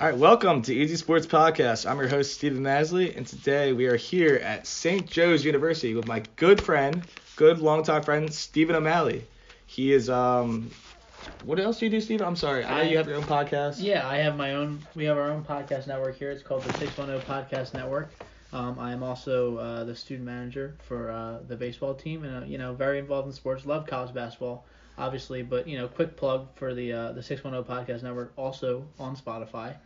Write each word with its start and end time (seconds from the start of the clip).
All 0.00 0.06
right, 0.06 0.16
welcome 0.16 0.62
to 0.62 0.74
Easy 0.74 0.96
Sports 0.96 1.26
Podcast. 1.26 1.84
I'm 1.84 1.98
your 1.98 2.08
host, 2.08 2.32
Stephen 2.32 2.62
Masley, 2.62 3.14
and 3.14 3.26
today 3.26 3.74
we 3.74 3.84
are 3.84 3.96
here 3.96 4.36
at 4.36 4.66
St. 4.66 5.06
Joe's 5.06 5.44
University 5.44 5.92
with 5.92 6.06
my 6.06 6.22
good 6.36 6.58
friend, 6.58 7.04
good 7.36 7.58
longtime 7.58 8.02
friend, 8.02 8.32
Stephen 8.32 8.74
O'Malley. 8.74 9.26
He 9.66 9.92
is, 9.92 10.08
um, 10.08 10.70
what 11.44 11.60
else 11.60 11.80
do 11.80 11.84
you 11.84 11.90
do, 11.90 12.00
Stephen? 12.00 12.26
I'm 12.26 12.34
sorry. 12.34 12.64
I 12.64 12.78
know 12.78 12.90
you 12.90 12.96
have 12.96 13.08
your 13.08 13.18
own 13.18 13.24
podcast. 13.24 13.74
Yeah, 13.82 14.08
I 14.08 14.16
have 14.16 14.38
my 14.38 14.54
own. 14.54 14.78
We 14.94 15.04
have 15.04 15.18
our 15.18 15.30
own 15.30 15.44
podcast 15.44 15.86
network 15.86 16.16
here. 16.16 16.30
It's 16.30 16.42
called 16.42 16.62
the 16.62 16.72
610 16.78 17.20
Podcast 17.20 17.74
Network. 17.74 18.10
Um, 18.54 18.78
I 18.78 18.92
am 18.92 19.02
also 19.02 19.58
uh, 19.58 19.84
the 19.84 19.94
student 19.94 20.24
manager 20.24 20.78
for 20.88 21.10
uh, 21.10 21.40
the 21.46 21.56
baseball 21.56 21.92
team, 21.92 22.24
and 22.24 22.44
uh, 22.44 22.46
you 22.46 22.56
know, 22.56 22.72
very 22.72 22.98
involved 22.98 23.26
in 23.26 23.34
sports. 23.34 23.66
Love 23.66 23.86
college 23.86 24.14
basketball, 24.14 24.64
obviously, 24.96 25.42
but 25.42 25.68
you 25.68 25.76
know, 25.76 25.88
quick 25.88 26.16
plug 26.16 26.48
for 26.54 26.72
the 26.72 26.90
uh, 26.90 27.12
the 27.12 27.22
610 27.22 27.76
Podcast 27.76 28.02
Network, 28.02 28.32
also 28.38 28.86
on 28.98 29.14
Spotify. 29.14 29.76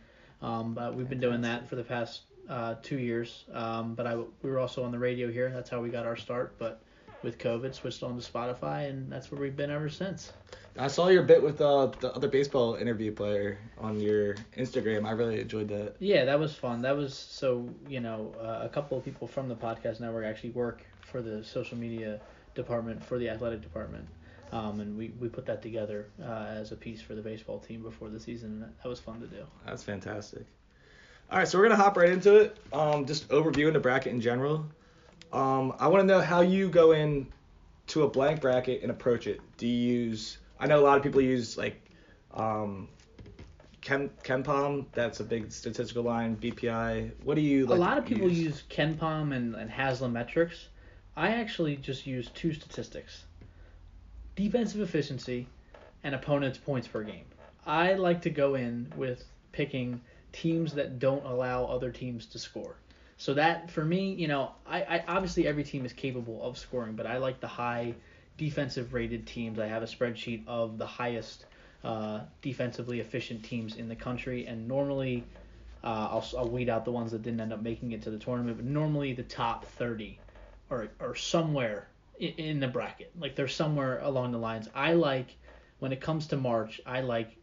Um, 0.41 0.73
but 0.73 0.95
we've 0.95 1.09
been 1.09 1.19
doing 1.19 1.41
that 1.41 1.67
for 1.67 1.75
the 1.75 1.83
past 1.83 2.21
uh, 2.49 2.75
two 2.81 2.99
years. 2.99 3.45
Um, 3.53 3.95
but 3.95 4.07
I 4.07 4.15
we 4.15 4.49
were 4.49 4.59
also 4.59 4.83
on 4.83 4.91
the 4.91 4.99
radio 4.99 5.31
here. 5.31 5.49
That's 5.49 5.69
how 5.69 5.81
we 5.81 5.89
got 5.89 6.05
our 6.05 6.15
start. 6.15 6.55
But 6.57 6.81
with 7.23 7.37
COVID, 7.39 7.73
switched 7.73 8.03
on 8.03 8.19
to 8.19 8.31
Spotify, 8.31 8.89
and 8.89 9.11
that's 9.11 9.31
where 9.31 9.41
we've 9.41 9.55
been 9.55 9.71
ever 9.71 9.89
since. 9.89 10.31
I 10.77 10.87
saw 10.87 11.07
your 11.07 11.23
bit 11.23 11.41
with 11.41 11.61
uh, 11.61 11.87
the 11.99 12.13
other 12.13 12.27
baseball 12.27 12.75
interview 12.75 13.11
player 13.11 13.57
on 13.77 13.99
your 13.99 14.35
Instagram. 14.57 15.05
I 15.05 15.11
really 15.11 15.39
enjoyed 15.39 15.69
that. 15.69 15.95
Yeah, 15.99 16.25
that 16.25 16.39
was 16.39 16.53
fun. 16.53 16.81
That 16.81 16.95
was 16.95 17.13
so 17.13 17.67
you 17.87 17.99
know 17.99 18.33
uh, 18.39 18.59
a 18.63 18.69
couple 18.69 18.97
of 18.97 19.03
people 19.03 19.27
from 19.27 19.47
the 19.47 19.55
podcast 19.55 19.99
network 19.99 20.25
actually 20.25 20.51
work 20.51 20.83
for 21.01 21.21
the 21.21 21.43
social 21.43 21.77
media 21.77 22.19
department 22.55 23.03
for 23.03 23.17
the 23.17 23.29
athletic 23.29 23.61
department, 23.61 24.05
um, 24.51 24.79
and 24.79 24.97
we, 24.97 25.13
we 25.19 25.27
put 25.27 25.45
that 25.45 25.61
together 25.61 26.07
uh, 26.23 26.45
as 26.49 26.71
a 26.71 26.75
piece 26.75 27.01
for 27.01 27.15
the 27.15 27.21
baseball 27.21 27.59
team 27.59 27.81
before 27.81 28.09
the 28.09 28.19
season. 28.19 28.59
That 28.59 28.89
was 28.89 28.99
fun 28.99 29.19
to 29.21 29.27
do. 29.27 29.45
That's 29.65 29.83
fantastic. 29.83 30.45
All 31.31 31.39
right, 31.39 31.47
so 31.47 31.57
we're 31.57 31.65
gonna 31.65 31.81
hop 31.81 31.97
right 31.97 32.09
into 32.09 32.35
it. 32.35 32.57
Um, 32.71 33.05
just 33.05 33.27
overviewing 33.29 33.73
the 33.73 33.79
bracket 33.79 34.13
in 34.13 34.21
general. 34.21 34.65
Um, 35.33 35.73
I 35.79 35.87
want 35.87 36.01
to 36.01 36.07
know 36.07 36.21
how 36.21 36.41
you 36.41 36.69
go 36.69 36.91
in 36.91 37.27
to 37.87 38.03
a 38.03 38.07
blank 38.07 38.41
bracket 38.41 38.81
and 38.83 38.91
approach 38.91 39.27
it. 39.27 39.41
Do 39.57 39.67
you 39.67 39.93
use? 39.93 40.37
I 40.59 40.67
know 40.67 40.79
a 40.79 40.85
lot 40.85 40.97
of 40.97 41.03
people 41.03 41.21
use 41.21 41.57
like 41.57 41.81
um, 42.33 42.87
Ken 43.81 44.09
KenPom. 44.23 44.85
That's 44.93 45.19
a 45.19 45.23
big 45.23 45.51
statistical 45.51 46.03
line. 46.03 46.37
BPI. 46.37 47.11
What 47.23 47.35
do 47.35 47.41
you? 47.41 47.65
Like 47.65 47.77
a 47.77 47.81
lot 47.81 47.97
of 47.97 48.05
people 48.05 48.29
use? 48.29 48.39
use 48.39 48.63
KenPom 48.69 49.35
and, 49.35 49.55
and 49.55 49.69
Haslam 49.69 50.13
metrics. 50.13 50.69
I 51.17 51.29
actually 51.29 51.75
just 51.77 52.05
use 52.05 52.29
two 52.33 52.53
statistics: 52.53 53.25
defensive 54.35 54.81
efficiency 54.81 55.47
and 56.03 56.13
opponent's 56.13 56.57
points 56.57 56.87
per 56.87 57.03
game. 57.03 57.25
I 57.65 57.93
like 57.93 58.21
to 58.23 58.29
go 58.29 58.55
in 58.55 58.91
with 58.95 59.23
picking 59.51 60.01
teams 60.31 60.73
that 60.73 60.99
don't 60.99 61.25
allow 61.25 61.65
other 61.65 61.91
teams 61.91 62.25
to 62.27 62.39
score. 62.39 62.75
So 63.17 63.33
that 63.35 63.71
for 63.71 63.83
me, 63.83 64.13
you 64.13 64.27
know, 64.27 64.51
I, 64.67 64.81
I 64.81 65.03
obviously 65.07 65.47
every 65.47 65.63
team 65.63 65.85
is 65.85 65.93
capable 65.93 66.43
of 66.43 66.57
scoring, 66.57 66.95
but 66.95 67.07
I 67.07 67.17
like 67.17 67.39
the 67.39 67.47
high 67.47 67.95
defensive 68.37 68.93
rated 68.93 69.25
teams. 69.25 69.57
I 69.57 69.67
have 69.67 69.81
a 69.81 69.85
spreadsheet 69.85 70.43
of 70.47 70.77
the 70.77 70.85
highest 70.85 71.45
uh, 71.83 72.21
defensively 72.41 72.99
efficient 72.99 73.43
teams 73.43 73.77
in 73.77 73.87
the 73.87 73.95
country, 73.95 74.45
and 74.45 74.67
normally 74.67 75.23
uh, 75.83 76.09
I'll, 76.11 76.25
I'll 76.37 76.49
weed 76.49 76.67
out 76.67 76.83
the 76.83 76.91
ones 76.91 77.11
that 77.11 77.21
didn't 77.21 77.39
end 77.39 77.53
up 77.53 77.61
making 77.61 77.93
it 77.93 78.01
to 78.03 78.09
the 78.09 78.19
tournament, 78.19 78.57
but 78.57 78.65
normally 78.65 79.13
the 79.13 79.23
top 79.23 79.65
30 79.65 80.19
are, 80.69 80.89
are 80.99 81.15
somewhere 81.15 81.87
in, 82.19 82.59
the 82.59 82.67
bracket. 82.67 83.11
Like 83.19 83.35
they're 83.35 83.47
somewhere 83.47 83.99
along 83.99 84.31
the 84.31 84.37
lines. 84.37 84.69
I 84.73 84.93
like, 84.93 85.35
when 85.79 85.91
it 85.91 86.01
comes 86.01 86.27
to 86.27 86.37
March, 86.37 86.81
I 86.85 87.01
like 87.01 87.37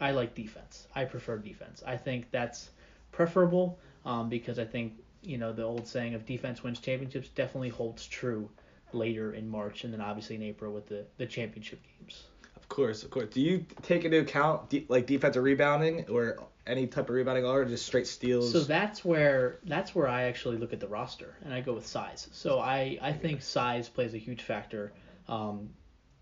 I 0.00 0.10
like 0.10 0.34
defense. 0.34 0.88
I 0.94 1.04
prefer 1.04 1.38
defense. 1.38 1.82
I 1.86 1.96
think 1.96 2.30
that's 2.32 2.70
preferable 3.12 3.78
um, 4.04 4.28
because 4.28 4.58
I 4.58 4.64
think, 4.64 4.94
you 5.22 5.38
know, 5.38 5.52
the 5.52 5.62
old 5.62 5.86
saying 5.86 6.14
of 6.14 6.26
defense 6.26 6.64
wins 6.64 6.80
championships 6.80 7.28
definitely 7.28 7.68
holds 7.68 8.06
true 8.06 8.50
later 8.92 9.32
in 9.34 9.48
March 9.48 9.84
and 9.84 9.92
then 9.92 10.00
obviously 10.00 10.34
in 10.36 10.42
April 10.42 10.72
with 10.72 10.88
the, 10.88 11.06
the 11.18 11.26
championship 11.26 11.80
games. 11.98 12.24
Of 12.56 12.68
course, 12.68 13.04
of 13.04 13.10
course. 13.10 13.28
Do 13.28 13.40
you 13.40 13.64
take 13.82 14.04
into 14.04 14.18
account 14.18 14.70
de- 14.70 14.86
like 14.88 15.06
defensive 15.06 15.44
rebounding 15.44 16.04
or 16.08 16.38
any 16.66 16.86
type 16.86 17.08
of 17.08 17.14
rebounding, 17.14 17.44
or 17.44 17.64
just 17.64 17.86
straight 17.86 18.06
steals? 18.06 18.52
So 18.52 18.60
that's 18.60 19.04
where 19.04 19.58
that's 19.64 19.94
where 19.94 20.08
I 20.08 20.24
actually 20.24 20.58
look 20.58 20.72
at 20.72 20.80
the 20.80 20.88
roster 20.88 21.36
and 21.44 21.52
I 21.52 21.60
go 21.60 21.72
with 21.74 21.86
size. 21.86 22.28
So 22.32 22.60
I, 22.60 22.98
I 23.02 23.12
think 23.12 23.42
size 23.42 23.88
plays 23.88 24.14
a 24.14 24.18
huge 24.18 24.42
factor 24.42 24.92
um, 25.28 25.70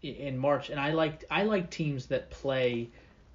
in 0.02 0.38
March, 0.38 0.70
and 0.70 0.80
I 0.80 0.92
like 0.92 1.24
I 1.30 1.44
like 1.44 1.70
teams 1.70 2.06
that 2.06 2.30
play 2.30 2.90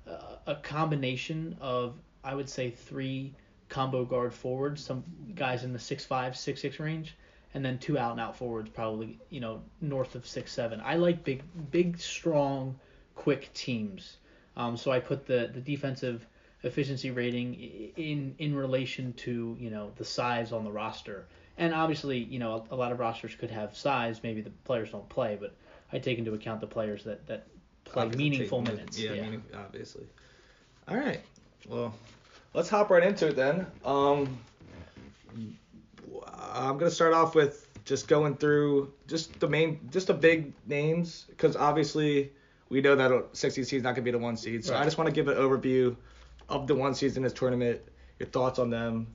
uh, 0.08 0.38
a 0.48 0.56
combination 0.56 1.56
of 1.62 1.96
I 2.24 2.34
would 2.34 2.50
say 2.50 2.72
three 2.72 3.34
combo 3.70 4.06
guard 4.06 4.34
forwards, 4.34 4.84
some 4.84 5.04
guys 5.36 5.64
in 5.64 5.74
the 5.74 5.80
six 5.80 6.06
five 6.06 6.36
six 6.36 6.62
six 6.62 6.80
range, 6.80 7.16
and 7.54 7.64
then 7.64 7.78
two 7.78 7.98
out 7.98 8.12
and 8.12 8.20
out 8.20 8.36
forwards, 8.36 8.70
probably 8.70 9.20
you 9.30 9.40
know 9.40 9.62
north 9.82 10.16
of 10.16 10.26
six 10.26 10.52
seven. 10.52 10.82
I 10.84 10.96
like 10.96 11.24
big 11.24 11.44
big 11.70 12.00
strong 12.00 12.80
quick 13.14 13.54
teams. 13.54 14.18
Um, 14.58 14.78
so 14.78 14.92
I 14.92 15.00
put 15.00 15.26
the 15.26 15.52
the 15.54 15.62
defensive 15.62 16.26
efficiency 16.66 17.12
rating 17.12 17.53
in 17.96 18.36
in 18.40 18.56
relation 18.56 19.14
to 19.14 19.56
you 19.59 19.70
know 19.70 19.92
the 19.96 20.06
size 20.06 20.52
on 20.52 20.64
the 20.64 20.72
roster. 20.72 21.26
And 21.58 21.74
obviously, 21.74 22.18
you 22.18 22.38
know, 22.40 22.66
a, 22.70 22.76
a 22.76 22.78
lot 22.78 22.92
of 22.92 23.00
rosters 23.00 23.34
could 23.36 23.50
have 23.52 23.78
size. 23.78 24.20
Maybe 24.24 24.42
the 24.42 24.50
players 24.66 24.92
don't 24.92 25.08
play, 25.08 25.38
but 25.40 25.56
I 25.94 26.00
take 26.00 26.18
into 26.18 26.34
account 26.34 26.59
the 26.59 26.68
players 26.68 27.03
that 27.06 27.26
that 27.28 27.48
play 27.86 28.03
Obviously 28.03 28.30
meaningful 28.30 28.62
the- 28.62 28.72
minutes. 28.74 29.00
Yeah, 29.00 29.14
Yeah. 29.14 29.22
meaning, 29.22 29.44
obviously. 29.56 30.06
All 30.88 30.98
right. 30.98 31.22
Well, 31.68 31.94
let's 32.53 32.68
hop 32.68 32.90
right 32.90 33.03
into 33.03 33.28
it 33.28 33.36
then. 33.38 33.66
Um, 33.86 34.38
I'm 36.28 36.78
gonna 36.78 36.92
start 36.92 37.14
off 37.14 37.36
with 37.36 37.68
just 37.86 38.08
going 38.08 38.36
through 38.36 38.92
just 39.08 39.40
the 39.40 39.47
main, 39.47 39.80
just 39.92 40.08
the 40.08 40.14
big 40.14 40.53
names, 40.68 41.26
because 41.30 41.56
obviously 41.56 42.32
we 42.70 42.82
know 42.82 42.96
that 42.96 43.12
a 43.12 43.24
60 43.34 43.64
seed 43.64 43.78
is 43.78 43.84
not 43.84 43.96
gonna 43.96 44.03
be 44.03 44.12
the 44.12 44.18
one 44.18 44.36
seed. 44.38 44.66
So 44.66 44.76
I 44.76 44.84
just 44.84 44.97
want 44.97 45.08
to 45.08 45.14
give 45.14 45.28
an 45.28 45.38
overview 45.38 45.96
of 46.50 46.68
the 46.68 46.76
one 46.76 46.94
seeds 46.94 47.18
in 47.18 47.24
this 47.24 47.34
tournament, 47.34 47.82
your 48.20 48.30
thoughts 48.30 48.60
on 48.60 48.70
them, 48.70 49.08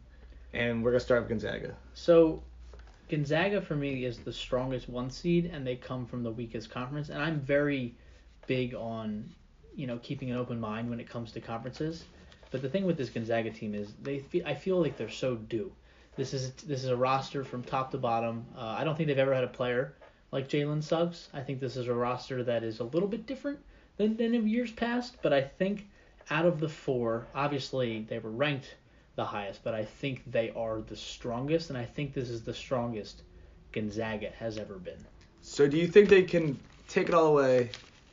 and 0.52 0.82
we're 0.82 0.90
gonna 0.90 1.00
start 1.00 1.22
with 1.22 1.28
Gonzaga. 1.28 1.76
So 1.94 2.42
Gonzaga 3.08 3.60
for 3.60 3.74
me 3.74 4.04
is 4.04 4.18
the 4.18 4.32
strongest 4.32 4.88
one 4.88 5.10
seed, 5.10 5.50
and 5.52 5.66
they 5.66 5.76
come 5.76 6.06
from 6.06 6.22
the 6.22 6.30
weakest 6.30 6.70
conference. 6.70 7.08
And 7.08 7.22
I'm 7.22 7.40
very 7.40 7.96
big 8.46 8.74
on, 8.74 9.28
you 9.74 9.86
know, 9.86 9.98
keeping 9.98 10.30
an 10.30 10.36
open 10.36 10.60
mind 10.60 10.88
when 10.88 11.00
it 11.00 11.08
comes 11.08 11.32
to 11.32 11.40
conferences. 11.40 12.04
But 12.50 12.62
the 12.62 12.68
thing 12.68 12.84
with 12.84 12.96
this 12.96 13.10
Gonzaga 13.10 13.50
team 13.50 13.74
is 13.74 13.92
they 14.02 14.18
feel, 14.18 14.46
I 14.46 14.54
feel 14.54 14.80
like 14.80 14.96
they're 14.96 15.08
so 15.08 15.36
due. 15.36 15.72
This 16.16 16.34
is 16.34 16.52
this 16.52 16.82
is 16.84 16.90
a 16.90 16.96
roster 16.96 17.44
from 17.44 17.62
top 17.62 17.90
to 17.92 17.98
bottom. 17.98 18.46
Uh, 18.56 18.76
I 18.78 18.84
don't 18.84 18.96
think 18.96 19.06
they've 19.06 19.18
ever 19.18 19.34
had 19.34 19.44
a 19.44 19.48
player 19.48 19.94
like 20.32 20.48
Jalen 20.48 20.82
Suggs. 20.82 21.28
I 21.32 21.40
think 21.40 21.60
this 21.60 21.76
is 21.76 21.88
a 21.88 21.94
roster 21.94 22.42
that 22.44 22.62
is 22.62 22.80
a 22.80 22.84
little 22.84 23.08
bit 23.08 23.26
different 23.26 23.58
than, 23.96 24.16
than 24.16 24.34
in 24.34 24.48
years 24.48 24.72
past. 24.72 25.16
But 25.22 25.32
I 25.32 25.42
think 25.42 25.88
out 26.30 26.46
of 26.46 26.60
the 26.60 26.68
four, 26.68 27.26
obviously 27.34 28.06
they 28.08 28.18
were 28.18 28.30
ranked 28.30 28.76
the 29.16 29.24
highest, 29.24 29.62
but 29.64 29.74
I 29.74 29.84
think 29.84 30.22
they 30.30 30.50
are 30.50 30.80
the 30.80 30.96
strongest, 30.96 31.68
and 31.68 31.78
I 31.78 31.84
think 31.84 32.14
this 32.14 32.30
is 32.30 32.42
the 32.42 32.54
strongest 32.54 33.22
Gonzaga 33.72 34.30
has 34.38 34.56
ever 34.56 34.74
been. 34.74 35.04
So 35.42 35.68
do 35.68 35.76
you 35.76 35.86
think 35.86 36.08
they 36.08 36.22
can 36.22 36.58
take 36.88 37.08
it 37.08 37.14
all 37.14 37.26
away 37.26 37.70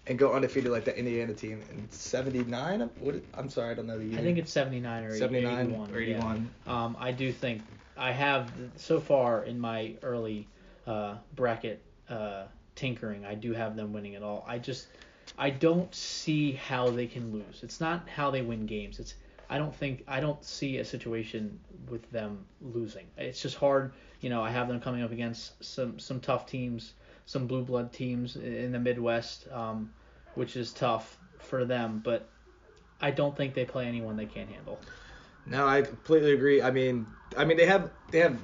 and 0.07 0.17
go 0.17 0.33
undefeated 0.33 0.71
like 0.71 0.85
the 0.85 0.97
Indiana 0.97 1.33
team 1.33 1.61
in 1.71 1.89
79? 1.91 2.89
What? 2.99 3.15
I'm 3.33 3.49
sorry, 3.49 3.71
I 3.71 3.73
don't 3.73 3.87
know 3.87 3.97
the 3.97 4.05
year. 4.05 4.19
I 4.19 4.21
think 4.21 4.37
it's 4.37 4.51
79 4.51 5.03
or 5.03 5.15
79 5.15 5.67
81. 5.67 5.91
or 5.91 5.99
yeah. 5.99 6.17
81. 6.17 6.49
Um, 6.67 6.97
I 6.99 7.11
do 7.11 7.31
think 7.31 7.61
I 7.97 8.11
have 8.11 8.51
so 8.75 8.99
far 8.99 9.43
in 9.43 9.59
my 9.59 9.95
early 10.03 10.47
uh, 10.85 11.15
bracket 11.35 11.81
uh, 12.09 12.45
tinkering, 12.75 13.25
I 13.25 13.35
do 13.35 13.53
have 13.53 13.75
them 13.75 13.91
winning 13.91 14.13
it 14.13 14.23
all. 14.23 14.45
I 14.47 14.59
just 14.59 14.87
I 15.37 15.49
don't 15.51 15.93
see 15.93 16.53
how 16.53 16.89
they 16.89 17.07
can 17.07 17.31
lose. 17.31 17.61
It's 17.63 17.79
not 17.79 18.07
how 18.09 18.31
they 18.31 18.41
win 18.41 18.65
games. 18.65 18.99
It's 18.99 19.15
I 19.49 19.57
don't 19.57 19.73
think 19.75 20.03
I 20.07 20.19
don't 20.19 20.43
see 20.43 20.77
a 20.77 20.85
situation 20.85 21.59
with 21.89 22.09
them 22.11 22.45
losing. 22.61 23.05
It's 23.17 23.41
just 23.41 23.55
hard. 23.57 23.93
You 24.21 24.29
know, 24.29 24.41
I 24.43 24.49
have 24.49 24.67
them 24.67 24.79
coming 24.79 25.03
up 25.03 25.11
against 25.11 25.63
some 25.63 25.99
some 25.99 26.19
tough 26.19 26.47
teams, 26.47 26.93
some 27.25 27.47
blue 27.47 27.63
blood 27.63 27.93
teams 27.93 28.35
in 28.35 28.71
the 28.71 28.79
Midwest, 28.79 29.47
um, 29.51 29.91
which 30.35 30.55
is 30.55 30.73
tough 30.73 31.17
for 31.39 31.65
them. 31.65 32.01
But 32.03 32.27
I 33.01 33.11
don't 33.11 33.35
think 33.35 33.53
they 33.53 33.65
play 33.65 33.85
anyone 33.85 34.17
they 34.17 34.25
can't 34.25 34.49
handle. 34.49 34.79
No, 35.45 35.67
I 35.67 35.81
completely 35.83 36.33
agree. 36.33 36.61
I 36.61 36.71
mean, 36.71 37.05
I 37.37 37.45
mean 37.45 37.57
they 37.57 37.67
have 37.67 37.91
they 38.11 38.19
have, 38.19 38.37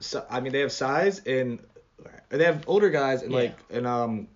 si- 0.00 0.18
I 0.30 0.40
mean 0.40 0.52
they 0.52 0.60
have 0.60 0.72
size 0.72 1.20
and 1.26 1.60
they 2.30 2.44
have 2.44 2.64
older 2.68 2.90
guys 2.90 3.22
and 3.22 3.32
Yeah. 3.32 3.38
like 3.38 3.58
and 3.70 3.86
um, 3.86 4.28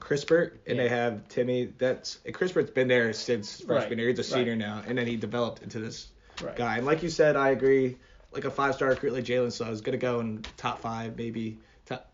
Kispert 0.00 0.58
and 0.66 0.78
they 0.78 0.88
have 0.88 1.28
Timme. 1.28 1.72
That's 1.78 2.18
and 2.24 2.34
Kispert's 2.34 2.70
been 2.70 2.88
there 2.88 3.12
since 3.12 3.60
freshman 3.60 3.90
Right, 3.90 3.98
year. 3.98 4.08
He's 4.08 4.18
a 4.18 4.22
right. 4.34 4.40
senior 4.40 4.56
now, 4.56 4.82
and 4.86 4.96
then 4.98 5.06
he 5.06 5.16
developed 5.16 5.62
into 5.62 5.78
this 5.78 6.08
Right. 6.42 6.56
guy. 6.56 6.76
And 6.78 6.86
like 6.86 7.02
you 7.02 7.08
said, 7.08 7.36
I 7.36 7.50
agree. 7.50 7.98
Like 8.32 8.44
a 8.46 8.50
five 8.50 8.74
star 8.74 8.88
recruit 8.88 9.12
like 9.12 9.24
Jalen 9.24 9.52
Suggs 9.52 9.74
is 9.74 9.80
gonna 9.82 9.98
go 9.98 10.20
in 10.20 10.42
top 10.56 10.80
five, 10.80 11.16
maybe 11.16 11.58
top 11.86 12.10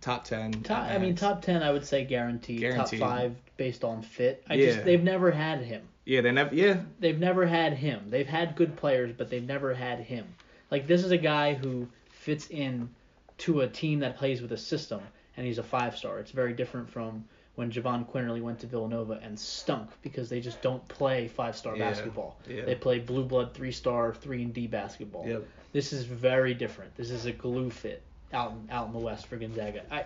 top 0.00 0.24
ten. 0.24 0.52
Top, 0.52 0.84
I 0.84 0.98
mean, 0.98 1.14
top 1.16 1.42
ten, 1.42 1.62
I 1.62 1.70
would 1.72 1.86
say 1.86 2.04
guaranteed. 2.04 2.60
Guaranteed. 2.60 3.00
Top 3.00 3.08
five 3.10 3.36
based 3.56 3.82
on 3.84 4.02
fit. 4.02 4.44
I 4.48 4.54
Yeah. 4.54 4.66
just 4.66 4.84
they've 4.84 5.02
never 5.02 5.30
had 5.30 5.60
him. 5.62 5.88
Yeah, 6.04 6.20
they 6.20 6.32
never. 6.32 6.54
Yeah, 6.54 6.82
They've 7.00 7.18
never 7.18 7.46
had 7.46 7.72
him. 7.72 8.10
They've 8.10 8.26
had 8.26 8.56
good 8.56 8.76
players, 8.76 9.12
but 9.16 9.30
they've 9.30 9.42
never 9.42 9.72
had 9.72 10.00
him. 10.00 10.26
Like 10.70 10.86
this 10.86 11.02
is 11.04 11.10
a 11.10 11.16
guy 11.16 11.54
who 11.54 11.88
fits 12.10 12.48
in 12.48 12.90
to 13.38 13.62
a 13.62 13.66
team 13.68 14.00
that 14.00 14.18
plays 14.18 14.42
with 14.42 14.52
a 14.52 14.58
system, 14.58 15.00
and 15.36 15.46
he's 15.46 15.58
a 15.58 15.62
five 15.62 15.96
star. 15.96 16.18
It's 16.18 16.30
very 16.30 16.52
different 16.52 16.88
from 16.88 17.24
when 17.56 17.70
Jahvon 17.70 18.10
Quinerly 18.10 18.42
went 18.42 18.58
to 18.60 18.66
Villanova 18.66 19.20
and 19.22 19.38
stunk 19.38 19.88
because 20.02 20.28
they 20.28 20.40
just 20.40 20.60
don't 20.60 20.86
play 20.88 21.28
five 21.28 21.56
star 21.56 21.76
Yeah. 21.76 21.88
basketball. 21.90 22.36
Yeah. 22.48 22.64
They 22.64 22.74
play 22.74 22.98
blue 22.98 23.24
blood 23.24 23.54
three 23.54 23.72
star 23.72 24.12
three 24.14 24.42
and 24.42 24.52
D 24.52 24.66
basketball. 24.66 25.26
Yep. 25.26 25.46
This 25.72 25.92
is 25.92 26.04
very 26.04 26.54
different. 26.54 26.94
This 26.96 27.10
is 27.10 27.26
a 27.26 27.32
glue 27.32 27.70
fit 27.70 28.02
out 28.32 28.52
in, 28.52 28.68
out 28.70 28.86
in 28.88 28.92
the 28.92 28.98
West 28.98 29.26
for 29.26 29.36
Gonzaga. 29.36 29.82
I, 29.90 30.04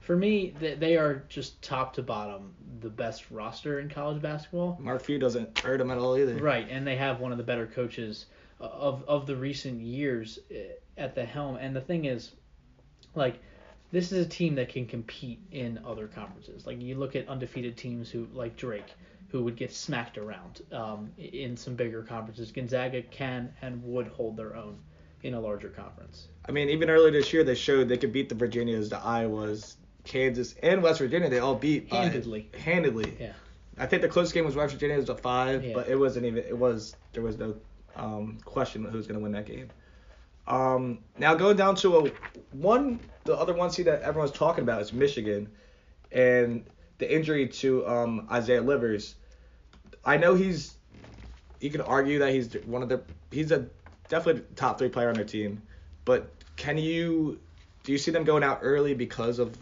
for 0.00 0.16
me, 0.16 0.54
they, 0.58 0.74
they 0.74 0.96
are 0.96 1.24
just 1.28 1.60
top 1.62 1.94
to 1.94 2.02
bottom 2.02 2.54
the 2.80 2.88
best 2.88 3.30
roster 3.30 3.80
in 3.80 3.88
college 3.90 4.20
basketball. 4.22 4.78
Mark 4.80 5.02
Few 5.02 5.18
doesn't 5.18 5.58
hurt 5.58 5.78
them 5.78 5.90
at 5.90 5.98
all 5.98 6.16
either. 6.16 6.36
Right, 6.36 6.66
and 6.70 6.86
they 6.86 6.96
have 6.96 7.20
one 7.20 7.32
of 7.32 7.38
the 7.38 7.44
better 7.44 7.66
coaches 7.66 8.26
of 8.58 9.04
of 9.08 9.26
the 9.26 9.36
recent 9.36 9.80
years 9.80 10.38
eh, 10.50 10.64
at 10.98 11.14
the 11.14 11.24
helm. 11.24 11.56
And 11.56 11.74
the 11.76 11.80
thing 11.80 12.06
is, 12.06 12.32
like, 13.14 13.40
this 13.92 14.12
is 14.12 14.24
a 14.24 14.28
team 14.28 14.54
that 14.56 14.68
can 14.68 14.86
compete 14.86 15.40
in 15.52 15.78
other 15.84 16.06
conferences. 16.06 16.66
Like 16.66 16.80
you 16.80 16.94
look 16.96 17.16
at 17.16 17.28
undefeated 17.28 17.76
teams 17.76 18.10
who 18.10 18.28
like 18.32 18.56
Drake, 18.56 18.94
who 19.28 19.42
would 19.44 19.56
get 19.56 19.72
smacked 19.72 20.18
around 20.18 20.62
um, 20.72 21.10
in 21.18 21.56
some 21.56 21.74
bigger 21.74 22.02
conferences. 22.02 22.50
Gonzaga 22.52 23.02
can 23.02 23.52
and 23.62 23.82
would 23.84 24.08
hold 24.08 24.36
their 24.36 24.56
own 24.56 24.78
in 25.22 25.34
a 25.34 25.40
larger 25.40 25.68
conference. 25.68 26.28
I 26.48 26.52
mean, 26.52 26.68
even 26.70 26.88
earlier 26.90 27.10
this 27.12 27.32
year, 27.32 27.44
they 27.44 27.54
showed 27.54 27.88
they 27.88 27.98
could 27.98 28.12
beat 28.12 28.28
the 28.28 28.34
Virginias, 28.34 28.88
the 28.88 28.96
Iowas, 28.96 29.74
Kansas, 30.04 30.54
and 30.62 30.82
West 30.82 30.98
Virginia. 31.00 31.28
They 31.28 31.40
all 31.40 31.54
beat 31.54 31.90
by- 31.90 31.96
Handedly. 32.04 32.48
handedly. 32.58 33.16
Yeah. 33.20 33.32
I 33.78 33.86
think 33.86 34.02
the 34.02 34.08
close 34.08 34.32
game 34.32 34.44
was 34.44 34.56
West 34.56 34.72
Virginia. 34.74 34.96
It 34.96 35.00
was 35.00 35.08
a 35.10 35.16
five, 35.16 35.64
Yeah. 35.64 35.74
but 35.74 35.88
it 35.88 35.96
wasn't 35.98 36.26
even. 36.26 36.44
It 36.44 36.56
was 36.56 36.96
there 37.12 37.22
was 37.22 37.38
no 37.38 37.54
um, 37.96 38.38
question 38.44 38.84
who 38.84 38.96
was 38.96 39.06
going 39.06 39.18
to 39.18 39.22
win 39.22 39.32
that 39.32 39.46
game. 39.46 39.68
Um, 40.50 40.98
now 41.16 41.34
going 41.34 41.56
down 41.56 41.76
to 41.76 41.98
a 41.98 42.10
one, 42.52 42.98
the 43.24 43.34
other 43.34 43.54
one 43.54 43.70
seed 43.70 43.86
that 43.86 44.02
everyone's 44.02 44.32
talking 44.32 44.62
about 44.62 44.82
is 44.82 44.92
Michigan, 44.92 45.48
and 46.10 46.64
the 46.98 47.12
injury 47.12 47.46
to 47.48 47.86
um, 47.86 48.26
Isaiah 48.30 48.60
Livers. 48.60 49.14
I 50.04 50.16
know 50.16 50.34
he's. 50.34 50.74
You 51.60 51.70
can 51.70 51.82
argue 51.82 52.18
that 52.18 52.32
he's 52.32 52.54
one 52.66 52.82
of 52.82 52.88
the. 52.88 53.00
He's 53.30 53.52
a 53.52 53.66
definitely 54.08 54.42
top 54.56 54.78
three 54.78 54.88
player 54.88 55.08
on 55.08 55.14
their 55.14 55.24
team, 55.24 55.62
but 56.04 56.28
can 56.56 56.76
you? 56.76 57.38
Do 57.84 57.92
you 57.92 57.98
see 57.98 58.10
them 58.10 58.24
going 58.24 58.42
out 58.42 58.58
early 58.62 58.92
because 58.92 59.38
of? 59.38 59.56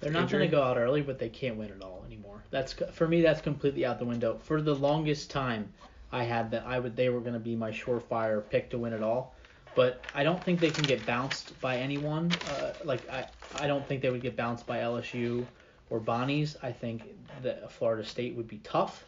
They're 0.00 0.12
not 0.12 0.30
going 0.30 0.48
to 0.48 0.54
go 0.54 0.62
out 0.62 0.76
early, 0.76 1.00
but 1.00 1.18
they 1.18 1.28
can't 1.28 1.56
win 1.56 1.70
it 1.70 1.82
all 1.82 2.04
anymore. 2.06 2.42
That's 2.50 2.74
for 2.92 3.08
me. 3.08 3.22
That's 3.22 3.40
completely 3.40 3.86
out 3.86 3.98
the 3.98 4.04
window. 4.04 4.38
For 4.44 4.60
the 4.60 4.74
longest 4.74 5.30
time, 5.30 5.72
I 6.12 6.24
had 6.24 6.50
that 6.50 6.64
I 6.66 6.78
would 6.78 6.96
they 6.96 7.08
were 7.08 7.20
going 7.20 7.32
to 7.32 7.40
be 7.40 7.56
my 7.56 7.70
surefire 7.70 8.42
pick 8.48 8.70
to 8.70 8.78
win 8.78 8.92
it 8.92 9.02
all, 9.02 9.34
but 9.78 10.02
I 10.12 10.24
don't 10.24 10.44
think 10.44 10.58
they 10.58 10.72
can 10.72 10.86
get 10.86 11.06
bounced 11.06 11.60
by 11.60 11.76
anyone. 11.76 12.40
Uh, 12.44 12.72
like 12.84 13.08
I, 13.08 13.28
I 13.54 13.68
don't 13.68 13.86
think 13.86 14.02
they 14.02 14.10
would 14.10 14.22
get 14.22 14.34
bounced 14.34 14.66
by 14.66 14.78
LSU 14.78 15.46
or 15.88 16.00
Bonnie's. 16.00 16.56
I 16.64 16.72
think 16.72 17.04
that 17.44 17.70
Florida 17.70 18.04
State 18.04 18.34
would 18.34 18.48
be 18.48 18.58
tough. 18.64 19.04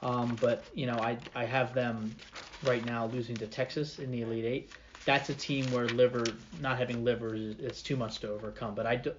Um, 0.00 0.38
but 0.40 0.64
you 0.72 0.86
know, 0.86 1.02
I 1.02 1.18
I 1.34 1.44
have 1.44 1.74
them 1.74 2.16
right 2.62 2.82
now 2.82 3.04
losing 3.08 3.36
to 3.36 3.46
Texas 3.46 3.98
in 3.98 4.10
the 4.10 4.22
Elite 4.22 4.46
Eight. 4.46 4.70
That's 5.04 5.28
a 5.28 5.34
team 5.34 5.70
where 5.70 5.86
Liver 5.86 6.24
not 6.62 6.78
having 6.78 7.04
Liver 7.04 7.34
is 7.34 7.56
it's 7.58 7.82
too 7.82 7.98
much 7.98 8.20
to 8.20 8.30
overcome. 8.30 8.74
But 8.74 8.86
I 8.86 8.96
do, 8.96 9.12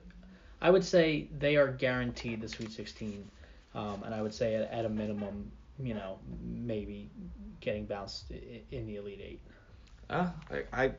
I 0.64 0.72
would 0.72 0.84
say 0.84 1.30
they 1.38 1.58
are 1.58 1.68
guaranteed 1.68 2.42
the 2.42 2.50
Sweet 2.50 2.72
16, 2.72 3.24
um, 3.76 4.02
and 4.04 4.16
I 4.16 4.24
would 4.24 4.34
say 4.34 4.56
at, 4.56 4.72
at 4.72 4.86
a 4.86 4.90
minimum, 4.90 5.52
you 5.78 5.94
know, 5.94 6.18
maybe 6.42 7.12
getting 7.60 7.86
bounced 7.86 8.32
in 8.72 8.88
the 8.88 8.96
Elite 8.96 9.22
Eight. 9.24 9.42
Uh, 10.10 10.30
I, 10.52 10.86
I, 10.86 10.92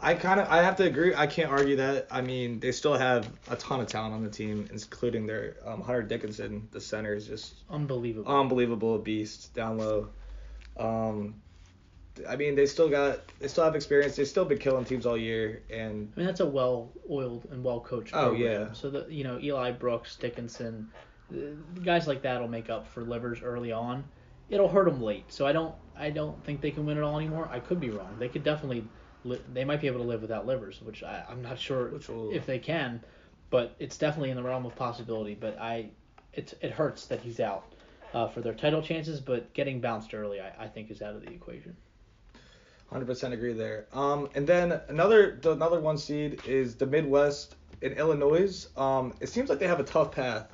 I 0.00 0.14
kind 0.14 0.40
of 0.40 0.48
I 0.48 0.62
have 0.62 0.76
to 0.76 0.84
agree. 0.84 1.14
I 1.14 1.26
can't 1.26 1.50
argue 1.50 1.76
that. 1.76 2.08
I 2.10 2.20
mean, 2.20 2.60
they 2.60 2.72
still 2.72 2.94
have 2.94 3.28
a 3.48 3.56
ton 3.56 3.80
of 3.80 3.86
talent 3.86 4.14
on 4.14 4.22
the 4.24 4.30
team, 4.30 4.68
including 4.70 5.26
their 5.26 5.56
um, 5.64 5.80
Hunter 5.80 6.02
Dickinson, 6.02 6.68
the 6.72 6.80
center, 6.80 7.14
is 7.14 7.26
just 7.26 7.54
Unbelievable. 7.70 8.30
unbelievable 8.30 8.98
beast 8.98 9.54
down 9.54 9.78
low. 9.78 10.08
Um, 10.76 11.36
I 12.28 12.36
mean, 12.36 12.54
they 12.54 12.66
still 12.66 12.88
got 12.88 13.20
they 13.38 13.48
still 13.48 13.64
have 13.64 13.74
experience. 13.74 14.16
They've 14.16 14.26
still 14.28 14.44
been 14.44 14.58
killing 14.58 14.84
teams 14.84 15.06
all 15.06 15.16
year, 15.16 15.62
and 15.70 16.12
I 16.16 16.20
mean, 16.20 16.26
that's 16.26 16.40
a 16.40 16.46
well-oiled 16.46 17.46
and 17.50 17.62
well-coached 17.62 18.12
Oh, 18.14 18.28
program. 18.30 18.40
yeah. 18.68 18.72
So 18.72 18.90
the 18.90 19.06
you 19.08 19.22
know 19.24 19.38
Eli 19.38 19.70
Brooks, 19.72 20.16
Dickinson, 20.16 20.90
guys 21.84 22.06
like 22.06 22.22
that 22.22 22.40
will 22.40 22.48
make 22.48 22.70
up 22.70 22.86
for 22.88 23.02
Livers 23.02 23.40
early 23.42 23.72
on. 23.72 24.04
It'll 24.48 24.68
hurt 24.68 24.86
them 24.86 25.02
late. 25.02 25.24
So 25.32 25.46
I 25.46 25.52
don't 25.52 25.74
I 25.98 26.10
don't 26.10 26.42
think 26.44 26.60
they 26.60 26.70
can 26.70 26.86
win 26.86 26.98
it 26.98 27.02
all 27.02 27.16
anymore. 27.18 27.48
I 27.50 27.60
could 27.60 27.80
be 27.80 27.90
wrong. 27.90 28.16
They 28.18 28.28
could 28.28 28.44
definitely 28.44 28.84
li- 29.24 29.40
they 29.52 29.64
might 29.64 29.80
be 29.80 29.86
able 29.86 30.00
to 30.00 30.06
live 30.06 30.20
without 30.22 30.46
Livers, 30.46 30.80
which 30.82 31.02
I, 31.02 31.24
I'm 31.28 31.42
not 31.42 31.58
sure 31.58 31.88
Which 31.88 32.08
will- 32.08 32.32
if 32.32 32.46
they 32.46 32.58
can, 32.58 33.02
but 33.50 33.74
it's 33.78 33.96
definitely 33.96 34.30
in 34.30 34.36
the 34.36 34.42
realm 34.42 34.66
of 34.66 34.74
possibility. 34.76 35.34
But 35.34 35.58
I 35.60 35.90
it 36.32 36.54
it 36.60 36.72
hurts 36.72 37.06
that 37.06 37.20
he's 37.20 37.40
out 37.40 37.64
uh, 38.14 38.28
for 38.28 38.40
their 38.40 38.54
title 38.54 38.82
chances, 38.82 39.20
but 39.20 39.52
getting 39.54 39.80
bounced 39.80 40.14
early 40.14 40.40
I, 40.40 40.64
I 40.64 40.68
think 40.68 40.90
is 40.90 41.02
out 41.02 41.14
of 41.14 41.22
the 41.22 41.30
equation. 41.32 41.76
100% 42.92 43.32
agree 43.32 43.52
there. 43.52 43.86
Um, 43.92 44.28
and 44.34 44.46
then 44.46 44.80
another 44.88 45.38
the 45.40 45.52
another 45.52 45.80
one 45.80 45.98
seed 45.98 46.40
is 46.46 46.76
the 46.76 46.86
Midwest 46.86 47.56
in 47.82 47.92
Illinois. 47.94 48.66
Um, 48.76 49.12
it 49.20 49.28
seems 49.28 49.48
like 49.48 49.58
they 49.58 49.66
have 49.66 49.80
a 49.80 49.84
tough 49.84 50.12
path. 50.12 50.48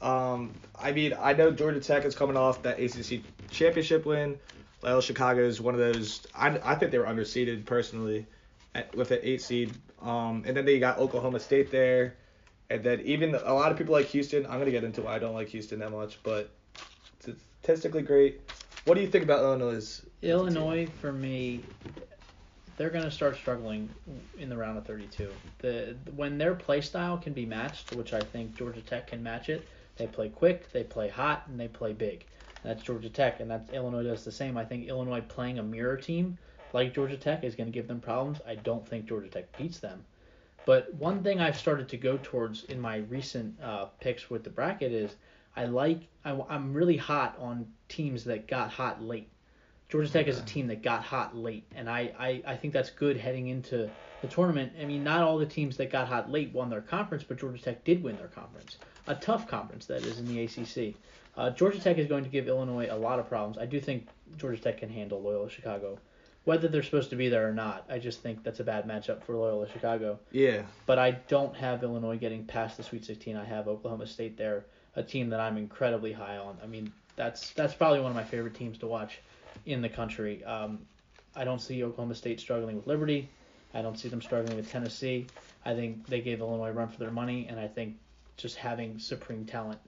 Um, 0.00 0.52
I 0.80 0.92
mean, 0.92 1.14
I 1.20 1.32
know 1.34 1.50
Georgia 1.50 1.80
Tech 1.80 2.04
is 2.04 2.14
coming 2.14 2.36
off 2.36 2.62
that 2.62 2.78
ACC 2.80 3.20
championship 3.50 4.06
win. 4.06 4.38
Loyola 4.82 5.02
Chicago 5.02 5.42
is 5.42 5.60
one 5.60 5.74
of 5.74 5.80
those. 5.80 6.26
I, 6.34 6.58
I 6.64 6.74
think 6.74 6.92
they 6.92 6.98
were 6.98 7.06
underseeded 7.06 7.64
personally, 7.66 8.26
at, 8.74 8.94
with 8.94 9.10
an 9.10 9.20
eight 9.22 9.42
seed. 9.42 9.72
Um, 10.00 10.44
and 10.46 10.56
then 10.56 10.64
they 10.64 10.78
got 10.78 10.98
Oklahoma 10.98 11.40
State 11.40 11.70
there, 11.70 12.14
and 12.70 12.84
then 12.84 13.00
even 13.00 13.34
a 13.34 13.52
lot 13.52 13.72
of 13.72 13.78
people 13.78 13.92
like 13.92 14.06
Houston. 14.06 14.46
I'm 14.46 14.58
gonna 14.58 14.70
get 14.70 14.84
into 14.84 15.02
why 15.02 15.16
I 15.16 15.18
don't 15.18 15.34
like 15.34 15.48
Houston 15.48 15.80
that 15.80 15.90
much, 15.90 16.22
but 16.22 16.50
statistically 17.18 18.02
great. 18.02 18.40
What 18.84 18.94
do 18.94 19.00
you 19.00 19.08
think 19.08 19.24
about 19.24 19.40
Illinois? 19.40 20.00
Illinois 20.22 20.88
for 21.00 21.12
me, 21.12 21.62
they're 22.78 22.90
going 22.90 23.04
to 23.04 23.10
start 23.10 23.36
struggling 23.36 23.90
in 24.38 24.48
the 24.48 24.56
round 24.56 24.78
of 24.78 24.86
32. 24.86 25.30
The 25.58 25.96
when 26.16 26.38
their 26.38 26.54
play 26.54 26.80
style 26.80 27.18
can 27.18 27.32
be 27.32 27.44
matched, 27.44 27.94
which 27.94 28.14
I 28.14 28.20
think 28.20 28.56
Georgia 28.56 28.80
Tech 28.80 29.08
can 29.08 29.22
match 29.22 29.50
it. 29.50 29.68
They 29.96 30.06
play 30.06 30.28
quick, 30.28 30.72
they 30.72 30.84
play 30.84 31.08
hot, 31.08 31.42
and 31.48 31.58
they 31.58 31.68
play 31.68 31.92
big. 31.92 32.24
That's 32.62 32.82
Georgia 32.82 33.08
Tech, 33.08 33.40
and 33.40 33.50
that's 33.50 33.70
Illinois 33.72 34.02
does 34.02 34.24
the 34.24 34.32
same. 34.32 34.56
I 34.56 34.64
think 34.64 34.88
Illinois 34.88 35.20
playing 35.22 35.58
a 35.58 35.62
mirror 35.62 35.96
team 35.96 36.38
like 36.72 36.94
Georgia 36.94 37.16
Tech 37.16 37.44
is 37.44 37.54
going 37.54 37.66
to 37.66 37.72
give 37.72 37.88
them 37.88 38.00
problems. 38.00 38.40
I 38.46 38.56
don't 38.56 38.86
think 38.86 39.06
Georgia 39.06 39.28
Tech 39.28 39.56
beats 39.56 39.78
them. 39.78 40.04
But 40.66 40.92
one 40.94 41.22
thing 41.22 41.40
I've 41.40 41.56
started 41.56 41.88
to 41.88 41.96
go 41.96 42.18
towards 42.22 42.64
in 42.64 42.80
my 42.80 42.96
recent 42.96 43.58
uh, 43.62 43.86
picks 44.00 44.28
with 44.28 44.44
the 44.44 44.50
bracket 44.50 44.92
is 44.92 45.16
I 45.56 45.64
like 45.64 46.02
I, 46.24 46.38
I'm 46.48 46.74
really 46.74 46.96
hot 46.96 47.36
on 47.40 47.66
teams 47.88 48.24
that 48.24 48.46
got 48.46 48.70
hot 48.70 49.02
late. 49.02 49.30
Georgia 49.88 50.12
Tech 50.12 50.26
is 50.28 50.38
a 50.38 50.42
team 50.42 50.66
that 50.66 50.82
got 50.82 51.02
hot 51.02 51.34
late, 51.34 51.64
and 51.74 51.88
I, 51.88 52.12
I, 52.18 52.42
I 52.46 52.56
think 52.56 52.74
that's 52.74 52.90
good 52.90 53.16
heading 53.16 53.48
into 53.48 53.90
the 54.20 54.28
tournament. 54.28 54.72
I 54.78 54.84
mean, 54.84 55.02
not 55.02 55.22
all 55.22 55.38
the 55.38 55.46
teams 55.46 55.78
that 55.78 55.90
got 55.90 56.06
hot 56.06 56.30
late 56.30 56.52
won 56.52 56.68
their 56.68 56.82
conference, 56.82 57.24
but 57.24 57.38
Georgia 57.38 57.62
Tech 57.62 57.84
did 57.84 58.02
win 58.02 58.18
their 58.18 58.28
conference. 58.28 58.76
A 59.06 59.14
tough 59.14 59.48
conference, 59.48 59.86
that 59.86 60.02
is, 60.02 60.18
in 60.18 60.26
the 60.26 60.44
ACC. 60.44 60.94
Uh, 61.38 61.50
Georgia 61.50 61.78
Tech 61.78 61.98
is 61.98 62.08
going 62.08 62.24
to 62.24 62.30
give 62.30 62.48
Illinois 62.48 62.88
a 62.90 62.96
lot 62.96 63.20
of 63.20 63.28
problems. 63.28 63.58
I 63.58 63.66
do 63.66 63.80
think 63.80 64.08
Georgia 64.36 64.60
Tech 64.60 64.78
can 64.78 64.90
handle 64.90 65.22
Loyola 65.22 65.48
Chicago. 65.48 65.96
Whether 66.42 66.66
they're 66.66 66.82
supposed 66.82 67.10
to 67.10 67.16
be 67.16 67.28
there 67.28 67.48
or 67.48 67.54
not, 67.54 67.84
I 67.88 68.00
just 68.00 68.22
think 68.22 68.42
that's 68.42 68.58
a 68.58 68.64
bad 68.64 68.88
matchup 68.88 69.22
for 69.22 69.36
Loyola 69.36 69.68
Chicago. 69.70 70.18
Yeah. 70.32 70.62
But 70.84 70.98
I 70.98 71.12
don't 71.12 71.54
have 71.54 71.84
Illinois 71.84 72.18
getting 72.18 72.44
past 72.44 72.76
the 72.76 72.82
Sweet 72.82 73.04
16. 73.04 73.36
I 73.36 73.44
have 73.44 73.68
Oklahoma 73.68 74.08
State 74.08 74.36
there, 74.36 74.64
a 74.96 75.02
team 75.02 75.30
that 75.30 75.38
I'm 75.38 75.56
incredibly 75.56 76.12
high 76.12 76.38
on. 76.38 76.58
I 76.60 76.66
mean, 76.66 76.92
that's 77.14 77.50
that's 77.50 77.74
probably 77.74 78.00
one 78.00 78.10
of 78.10 78.16
my 78.16 78.24
favorite 78.24 78.54
teams 78.54 78.76
to 78.78 78.88
watch 78.88 79.20
in 79.64 79.80
the 79.80 79.88
country. 79.88 80.42
Um, 80.42 80.80
I 81.36 81.44
don't 81.44 81.60
see 81.60 81.84
Oklahoma 81.84 82.16
State 82.16 82.40
struggling 82.40 82.74
with 82.74 82.88
Liberty. 82.88 83.28
I 83.74 83.82
don't 83.82 83.96
see 83.96 84.08
them 84.08 84.22
struggling 84.22 84.56
with 84.56 84.72
Tennessee. 84.72 85.26
I 85.64 85.74
think 85.74 86.06
they 86.08 86.20
gave 86.20 86.40
Illinois 86.40 86.70
a 86.70 86.72
run 86.72 86.88
for 86.88 86.98
their 86.98 87.12
money, 87.12 87.46
and 87.48 87.60
I 87.60 87.68
think 87.68 87.94
just 88.36 88.56
having 88.56 88.98
supreme 88.98 89.44
talent 89.44 89.78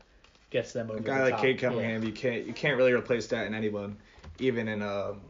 gets 0.50 0.72
them 0.72 0.90
over 0.90 0.98
A 0.98 1.02
guy 1.02 1.18
the 1.18 1.24
like 1.24 1.32
top. 1.34 1.40
Cade 1.42 1.60
Yeah. 1.62 1.68
Cunningham, 1.68 2.02
you 2.04 2.12
can't 2.12 2.46
you 2.46 2.52
can't 2.52 2.76
really 2.76 2.92
replace 2.92 3.26
that 3.28 3.46
in 3.46 3.54
anyone, 3.54 3.96
even 4.38 4.68
in 4.68 4.82
um, 4.82 5.20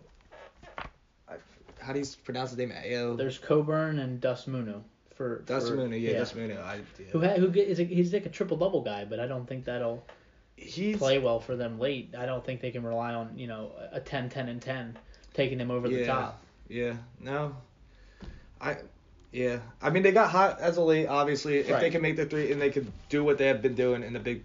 how 1.80 1.92
do 1.92 1.98
you 1.98 2.06
pronounce 2.24 2.50
his 2.50 2.58
name? 2.58 2.70
Ayo. 2.72 3.16
There's 3.16 3.38
Cockburn 3.38 3.98
and 3.98 4.20
Dus 4.20 4.46
Muno 4.46 4.84
for 5.14 5.44
Mooney, 5.48 5.98
yeah, 5.98 6.18
Dustin 6.18 6.40
Mooney. 6.40 6.56
I, 6.56 6.80
Who 7.12 7.20
yeah. 7.22 7.28
ha- 7.28 7.36
who 7.38 7.50
is 7.52 7.78
a, 7.78 7.84
he's 7.84 8.12
like 8.12 8.24
a 8.26 8.30
triple 8.30 8.56
double 8.56 8.80
guy, 8.82 9.04
but 9.04 9.20
I 9.20 9.26
don't 9.26 9.46
think 9.46 9.64
that'll 9.66 10.04
He's 10.56 10.96
play 10.98 11.18
well 11.18 11.40
for 11.40 11.56
them 11.56 11.78
late. 11.78 12.14
I 12.18 12.26
don't 12.26 12.44
think 12.44 12.60
they 12.60 12.70
can 12.70 12.82
rely 12.82 13.14
on 13.14 13.36
you 13.36 13.46
know 13.46 13.72
a 13.92 14.00
10, 14.00 14.28
10, 14.30 14.48
and 14.48 14.60
10 14.62 14.98
taking 15.34 15.58
them 15.58 15.70
over 15.70 15.88
the 15.88 16.04
top. 16.06 16.42
yeah 16.68 16.94
no, 17.20 17.54
I 18.60 18.76
Yeah, 19.32 19.60
I 19.80 19.90
mean 19.90 20.02
they 20.02 20.12
got 20.12 20.30
hot 20.30 20.60
as 20.60 20.76
a 20.76 20.82
late, 20.82 21.06
obviously. 21.06 21.58
If 21.58 21.70
Right. 21.70 21.80
they 21.80 21.90
can 21.90 22.02
make 22.02 22.16
the 22.16 22.26
three 22.26 22.50
and 22.52 22.60
they 22.60 22.70
could 22.70 22.90
do 23.08 23.22
what 23.24 23.38
they 23.38 23.46
have 23.46 23.62
been 23.62 23.74
doing 23.74 24.02
in 24.02 24.12
the 24.12 24.18
big, 24.20 24.42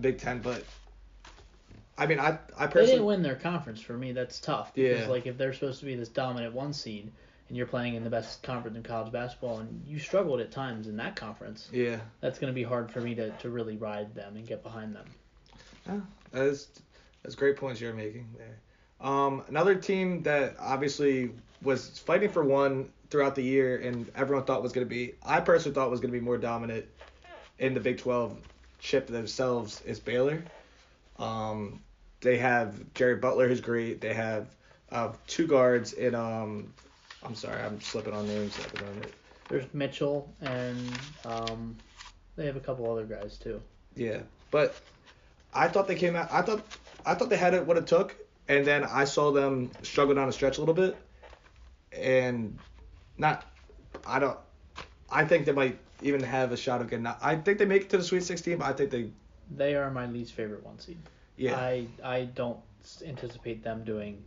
the 0.00 0.08
Big 0.08 0.18
Ten, 0.18 0.40
but 0.40 0.64
I 1.96 2.06
mean 2.06 2.20
I 2.20 2.38
I 2.56 2.66
personally 2.66 2.86
They 2.86 2.92
didn't 2.92 3.06
win 3.06 3.22
their 3.22 3.34
conference. 3.34 3.80
For 3.80 3.96
me, 3.96 4.12
that's 4.12 4.38
tough. 4.40 4.74
Because, 4.74 5.00
Yeah. 5.00 5.08
like, 5.08 5.26
if 5.26 5.36
they're 5.36 5.52
supposed 5.52 5.80
to 5.80 5.86
be 5.86 5.94
this 5.94 6.08
dominant 6.08 6.54
one 6.54 6.72
seed 6.72 7.10
and 7.48 7.56
you're 7.56 7.66
playing 7.66 7.94
in 7.94 8.04
the 8.04 8.10
best 8.10 8.42
conference 8.42 8.76
in 8.76 8.82
college 8.82 9.10
basketball 9.12 9.58
and 9.58 9.82
you 9.86 9.98
struggled 9.98 10.40
at 10.40 10.50
times 10.50 10.86
in 10.86 10.96
that 10.98 11.16
conference, 11.16 11.68
yeah 11.72 11.98
that's 12.20 12.38
going 12.38 12.52
to 12.52 12.54
be 12.54 12.62
hard 12.62 12.90
for 12.90 13.00
me 13.00 13.14
to, 13.14 13.30
to 13.38 13.50
really 13.50 13.76
ride 13.76 14.14
them 14.14 14.36
and 14.36 14.46
get 14.46 14.62
behind 14.62 14.94
them. 14.94 15.06
Yeah, 15.86 16.00
that's 16.30 16.68
that's 17.22 17.34
great 17.34 17.56
points 17.56 17.80
you're 17.80 17.92
making 17.94 18.28
there. 18.36 18.58
Um, 19.00 19.42
another 19.48 19.74
team 19.76 20.22
that 20.24 20.56
obviously 20.58 21.30
was 21.62 21.98
fighting 22.00 22.30
for 22.30 22.44
one 22.44 22.90
throughout 23.10 23.34
the 23.34 23.42
year, 23.42 23.78
and 23.78 24.10
everyone 24.14 24.44
thought 24.44 24.62
was 24.62 24.72
going 24.72 24.86
to 24.86 24.88
be, 24.88 25.14
I 25.24 25.40
personally 25.40 25.74
thought 25.74 25.90
was 25.90 26.00
going 26.00 26.12
to 26.12 26.18
be 26.18 26.24
more 26.24 26.36
dominant 26.38 26.84
in 27.58 27.74
the 27.74 27.80
Big 27.80 27.98
12 27.98 28.36
chip 28.78 29.06
themselves 29.06 29.80
is 29.82 29.98
Baylor. 30.00 30.42
Um, 31.18 31.80
they 32.20 32.38
have 32.38 32.92
Jared 32.94 33.20
Butler, 33.20 33.48
who's 33.48 33.60
great. 33.60 34.00
They 34.00 34.14
have 34.14 34.48
uh, 34.90 35.12
two 35.26 35.46
guards 35.46 35.92
in 35.92 36.14
um, 36.14 36.72
I'm 37.22 37.34
sorry, 37.34 37.60
I'm 37.62 37.80
slipping 37.80 38.14
on 38.14 38.26
names 38.26 38.58
at 38.58 38.72
the 38.72 38.84
moment. 38.84 39.12
There's 39.48 39.64
Mitchell 39.72 40.32
and 40.40 40.78
um, 41.24 41.76
they 42.36 42.46
have 42.46 42.56
a 42.56 42.60
couple 42.60 42.90
other 42.90 43.04
guys 43.04 43.36
too. 43.36 43.60
Yeah, 43.96 44.20
but 44.50 44.74
I 45.52 45.68
thought 45.68 45.88
they 45.88 45.96
came 45.96 46.14
out. 46.14 46.28
I 46.32 46.42
thought 46.42 46.64
I 47.04 47.14
thought 47.14 47.30
they 47.30 47.36
had 47.36 47.54
it 47.54 47.66
what 47.66 47.76
it 47.76 47.86
took, 47.86 48.14
and 48.48 48.66
then 48.66 48.84
I 48.84 49.04
saw 49.04 49.32
them 49.32 49.70
struggle 49.82 50.14
down 50.14 50.26
the 50.26 50.32
stretch 50.32 50.58
a 50.58 50.60
little 50.60 50.74
bit, 50.74 50.96
and 51.92 52.58
not. 53.16 53.44
I 54.06 54.18
don't. 54.18 54.38
I 55.10 55.24
think 55.24 55.46
they 55.46 55.52
might 55.52 55.78
even 56.02 56.22
have 56.22 56.52
a 56.52 56.56
shot 56.56 56.80
of 56.80 56.90
getting. 56.90 57.06
out. 57.06 57.18
I 57.22 57.36
think 57.36 57.58
they 57.58 57.64
make 57.64 57.82
it 57.82 57.90
to 57.90 57.98
the 57.98 58.04
Sweet 58.04 58.22
16, 58.22 58.58
but 58.58 58.66
I 58.66 58.72
think 58.72 58.90
they. 58.90 59.10
They 59.56 59.74
are 59.74 59.90
my 59.90 60.06
least 60.06 60.32
favorite 60.34 60.64
one 60.64 60.78
seed. 60.78 60.98
Yeah. 61.36 61.56
I 61.56 61.86
I 62.04 62.24
don't 62.34 62.58
anticipate 63.04 63.62
them 63.62 63.84
doing 63.84 64.22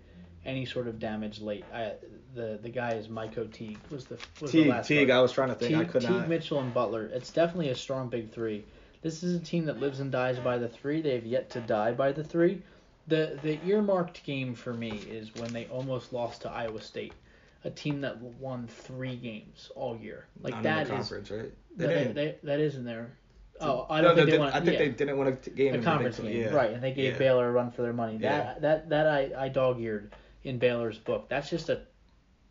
any 0.45 0.65
sort 0.65 0.87
of 0.87 0.99
damage 0.99 1.39
late. 1.41 1.65
I, 1.73 1.93
the 2.33 2.57
the 2.61 2.69
guy 2.69 2.93
is 2.93 3.07
MaCio 3.07 3.51
Teague 3.51 3.77
was 3.89 4.05
the 4.05 4.17
was 4.41 4.51
the 4.51 4.59
Teague, 4.63 4.67
last 4.67 4.87
Teague. 4.87 5.09
I 5.09 5.21
was 5.21 5.31
trying 5.31 5.49
to 5.49 5.55
think. 5.55 5.75
I 5.75 5.79
Teague, 5.83 5.91
could 5.91 6.01
Teague, 6.01 6.11
not. 6.11 6.29
Mitchell, 6.29 6.59
and 6.59 6.73
Butler. 6.73 7.05
It's 7.13 7.31
definitely 7.31 7.69
a 7.69 7.75
strong 7.75 8.09
big 8.09 8.31
three. 8.31 8.63
This 9.01 9.23
is 9.23 9.35
a 9.35 9.39
team 9.39 9.65
that 9.65 9.79
lives 9.79 9.99
and 9.99 10.11
dies 10.11 10.39
by 10.39 10.57
the 10.57 10.67
three. 10.67 11.01
They 11.01 11.15
have 11.15 11.25
yet 11.25 11.49
to 11.51 11.59
die 11.61 11.91
by 11.91 12.11
the 12.11 12.23
three. 12.23 12.61
The 13.07 13.37
the 13.43 13.59
earmarked 13.65 14.23
game 14.23 14.55
for 14.55 14.73
me 14.73 14.91
is 14.91 15.33
when 15.35 15.51
they 15.53 15.65
almost 15.67 16.13
lost 16.13 16.41
to 16.43 16.49
Iowa 16.51 16.81
State, 16.81 17.13
a 17.63 17.69
team 17.69 18.01
that 18.01 18.17
won 18.19 18.67
three 18.67 19.15
games 19.15 19.71
all 19.75 19.97
year. 19.97 20.25
Like 20.41 20.55
Not 20.55 20.63
that 20.63 20.81
in 20.81 20.87
the 20.87 20.93
is 20.93 20.97
conference, 21.09 21.31
right? 21.31 21.51
They 21.75 21.85
that, 21.87 21.93
didn't. 21.93 22.15
they, 22.15 22.35
that 22.43 22.59
is 22.59 22.75
in 22.75 22.83
there. 22.85 23.11
Oh, 23.59 23.85
I 23.89 24.01
don't 24.01 24.15
no, 24.15 24.25
think 24.25 24.31
they 24.31 24.37
they-. 24.37 24.43
I 24.43 24.51
think 24.59 24.65
yeah 24.73 24.77
they 24.79 24.89
didn't 24.89 25.17
win 25.17 25.27
a 25.27 25.31
game. 25.33 25.73
a 25.73 25.75
in 25.75 25.81
the 25.81 25.85
conference 25.85 26.19
game, 26.19 26.41
12. 26.49 26.53
right? 26.55 26.71
And 26.71 26.81
they 26.83 26.93
gave 26.93 27.13
Yeah. 27.13 27.19
Baylor 27.19 27.47
a 27.47 27.51
run 27.51 27.71
for 27.71 27.83
their 27.83 27.93
money. 27.93 28.17
Yeah. 28.19 28.37
That 28.37 28.61
that 28.61 28.89
that 28.89 29.07
I 29.07 29.31
I 29.37 29.47
dog 29.49 29.79
eared 29.79 30.13
in 30.43 30.57
Baylor's 30.57 30.97
book. 30.97 31.29
That's 31.29 31.49
just 31.49 31.69
a 31.69 31.81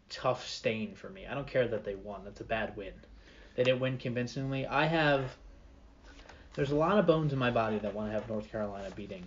tough 0.08 0.46
stain 0.48 0.94
for 0.94 1.08
me. 1.10 1.26
I 1.26 1.34
don't 1.34 1.46
care 1.46 1.66
that 1.66 1.84
they 1.84 1.96
won. 1.96 2.22
That's 2.24 2.40
a 2.40 2.44
bad 2.44 2.76
win. 2.76 2.92
They 3.56 3.64
didn't 3.64 3.80
win 3.80 3.98
convincingly. 3.98 4.66
I 4.66 4.86
have. 4.86 5.36
There's 6.54 6.70
a 6.70 6.76
lot 6.76 6.98
of 6.98 7.06
bones 7.06 7.32
in 7.32 7.38
my 7.38 7.50
body 7.50 7.78
that 7.78 7.94
want 7.94 8.08
to 8.08 8.12
have 8.12 8.28
North 8.28 8.50
Carolina 8.50 8.90
beating 8.94 9.24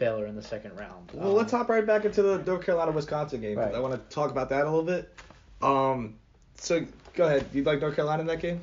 Baylor 0.00 0.26
in 0.26 0.34
the 0.34 0.42
second 0.42 0.76
round. 0.76 1.12
Well, 1.12 1.28
Um, 1.28 1.34
let's 1.34 1.52
hop 1.52 1.68
right 1.68 1.86
back 1.86 2.04
into 2.04 2.22
the 2.22 2.38
North 2.38 2.64
Carolina 2.64 2.90
Wisconsin 2.90 3.40
game. 3.40 3.56
Right. 3.56 3.72
I 3.72 3.78
want 3.78 3.94
to 3.94 4.14
talk 4.14 4.32
about 4.32 4.48
that 4.48 4.62
a 4.66 4.70
little 4.70 4.82
bit. 4.82 5.14
Um, 5.62 6.16
so 6.56 6.84
go 7.14 7.26
ahead. 7.26 7.46
You 7.52 7.62
like 7.62 7.80
North 7.80 7.94
Carolina 7.94 8.22
in 8.22 8.26
that 8.26 8.40
game? 8.40 8.60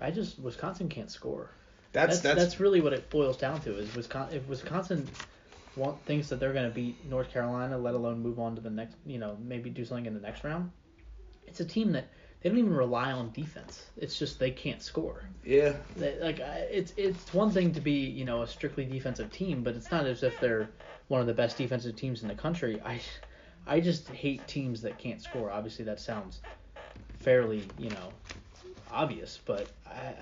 I 0.00 0.10
just 0.10 0.38
Wisconsin 0.38 0.90
can't 0.90 1.10
score. 1.10 1.48
That's 1.92 2.18
That's 2.18 2.20
that's, 2.20 2.40
that's, 2.40 2.60
really 2.60 2.80
what 2.80 2.92
it 2.92 3.08
boils 3.08 3.38
down 3.38 3.60
to. 3.62 3.78
Is 3.78 3.94
Wisconsin 3.94 4.36
if 4.36 4.48
Wisconsin 4.48 5.08
want, 5.76 6.04
thinks 6.04 6.28
that 6.28 6.40
they're 6.40 6.52
going 6.52 6.68
to 6.68 6.74
beat 6.74 7.08
North 7.08 7.30
Carolina, 7.30 7.78
let 7.78 7.94
alone 7.94 8.20
move 8.20 8.38
on 8.38 8.56
to 8.56 8.60
the 8.60 8.70
next, 8.70 8.96
you 9.06 9.18
know, 9.18 9.36
maybe 9.40 9.70
do 9.70 9.84
something 9.84 10.06
in 10.06 10.14
the 10.14 10.20
next 10.20 10.44
round. 10.44 10.70
It's 11.46 11.60
a 11.60 11.64
team 11.64 11.92
that 11.92 12.08
they 12.44 12.50
don't 12.50 12.58
even 12.58 12.74
rely 12.74 13.10
on 13.10 13.32
defense. 13.32 13.82
It's 13.96 14.18
just 14.18 14.38
they 14.38 14.50
can't 14.50 14.82
score. 14.82 15.24
yeah. 15.42 15.72
They, 15.96 16.18
like 16.20 16.40
it's 16.40 16.92
it's 16.98 17.32
one 17.32 17.50
thing 17.50 17.72
to 17.72 17.80
be 17.80 17.92
you 17.92 18.26
know 18.26 18.42
a 18.42 18.46
strictly 18.46 18.84
defensive 18.84 19.32
team, 19.32 19.62
but 19.62 19.74
it's 19.74 19.90
not 19.90 20.06
as 20.06 20.22
if 20.22 20.38
they're 20.40 20.68
one 21.08 21.22
of 21.22 21.26
the 21.26 21.32
best 21.32 21.56
defensive 21.56 21.96
teams 21.96 22.20
in 22.22 22.28
the 22.28 22.34
country. 22.34 22.82
I 22.84 23.00
I 23.66 23.80
just 23.80 24.08
hate 24.08 24.46
teams 24.46 24.82
that 24.82 24.98
can't 24.98 25.22
score. 25.22 25.50
Obviously 25.50 25.86
that 25.86 26.00
sounds 26.00 26.42
fairly 27.20 27.62
you 27.78 27.88
know 27.88 28.12
obvious, 28.90 29.40
but 29.46 29.70
I, 29.86 30.12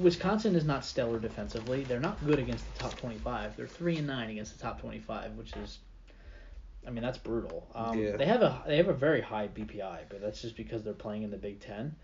Wisconsin 0.00 0.56
is 0.56 0.64
not 0.64 0.86
stellar 0.86 1.18
defensively. 1.18 1.84
They're 1.84 2.00
not 2.00 2.24
good 2.24 2.38
against 2.38 2.72
the 2.72 2.78
top 2.78 2.98
25. 2.98 3.56
They're 3.56 3.66
three 3.66 3.98
and 3.98 4.06
nine 4.06 4.30
against 4.30 4.56
the 4.56 4.62
top 4.62 4.80
25, 4.80 5.32
which 5.32 5.54
is, 5.56 5.78
I 6.86 6.90
mean, 6.90 7.02
that's 7.02 7.18
brutal. 7.18 7.68
Um, 7.74 7.98
Yeah. 7.98 8.16
They 8.16 8.26
have 8.26 8.42
a 8.42 8.62
they 8.66 8.76
have 8.76 8.88
a 8.88 8.94
very 8.94 9.20
high 9.20 9.48
BPI, 9.48 10.00
but 10.08 10.20
that's 10.20 10.42
just 10.42 10.56
because 10.56 10.82
they're 10.82 10.92
playing 10.92 11.22
in 11.22 11.30
the 11.30 11.36
Big 11.36 11.60
Ten, 11.60 11.94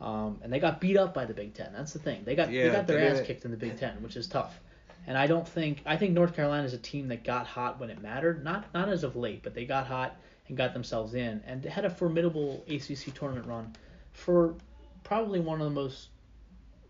um, 0.00 0.38
and 0.42 0.52
they 0.52 0.60
got 0.60 0.80
beat 0.80 0.96
up 0.96 1.12
by 1.14 1.24
the 1.24 1.34
Big 1.34 1.54
Ten. 1.54 1.72
That's 1.72 1.92
the 1.92 1.98
thing. 1.98 2.22
They 2.24 2.34
got 2.34 2.48
they 2.48 2.70
got 2.70 2.86
their 2.86 3.00
they 3.00 3.20
ass 3.20 3.26
kicked 3.26 3.44
in 3.44 3.50
the 3.50 3.56
Big 3.56 3.78
Ten, 3.78 4.02
which 4.02 4.16
is 4.16 4.26
tough. 4.28 4.60
And 5.06 5.16
I 5.16 5.26
don't 5.26 5.48
think 5.48 5.82
I 5.86 5.96
think 5.96 6.12
North 6.12 6.36
Carolina 6.36 6.64
is 6.64 6.74
a 6.74 6.78
team 6.78 7.08
that 7.08 7.24
got 7.24 7.46
hot 7.46 7.80
when 7.80 7.90
it 7.90 8.00
mattered. 8.02 8.44
Not 8.44 8.72
not 8.74 8.88
as 8.88 9.04
of 9.04 9.16
late, 9.16 9.42
but 9.42 9.54
they 9.54 9.64
got 9.64 9.86
hot 9.86 10.16
and 10.48 10.56
got 10.56 10.72
themselves 10.72 11.14
in 11.14 11.42
and 11.46 11.64
had 11.64 11.84
a 11.84 11.90
formidable 11.90 12.64
ACC 12.68 13.14
tournament 13.14 13.46
run 13.46 13.74
for 14.12 14.54
probably 15.04 15.40
one 15.40 15.60
of 15.60 15.64
the 15.64 15.74
most 15.74 16.08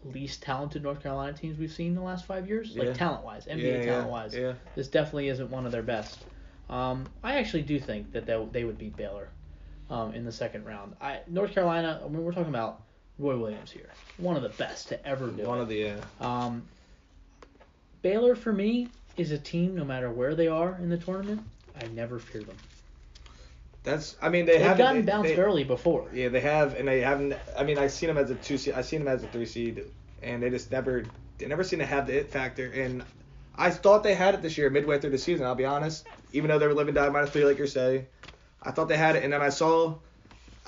least 0.05 0.43
talented 0.43 0.83
North 0.83 1.03
Carolina 1.03 1.33
teams 1.33 1.59
we've 1.59 1.73
seen 1.73 1.89
in 1.89 1.95
the 1.95 2.03
last 2.03 2.25
five 2.25 2.49
years, 2.49 2.71
Yeah. 2.71 2.85
like 2.85 2.95
talent 2.97 3.25
wise, 3.25 3.47
NBA 3.47 3.81
yeah, 3.81 3.85
talent 3.85 4.11
wise. 4.11 4.35
Yeah. 4.35 4.55
This 4.75 4.89
definitely 4.89 5.29
isn't 5.29 5.51
one 5.51 5.67
of 5.67 5.73
their 5.73 5.83
best. 5.83 6.25
Um, 6.71 7.07
I 7.23 7.37
actually 7.39 7.63
do 7.63 7.79
think 7.81 8.13
that 8.13 8.27
they, 8.27 8.47
they 8.53 8.65
would 8.65 8.79
beat 8.79 8.97
Baylor 8.97 9.29
um, 9.91 10.13
in 10.15 10.25
the 10.25 10.33
second 10.33 10.65
round. 10.67 10.95
I 11.01 11.21
North 11.27 11.53
Carolina. 11.53 12.01
I 12.05 12.09
mean, 12.09 12.23
we're 12.25 12.33
talking 12.33 12.51
about 12.51 12.83
Roy 13.19 13.37
Williams 13.37 13.71
here, 13.71 13.89
one 14.19 14.37
of 14.37 14.43
the 14.43 14.51
best 14.51 14.89
to 14.89 15.07
ever 15.07 15.29
do 15.29 15.45
One 15.45 15.59
it. 15.59 15.63
of 15.63 15.69
the 15.69 15.91
uh, 15.91 16.01
Um, 16.21 16.63
Baylor 18.03 18.35
for 18.37 18.53
me 18.53 18.89
is 19.17 19.33
a 19.33 19.39
team. 19.39 19.75
No 19.75 19.85
matter 19.85 20.11
where 20.11 20.35
they 20.35 20.47
are 20.49 20.77
in 20.81 20.89
the 20.89 20.99
tournament, 20.99 21.43
I 21.81 21.87
never 21.89 22.19
fear 22.19 22.43
them. 22.43 22.57
that's 23.83 24.17
I 24.23 24.29
mean 24.29 24.45
they 24.47 24.53
They've 24.59 24.63
haven't 24.67 24.79
gotten 24.79 25.05
bounced 25.07 25.35
they- 25.35 25.41
early 25.43 25.65
before. 25.65 26.09
Yeah, 26.13 26.29
they 26.29 26.41
have, 26.41 26.75
and 26.75 26.87
they 26.87 27.01
haven't. 27.01 27.35
I 27.57 27.65
mean, 27.65 27.79
I've 27.79 27.93
seen 27.93 28.09
them 28.09 28.19
as 28.19 28.31
a 28.31 28.35
two 28.37 28.59
seed. 28.59 28.75
I've 28.75 28.87
seen 28.87 29.01
them 29.05 29.09
as 29.09 29.25
a 29.25 29.29
three 29.29 29.47
seed, 29.47 29.85
and 30.23 30.43
they 30.43 30.51
just 30.51 30.71
never, 30.71 31.05
they 31.39 31.47
never 31.47 31.65
seem 31.65 31.79
to 31.81 31.87
have 31.87 32.07
the 32.07 32.19
it 32.19 32.31
factor. 32.31 32.71
And 32.71 33.03
I 33.59 33.71
thought 33.71 34.05
they 34.05 34.15
had 34.15 34.35
it 34.35 34.43
this 34.43 34.57
year, 34.57 34.71
midway 34.71 34.99
through 34.99 35.11
the 35.11 35.19
season. 35.19 35.45
I'll 35.45 35.57
be 35.57 35.65
honest. 35.65 36.07
Even 36.33 36.49
though 36.49 36.59
they 36.59 36.67
were 36.69 36.75
living 36.75 36.95
die 36.95 37.09
minus 37.09 37.31
three, 37.31 37.45
like 37.45 37.59
you're 37.59 37.67
saying, 37.67 38.07
I 38.63 38.71
thought 38.71 38.89
they 38.89 38.97
had 38.97 39.17
it, 39.17 39.25
and 39.25 39.33
then 39.33 39.43
I 39.43 39.49
saw, 39.49 39.97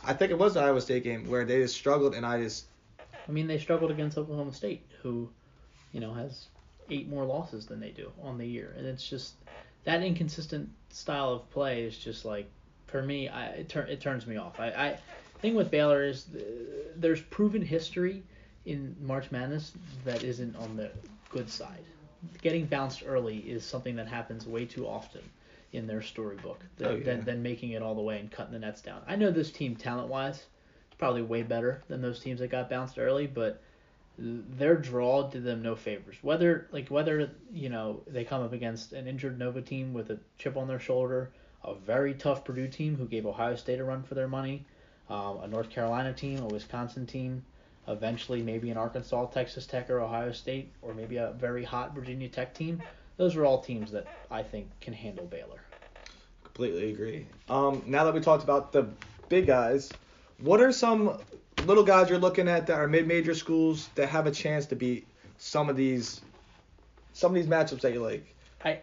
I 0.05 0.13
think 0.13 0.33
it 0.33 0.39
was 0.39 0.55
the 0.55 0.61
Iowa 0.61 0.81
State 0.81 1.05
game 1.05 1.29
where 1.29 1.45
they 1.45 1.61
just 1.61 1.77
struggled, 1.77 2.15
and 2.15 2.27
I 2.27 2.43
just, 2.43 2.65
I 2.99 3.31
mean, 3.31 3.47
they 3.47 3.59
struggled 3.59 3.91
against 3.91 4.19
Oklahoma 4.19 4.53
State, 4.53 4.85
who, 5.03 5.31
you 5.93 6.01
know, 6.01 6.13
has 6.15 6.47
eight 6.89 7.09
more 7.09 7.25
losses 7.25 7.67
than 7.67 7.79
they 7.79 7.91
do 7.91 8.11
on 8.23 8.39
the 8.39 8.47
year, 8.47 8.75
and 8.77 8.87
it's 8.87 9.09
just 9.09 9.35
that 9.85 10.03
inconsistent 10.03 10.69
style 10.91 11.31
of 11.31 11.51
play 11.51 11.83
is 11.83 11.97
just 11.97 12.25
like, 12.25 12.51
for 12.87 13.03
me, 13.03 13.29
I 13.29 13.47
it, 13.47 13.69
tur- 13.69 13.87
it 13.89 14.01
turns 14.01 14.27
me 14.27 14.37
off. 14.37 14.59
I, 14.59 14.69
I 14.69 14.99
thing 15.41 15.55
with 15.55 15.71
Baylor 15.71 16.05
is 16.05 16.27
uh, 16.35 16.41
there's 16.97 17.21
proven 17.21 17.63
history 17.63 18.23
in 18.67 18.97
March 19.01 19.31
Madness 19.31 19.73
that 20.05 20.23
isn't 20.23 20.57
on 20.57 20.77
the 20.77 20.91
good 21.31 21.49
side. 21.49 21.85
Getting 22.43 22.67
bounced 22.67 23.03
early 23.07 23.39
is 23.39 23.65
something 23.65 23.97
that 23.97 24.09
happens 24.09 24.47
way 24.47 24.67
too 24.67 24.87
often 24.87 25.23
in 25.73 25.87
their 25.87 26.03
storybook 26.03 26.61
than, 26.77 26.89
Oh, 26.89 26.95
yeah. 26.97 27.05
than, 27.05 27.25
than 27.25 27.43
making 27.43 27.71
it 27.71 27.83
all 27.83 27.95
the 27.95 28.01
way 28.03 28.19
and 28.19 28.31
cutting 28.31 28.53
the 28.53 28.59
nets 28.59 28.83
down. 28.83 29.03
I 29.07 29.17
know 29.17 29.31
this 29.31 29.51
team 29.53 29.77
talent 29.77 30.09
wise 30.09 30.37
is 30.37 30.97
probably 30.99 31.23
way 31.23 31.43
better 31.43 31.83
than 31.89 32.03
those 32.03 32.21
teams 32.21 32.41
that 32.41 32.49
got 32.49 32.69
bounced 32.69 32.99
early, 32.99 33.27
but 33.27 33.63
their 34.19 34.77
draw 34.77 35.29
did 35.31 35.45
them 35.45 35.63
no 35.63 35.75
favors. 35.75 36.17
Whether 36.23 36.69
like 36.73 36.89
whether 36.89 37.31
you 37.53 37.69
know 37.69 38.03
they 38.07 38.25
come 38.25 38.43
up 38.43 38.53
against 38.53 38.93
an 38.93 39.07
injured 39.07 39.39
Nova 39.39 39.63
team 39.63 39.95
with 39.95 40.11
a 40.11 40.19
chip 40.39 40.57
on 40.57 40.69
their 40.69 40.81
shoulder, 40.81 41.31
a 41.65 41.75
very 41.75 42.15
tough 42.15 42.45
Purdue 42.45 42.69
team 42.69 42.97
who 42.97 43.07
gave 43.07 43.25
Ohio 43.25 43.57
State 43.57 43.81
a 43.81 43.85
run 43.85 44.03
for 44.03 44.15
their 44.15 44.29
money, 44.29 44.67
um, 45.09 45.39
a 45.43 45.47
North 45.47 45.71
Carolina 45.71 46.13
team, 46.13 46.41
a 46.41 46.47
Wisconsin 46.47 47.07
team, 47.07 47.43
eventually 47.89 48.43
maybe 48.43 48.71
an 48.71 48.77
Arkansas, 48.77 49.27
Texas 49.27 49.67
Tech, 49.67 49.91
or 49.91 50.01
Ohio 50.01 50.33
State, 50.33 50.73
or 50.83 50.95
maybe 50.95 51.17
a 51.17 51.33
very 51.39 51.65
hot 51.65 51.95
Virginia 51.95 52.29
Tech 52.29 52.55
team. 52.55 52.83
Those 53.17 53.37
are 53.37 53.45
all 53.45 53.61
teams 53.61 53.91
that 53.93 54.07
I 54.31 54.43
think 54.43 54.69
can 54.81 54.93
handle 54.95 55.27
Baylor. 55.27 55.61
completely 56.45 56.91
agree. 56.93 57.27
Um, 57.49 57.83
now 57.87 58.05
that 58.05 58.15
we 58.15 58.21
talked 58.21 58.45
about 58.45 58.73
the 58.73 58.89
big 59.29 59.47
guys, 59.47 59.91
what 60.41 60.61
are 60.61 60.73
some 60.73 61.19
little 61.65 61.85
guys 61.85 62.09
you're 62.09 62.19
looking 62.19 62.49
at 62.49 62.67
that 62.67 62.79
are 62.79 62.89
mid-major 62.89 63.35
schools 63.35 63.89
that 63.95 64.09
have 64.09 64.27
a 64.27 64.31
chance 64.31 64.67
to 64.67 64.77
beat 64.77 65.07
some 65.39 65.69
of 65.69 65.77
these, 65.77 66.21
some 67.13 67.31
of 67.31 67.35
these 67.35 67.47
matchups 67.47 67.81
that 67.81 67.93
you 67.93 68.03
like? 68.03 68.35
I, 68.65 68.81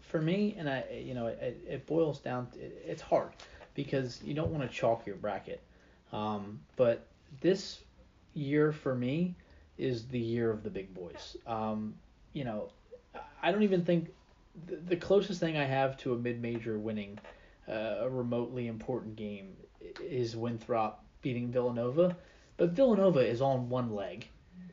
for 0.00 0.20
me, 0.20 0.54
and 0.58 0.68
I, 0.68 0.84
you 1.04 1.14
know, 1.14 1.26
it, 1.26 1.60
it 1.68 1.86
boils 1.86 2.20
down. 2.20 2.46
To, 2.52 2.60
it, 2.60 2.84
it's 2.86 3.02
hard 3.02 3.30
because 3.74 4.20
you 4.24 4.34
don't 4.34 4.50
want 4.50 4.68
to 4.68 4.76
chalk 4.76 5.06
your 5.06 5.16
bracket. 5.16 5.60
Um, 6.12 6.60
but 6.76 7.06
this 7.40 7.80
year 8.34 8.72
for 8.72 8.94
me 8.94 9.34
is 9.78 10.06
the 10.08 10.18
year 10.18 10.50
of 10.50 10.62
the 10.62 10.70
big 10.70 10.92
boys. 10.94 11.36
Um, 11.46 11.94
you 12.32 12.44
know, 12.44 12.70
I 13.42 13.50
don't 13.50 13.62
even 13.62 13.84
think 13.84 14.08
the, 14.66 14.76
the 14.76 14.96
closest 14.96 15.40
thing 15.40 15.56
I 15.56 15.64
have 15.64 15.96
to 15.98 16.12
a 16.12 16.18
mid-major 16.18 16.78
winning 16.78 17.18
uh, 17.68 17.98
a 18.00 18.08
remotely 18.08 18.66
important 18.66 19.16
game 19.16 19.56
is 20.02 20.36
Winthrop 20.36 21.04
beating 21.22 21.50
Villanova, 21.50 22.16
but 22.56 22.70
Villanova 22.70 23.20
is 23.20 23.40
on 23.40 23.68
one 23.68 23.94
leg. 23.94 24.28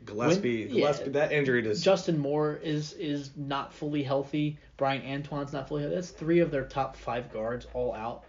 Gillespie, 0.06 0.66
When- 0.68 0.76
Gillespie, 0.76 1.06
yeah. 1.06 1.12
that 1.12 1.32
injury 1.32 1.62
just 1.62 1.84
Justin 1.84 2.18
Moore 2.18 2.60
is 2.64 2.94
is 2.94 3.32
not 3.36 3.74
fully 3.74 4.04
healthy. 4.04 4.58
Bryan 4.78 5.02
Antoine's 5.04 5.54
not 5.54 5.68
fully 5.68 5.82
healthy. 5.82 5.96
That's 5.96 6.10
three 6.12 6.40
of 6.40 6.50
their 6.50 6.64
top 6.66 6.96
five 6.96 7.32
guards 7.32 7.68
all 7.74 7.94
out. 7.94 8.24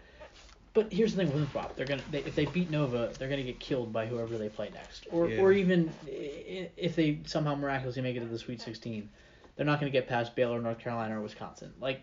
But 0.78 0.92
here's 0.92 1.12
the 1.12 1.16
thing 1.24 1.26
with 1.32 1.40
Winthrop: 1.40 1.74
they're 1.74 1.86
gonna 1.86 2.04
they, 2.12 2.20
if 2.20 2.36
they 2.36 2.44
beat 2.44 2.70
Nova, 2.70 3.12
they're 3.18 3.28
gonna 3.28 3.42
get 3.42 3.58
killed 3.58 3.92
by 3.92 4.06
whoever 4.06 4.38
they 4.38 4.48
play 4.48 4.70
next, 4.72 5.08
or 5.10 5.28
Yeah. 5.28 5.40
or 5.40 5.50
even 5.50 5.92
if 6.06 6.94
they 6.94 7.18
somehow 7.26 7.56
miraculously 7.56 8.00
make 8.00 8.14
it 8.14 8.20
to 8.20 8.26
the 8.26 8.38
Sweet 8.38 8.60
16, 8.60 9.08
they're 9.56 9.66
not 9.66 9.80
gonna 9.80 9.90
get 9.90 10.06
past 10.06 10.36
Baylor, 10.36 10.60
North 10.60 10.78
Carolina, 10.78 11.18
or 11.18 11.22
Wisconsin. 11.22 11.74
Like 11.80 12.02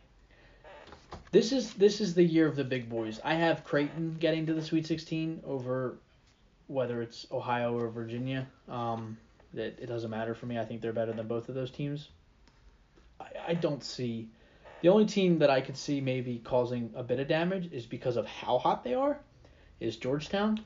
this 1.31 1.53
is 1.53 1.73
this 1.75 2.01
is 2.01 2.15
the 2.15 2.23
year 2.23 2.47
of 2.47 2.57
the 2.57 2.65
big 2.65 2.89
boys. 2.89 3.21
I 3.23 3.35
have 3.35 3.63
Creighton 3.63 4.17
getting 4.19 4.45
to 4.47 4.53
the 4.53 4.61
Sweet 4.61 4.85
16 4.85 5.43
over 5.45 5.97
whether 6.67 7.01
it's 7.01 7.25
Ohio 7.31 7.79
or 7.79 7.87
Virginia. 7.87 8.45
Um, 8.67 9.17
that 9.53 9.79
it 9.79 9.85
doesn't 9.85 10.11
matter 10.11 10.35
for 10.35 10.47
me. 10.47 10.59
I 10.59 10.65
think 10.65 10.81
they're 10.81 10.91
better 10.91 11.13
than 11.13 11.27
both 11.27 11.47
of 11.47 11.55
those 11.55 11.71
teams. 11.71 12.09
I, 13.21 13.27
I 13.47 13.53
don't 13.53 13.85
see 13.85 14.27
the 14.81 14.89
only 14.89 15.05
team 15.05 15.39
that 15.39 15.49
I 15.49 15.61
could 15.61 15.77
see 15.77 16.01
maybe 16.01 16.41
causing 16.43 16.91
a 16.95 17.03
bit 17.03 17.19
of 17.19 17.27
damage 17.27 17.71
is 17.71 17.85
because 17.85 18.17
of 18.17 18.25
how 18.27 18.57
hot 18.57 18.83
they 18.83 18.93
are. 18.93 19.19
Is 19.79 19.97
Georgetown. 19.97 20.61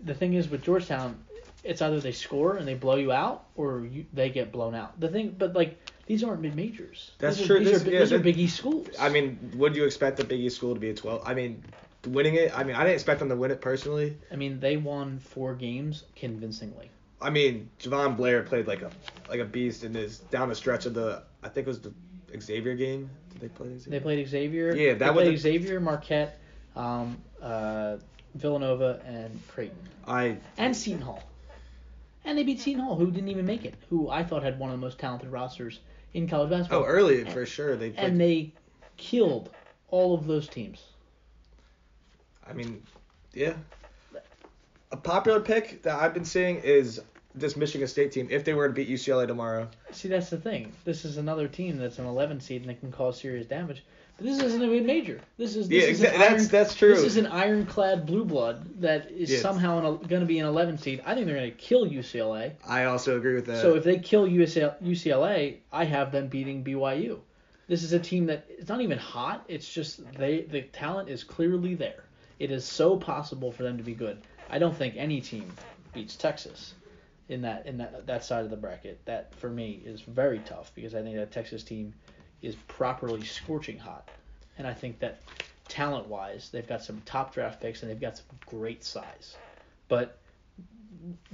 The 0.00 0.14
thing 0.14 0.32
is 0.34 0.48
with 0.48 0.62
Georgetown, 0.62 1.22
it's 1.62 1.82
either 1.82 2.00
they 2.00 2.12
score 2.12 2.56
and 2.56 2.66
they 2.66 2.74
blow 2.74 2.96
you 2.96 3.12
out, 3.12 3.44
or 3.54 3.84
you, 3.84 4.06
they 4.14 4.30
get 4.30 4.50
blown 4.50 4.74
out. 4.74 4.98
The 4.98 5.08
thing, 5.08 5.34
but 5.36 5.54
like 5.54 5.78
these 6.06 6.24
aren't 6.24 6.40
mid 6.40 6.54
majors. 6.56 7.10
That's 7.18 7.36
these 7.36 7.46
true. 7.46 7.56
Are, 7.56 7.58
these 7.58 7.72
This- 7.72 7.86
are, 7.86 7.90
yeah, 7.90 8.00
these 8.00 8.12
are 8.12 8.18
Big 8.18 8.38
East 8.38 8.56
schools. 8.56 8.88
I 8.98 9.10
mean, 9.10 9.38
would 9.56 9.76
you 9.76 9.84
expect 9.84 10.16
the 10.16 10.24
Big 10.24 10.40
East 10.40 10.56
school 10.56 10.72
to 10.74 10.80
be 10.80 10.88
a 10.90 10.94
12? 10.94 11.22
I 11.26 11.34
mean, 11.34 11.62
winning 12.06 12.34
it. 12.36 12.56
I 12.56 12.64
mean, 12.64 12.76
I 12.76 12.80
didn't 12.80 12.94
expect 12.94 13.20
them 13.20 13.28
to 13.28 13.36
win 13.36 13.50
it 13.50 13.60
personally. 13.60 14.16
I 14.32 14.36
mean, 14.36 14.58
they 14.58 14.78
won 14.78 15.18
four 15.18 15.54
games 15.54 16.04
convincingly. 16.16 16.90
I 17.20 17.30
mean, 17.30 17.68
Jahvon 17.80 18.16
Blair 18.16 18.42
played 18.42 18.66
like 18.66 18.82
a 18.82 18.90
like 19.28 19.40
a 19.40 19.44
beast 19.44 19.84
in 19.84 19.92
his 19.92 20.20
down 20.20 20.48
the 20.48 20.54
stretch 20.54 20.86
of 20.86 20.94
the. 20.94 21.22
I 21.42 21.48
think 21.48 21.66
it 21.66 21.70
was 21.70 21.80
the 21.80 21.92
Xavier 22.40 22.74
game. 22.74 23.10
Did 23.32 23.40
they 23.40 23.48
play 23.48 23.78
Xavier? 23.78 23.90
They 23.90 24.00
played 24.00 24.28
Xavier. 24.28 24.74
Yeah, 24.74 24.94
that 24.94 24.98
they 24.98 25.10
was 25.10 25.24
played 25.24 25.34
a- 25.34 25.38
Xavier, 25.38 25.80
Marquette, 25.80 26.38
um, 26.76 27.16
uh, 27.42 27.96
Villanova, 28.34 29.00
and 29.06 29.40
Creighton, 29.48 29.78
I 30.06 30.36
and 30.56 30.76
Seton 30.76 31.00
Hall. 31.02 31.22
And 32.24 32.36
they 32.36 32.42
beat 32.42 32.60
Seton 32.60 32.82
Hall, 32.82 32.96
who 32.96 33.10
didn't 33.10 33.28
even 33.28 33.46
make 33.46 33.64
it, 33.64 33.74
who 33.88 34.10
I 34.10 34.22
thought 34.24 34.42
had 34.42 34.58
one 34.58 34.70
of 34.70 34.76
the 34.76 34.80
most 34.84 34.98
talented 34.98 35.30
rosters 35.30 35.80
in 36.14 36.28
college 36.28 36.50
basketball. 36.50 36.82
oh 36.82 36.86
early 36.86 37.24
for 37.24 37.46
sure 37.46 37.76
they 37.76 37.90
played. 37.90 38.06
and 38.06 38.20
they 38.20 38.52
killed 38.96 39.50
all 39.90 40.14
of 40.14 40.26
those 40.26 40.48
teams. 40.48 40.82
I 42.48 42.52
mean, 42.52 42.82
yeah. 43.32 43.54
A 44.90 44.96
popular 44.96 45.40
pick 45.40 45.82
that 45.82 45.98
I've 46.00 46.14
been 46.14 46.24
seeing 46.24 46.56
is 46.56 47.00
this 47.40 47.56
Michigan 47.56 47.86
State 47.88 48.12
team 48.12 48.28
if 48.30 48.44
they 48.44 48.54
were 48.54 48.68
to 48.68 48.74
beat 48.74 48.88
UCLA 48.88 49.26
tomorrow. 49.26 49.68
See, 49.92 50.08
that's 50.08 50.30
the 50.30 50.38
thing. 50.38 50.72
This 50.84 51.04
is 51.04 51.16
another 51.16 51.48
team 51.48 51.78
that's 51.78 51.98
an 51.98 52.06
11 52.06 52.40
seed 52.40 52.62
and 52.62 52.70
that 52.70 52.80
can 52.80 52.92
cause 52.92 53.18
serious 53.20 53.46
damage. 53.46 53.84
But 54.16 54.26
this 54.26 54.40
isn't 54.40 54.60
a 54.62 54.66
mid-major. 54.66 55.20
This 55.36 55.54
is 55.54 55.68
this 55.68 55.84
Yeah, 55.84 55.90
is 55.90 56.00
an 56.02 56.06
exa- 56.10 56.18
that's 56.18 56.30
iron- 56.42 56.48
that's 56.48 56.74
true. 56.74 56.94
This 56.94 57.04
is 57.04 57.16
an 57.18 57.26
ironclad 57.28 58.04
blue 58.04 58.24
blood 58.24 58.80
that 58.80 59.10
is 59.12 59.30
Yes. 59.30 59.42
somehow 59.42 59.96
going 59.96 60.20
to 60.20 60.26
be 60.26 60.40
an 60.40 60.46
11 60.46 60.78
seed. 60.78 61.02
I 61.06 61.14
think 61.14 61.26
they're 61.26 61.36
going 61.36 61.50
to 61.50 61.56
kill 61.56 61.86
UCLA. 61.86 62.52
I 62.66 62.84
also 62.84 63.16
agree 63.16 63.34
with 63.34 63.46
that. 63.46 63.62
So 63.62 63.76
if 63.76 63.84
they 63.84 63.98
kill 63.98 64.26
UCL, 64.26 64.74
UCLA, 64.82 65.58
I 65.72 65.84
have 65.84 66.10
them 66.10 66.26
beating 66.26 66.64
BYU. 66.64 67.20
This 67.68 67.82
is 67.84 67.92
a 67.92 67.98
team 68.00 68.26
that 68.26 68.46
it's 68.48 68.68
not 68.68 68.80
even 68.80 68.98
hot. 68.98 69.44
It's 69.46 69.72
just 69.72 70.00
they 70.14 70.40
the 70.42 70.62
talent 70.62 71.08
is 71.10 71.22
clearly 71.22 71.74
there. 71.74 72.02
It 72.40 72.50
is 72.50 72.64
so 72.64 72.96
possible 72.96 73.52
for 73.52 73.62
them 73.62 73.76
to 73.76 73.82
be 73.84 73.94
good. 73.94 74.18
I 74.50 74.58
don't 74.58 74.74
think 74.76 74.94
any 74.96 75.20
team 75.20 75.52
beats 75.92 76.16
Texas 76.16 76.74
in 77.28 77.42
that 77.42 77.66
in 77.66 77.78
that 77.78 78.06
that 78.06 78.24
side 78.24 78.44
of 78.44 78.50
the 78.50 78.56
bracket. 78.56 79.00
That 79.04 79.34
for 79.34 79.50
me 79.50 79.82
is 79.84 80.00
very 80.02 80.40
tough 80.40 80.72
because 80.74 80.94
I 80.94 81.02
think 81.02 81.16
that 81.16 81.30
Texas 81.30 81.62
team 81.62 81.94
is 82.42 82.54
properly 82.66 83.24
scorching 83.24 83.78
hot, 83.78 84.08
and 84.56 84.66
I 84.66 84.74
think 84.74 84.98
that 85.00 85.20
talent 85.68 86.08
wise 86.08 86.48
they've 86.50 86.66
got 86.66 86.82
some 86.82 87.02
top 87.04 87.34
draft 87.34 87.60
picks 87.60 87.82
and 87.82 87.90
they've 87.90 88.00
got 88.00 88.16
some 88.16 88.26
great 88.46 88.82
size, 88.82 89.36
but 89.88 90.18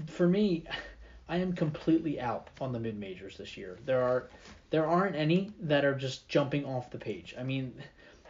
for 0.07 0.27
me, 0.29 0.65
I 1.29 1.39
am 1.39 1.55
completely 1.55 2.21
out 2.21 2.51
on 2.61 2.73
the 2.73 2.79
mid 2.79 2.99
majors 2.99 3.39
this 3.39 3.57
year. 3.57 3.79
There 3.87 4.03
are 4.03 4.29
there 4.71 4.87
aren't 4.87 5.17
any 5.17 5.53
that 5.61 5.85
are 5.85 5.95
just 5.95 6.29
jumping 6.29 6.65
off 6.65 6.91
the 6.91 6.99
page. 6.99 7.35
I 7.39 7.45
mean, 7.45 7.73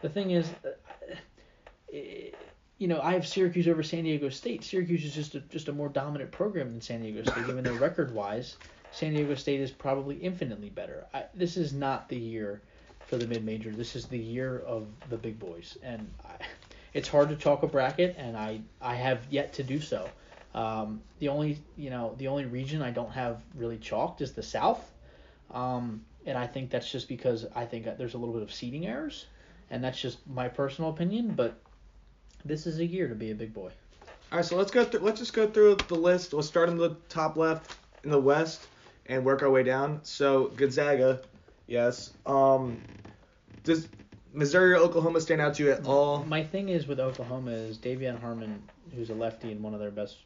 the 0.02 0.08
thing 0.08 0.30
is, 0.30 0.48
uh, 0.64 1.14
eh, 1.92 2.30
you 2.84 2.88
know, 2.88 3.00
I 3.00 3.14
have 3.14 3.26
Syracuse 3.26 3.66
over 3.66 3.82
San 3.82 4.04
Diego 4.04 4.28
State. 4.28 4.62
Syracuse 4.62 5.06
is 5.06 5.14
just 5.14 5.34
a, 5.34 5.40
just 5.40 5.68
a 5.68 5.72
more 5.72 5.88
dominant 5.88 6.30
program 6.30 6.70
than 6.70 6.82
San 6.82 7.00
Diego 7.00 7.22
State, 7.22 7.48
even 7.48 7.64
though 7.64 7.72
record 7.76 8.12
wise, 8.12 8.56
San 8.92 9.14
Diego 9.14 9.34
State 9.36 9.60
is 9.60 9.70
probably 9.70 10.16
infinitely 10.16 10.68
better. 10.68 11.06
I, 11.14 11.24
this 11.32 11.56
is 11.56 11.72
not 11.72 12.10
the 12.10 12.18
year 12.18 12.60
for 13.06 13.16
the 13.16 13.26
mid 13.26 13.42
major. 13.42 13.70
This 13.70 13.96
is 13.96 14.04
the 14.04 14.18
year 14.18 14.58
of 14.66 14.86
the 15.08 15.16
big 15.16 15.38
boys, 15.38 15.78
and 15.82 16.06
I, 16.26 16.44
it's 16.92 17.08
hard 17.08 17.30
to 17.30 17.36
chalk 17.36 17.62
a 17.62 17.66
bracket, 17.66 18.16
and 18.18 18.36
I 18.36 18.60
I 18.82 18.96
have 18.96 19.26
yet 19.30 19.54
to 19.54 19.62
do 19.62 19.80
so. 19.80 20.06
Um, 20.54 21.00
the 21.20 21.28
only 21.28 21.56
you 21.78 21.88
know 21.88 22.14
the 22.18 22.28
only 22.28 22.44
region 22.44 22.82
I 22.82 22.90
don't 22.90 23.12
have 23.12 23.42
really 23.54 23.78
chalked 23.78 24.20
is 24.20 24.32
the 24.32 24.42
South, 24.42 24.92
um, 25.54 26.04
and 26.26 26.36
I 26.36 26.46
think 26.46 26.68
that's 26.68 26.92
just 26.92 27.08
because 27.08 27.46
I 27.54 27.64
think 27.64 27.86
there's 27.96 28.12
a 28.12 28.18
little 28.18 28.34
bit 28.34 28.42
of 28.42 28.52
seating 28.52 28.86
errors, 28.86 29.24
and 29.70 29.82
that's 29.82 29.98
just 29.98 30.18
my 30.28 30.48
personal 30.50 30.90
opinion. 30.90 31.32
But 31.34 31.63
this 32.44 32.66
is 32.66 32.78
a 32.78 32.84
year 32.84 33.08
to 33.08 33.14
be 33.14 33.30
a 33.30 33.34
big 33.34 33.54
boy. 33.54 33.70
All 34.32 34.38
right, 34.38 34.44
so 34.44 34.56
let's 34.56 34.70
go 34.70 34.84
through. 34.84 35.00
Let's 35.00 35.20
just 35.20 35.32
go 35.32 35.46
through 35.46 35.76
the 35.88 35.94
list. 35.94 36.32
We'll 36.32 36.42
start 36.42 36.68
in 36.68 36.76
the 36.76 36.96
top 37.08 37.36
left 37.36 37.76
in 38.02 38.10
the 38.10 38.20
West 38.20 38.66
and 39.06 39.24
work 39.24 39.42
our 39.42 39.50
way 39.50 39.62
down. 39.62 40.00
So 40.02 40.48
Gonzaga, 40.56 41.20
yes. 41.66 42.12
Um, 42.26 42.80
does 43.62 43.88
Missouri 44.32 44.72
or 44.72 44.76
Oklahoma 44.76 45.20
stand 45.20 45.40
out 45.40 45.54
to 45.54 45.64
you 45.64 45.72
at 45.72 45.86
all? 45.86 46.24
My 46.24 46.42
thing 46.42 46.68
is 46.68 46.86
with 46.86 47.00
Oklahoma 47.00 47.52
is 47.52 47.78
De'Vion 47.78 48.20
Harmon, 48.20 48.62
who's 48.94 49.10
a 49.10 49.14
lefty 49.14 49.52
and 49.52 49.62
one 49.62 49.74
of 49.74 49.80
their 49.80 49.90
best 49.90 50.16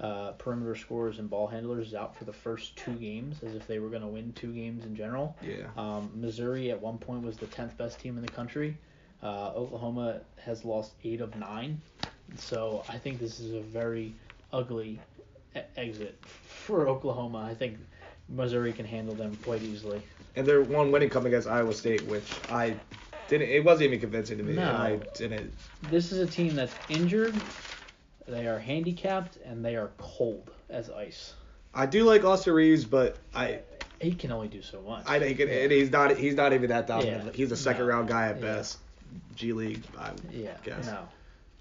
uh, 0.00 0.32
perimeter 0.32 0.74
scorers 0.74 1.18
and 1.18 1.28
ball 1.28 1.46
handlers, 1.46 1.88
is 1.88 1.94
out 1.94 2.16
for 2.16 2.24
the 2.24 2.32
first 2.32 2.76
two 2.76 2.94
games, 2.94 3.42
as 3.42 3.54
if 3.54 3.66
they 3.66 3.78
were 3.78 3.88
going 3.88 4.02
to 4.02 4.08
win 4.08 4.32
two 4.34 4.52
games 4.52 4.84
in 4.84 4.94
general. 4.94 5.36
Yeah. 5.42 5.66
Um, 5.76 6.10
Missouri 6.14 6.70
at 6.70 6.80
one 6.80 6.98
point 6.98 7.22
was 7.22 7.36
the 7.36 7.46
10th 7.46 7.76
best 7.76 7.98
team 8.00 8.16
in 8.16 8.22
the 8.22 8.32
country. 8.32 8.76
Uh, 9.22 9.52
Oklahoma 9.54 10.20
has 10.44 10.64
lost 10.64 10.92
eight 11.04 11.20
of 11.20 11.36
nine. 11.36 11.80
So 12.36 12.84
I 12.88 12.98
think 12.98 13.20
this 13.20 13.38
is 13.40 13.54
a 13.54 13.60
very 13.60 14.14
ugly 14.52 14.98
e- 15.56 15.60
exit 15.76 16.18
for 16.24 16.88
Oklahoma. 16.88 17.46
I 17.48 17.54
think 17.54 17.78
Missouri 18.28 18.72
can 18.72 18.84
handle 18.84 19.14
them 19.14 19.36
quite 19.44 19.62
easily. 19.62 20.02
And 20.34 20.46
they're 20.46 20.62
one 20.62 20.90
winning 20.90 21.08
coming 21.10 21.28
against 21.32 21.46
Iowa 21.46 21.72
State, 21.74 22.02
which 22.06 22.32
I 22.50 22.74
didn't. 23.28 23.48
It 23.50 23.64
wasn't 23.64 23.88
even 23.88 24.00
convincing 24.00 24.38
to 24.38 24.44
me. 24.44 24.54
No. 24.54 24.72
I 24.72 24.98
didn't. 25.14 25.52
This 25.90 26.10
is 26.10 26.18
a 26.18 26.26
team 26.26 26.56
that's 26.56 26.74
injured, 26.88 27.34
they 28.26 28.46
are 28.46 28.58
handicapped, 28.58 29.36
and 29.44 29.64
they 29.64 29.76
are 29.76 29.90
cold 29.98 30.50
as 30.70 30.90
ice. 30.90 31.34
I 31.74 31.86
do 31.86 32.04
like 32.04 32.24
Austin 32.24 32.54
Reaves, 32.54 32.84
but 32.84 33.18
I 33.34 33.60
He 34.00 34.14
can 34.14 34.32
only 34.32 34.48
do 34.48 34.62
so 34.62 34.82
much. 34.82 35.04
I 35.06 35.18
think 35.20 35.38
it, 35.38 35.48
and 35.48 35.70
he's 35.70 35.90
not 35.90 36.16
he's 36.16 36.34
not 36.34 36.52
even 36.52 36.70
that 36.70 36.86
dominant. 36.88 37.26
Yeah. 37.26 37.32
He's 37.32 37.52
a 37.52 37.56
second 37.56 37.82
No. 37.86 37.92
round 37.92 38.08
guy 38.08 38.28
at 38.28 38.36
Yeah. 38.36 38.42
best. 38.42 38.78
G 39.34 39.52
League, 39.52 39.82
I 39.98 40.12
yeah, 40.30 40.56
guess. 40.64 40.86
no. 40.86 41.06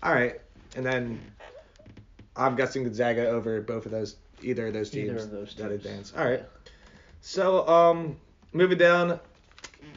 All 0.04 0.14
right, 0.14 0.40
and 0.76 0.86
then 0.86 1.20
I'm 2.36 2.56
guessing 2.56 2.84
Gonzaga 2.84 3.28
over 3.30 3.62
both 3.62 3.86
of 3.86 3.92
those, 3.92 4.16
either 4.42 4.68
of 4.68 4.74
those 4.74 4.90
teams, 4.90 5.10
Either 5.12 5.20
of 5.20 5.32
those 5.32 5.54
that 5.56 5.70
teams. 5.70 5.86
advance. 5.86 6.14
All 6.18 6.26
right. 6.26 6.44
So 7.22 7.68
um, 7.68 8.18
moving 8.54 8.78
down, 8.78 9.20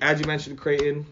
as 0.03 0.21
you 0.21 0.27
mentioned, 0.27 0.59
Creighton. 0.59 1.07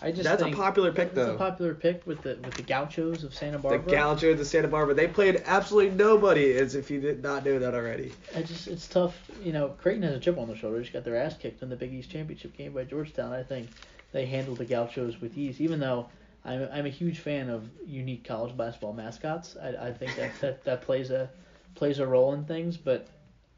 I 0.00 0.12
just 0.12 0.22
That's 0.22 0.42
a 0.42 0.52
popular 0.52 0.92
pick 0.92 1.12
though. 1.12 1.34
a 1.34 1.36
popular 1.36 1.74
pick 1.74 2.06
with 2.06 2.22
the 2.22 2.38
with 2.44 2.54
the 2.54 2.62
Gauchos 2.62 3.24
of 3.24 3.34
Santa 3.34 3.58
Barbara. 3.58 3.82
the 3.84 3.90
Gauchos, 3.90 4.38
of 4.40 4.46
Santa 4.46 4.68
Barbara, 4.68 4.94
they 4.94 5.08
played 5.08 5.42
absolutely 5.44 5.90
nobody. 5.96 6.52
As 6.56 6.76
if 6.76 6.88
you 6.88 7.00
did 7.00 7.20
not 7.20 7.44
know 7.44 7.58
that 7.58 7.74
already. 7.74 8.12
I 8.36 8.42
just 8.42 8.68
it's 8.68 8.86
tough. 8.86 9.16
You 9.42 9.52
know, 9.52 9.70
Creighton 9.70 10.04
has 10.04 10.14
a 10.14 10.20
chip 10.20 10.38
on 10.38 10.46
their 10.46 10.56
shoulder. 10.56 10.80
Just 10.80 10.92
got 10.92 11.02
their 11.02 11.16
ass 11.16 11.34
kicked 11.36 11.62
in 11.64 11.68
the 11.68 11.74
Big 11.74 11.92
East 11.92 12.10
championship 12.10 12.56
game 12.56 12.74
by 12.74 12.84
Georgetown. 12.84 13.32
I 13.32 13.42
think 13.42 13.70
they 14.12 14.26
handled 14.26 14.58
the 14.58 14.64
Gauchos 14.64 15.20
with 15.20 15.36
ease. 15.36 15.60
Even 15.60 15.80
though 15.80 16.08
I'm 16.44 16.68
I'm 16.72 16.86
a 16.86 16.90
huge 16.90 17.18
fan 17.18 17.50
of 17.50 17.68
unique 17.86 18.24
college 18.24 18.56
basketball 18.56 18.92
mascots. 18.92 19.56
I, 19.60 19.88
I 19.88 19.92
think 19.92 20.16
that, 20.16 20.40
that 20.40 20.64
that 20.64 20.82
plays 20.82 21.10
a 21.10 21.30
plays 21.74 21.98
a 21.98 22.06
role 22.06 22.32
in 22.34 22.44
things. 22.44 22.76
But 22.76 23.06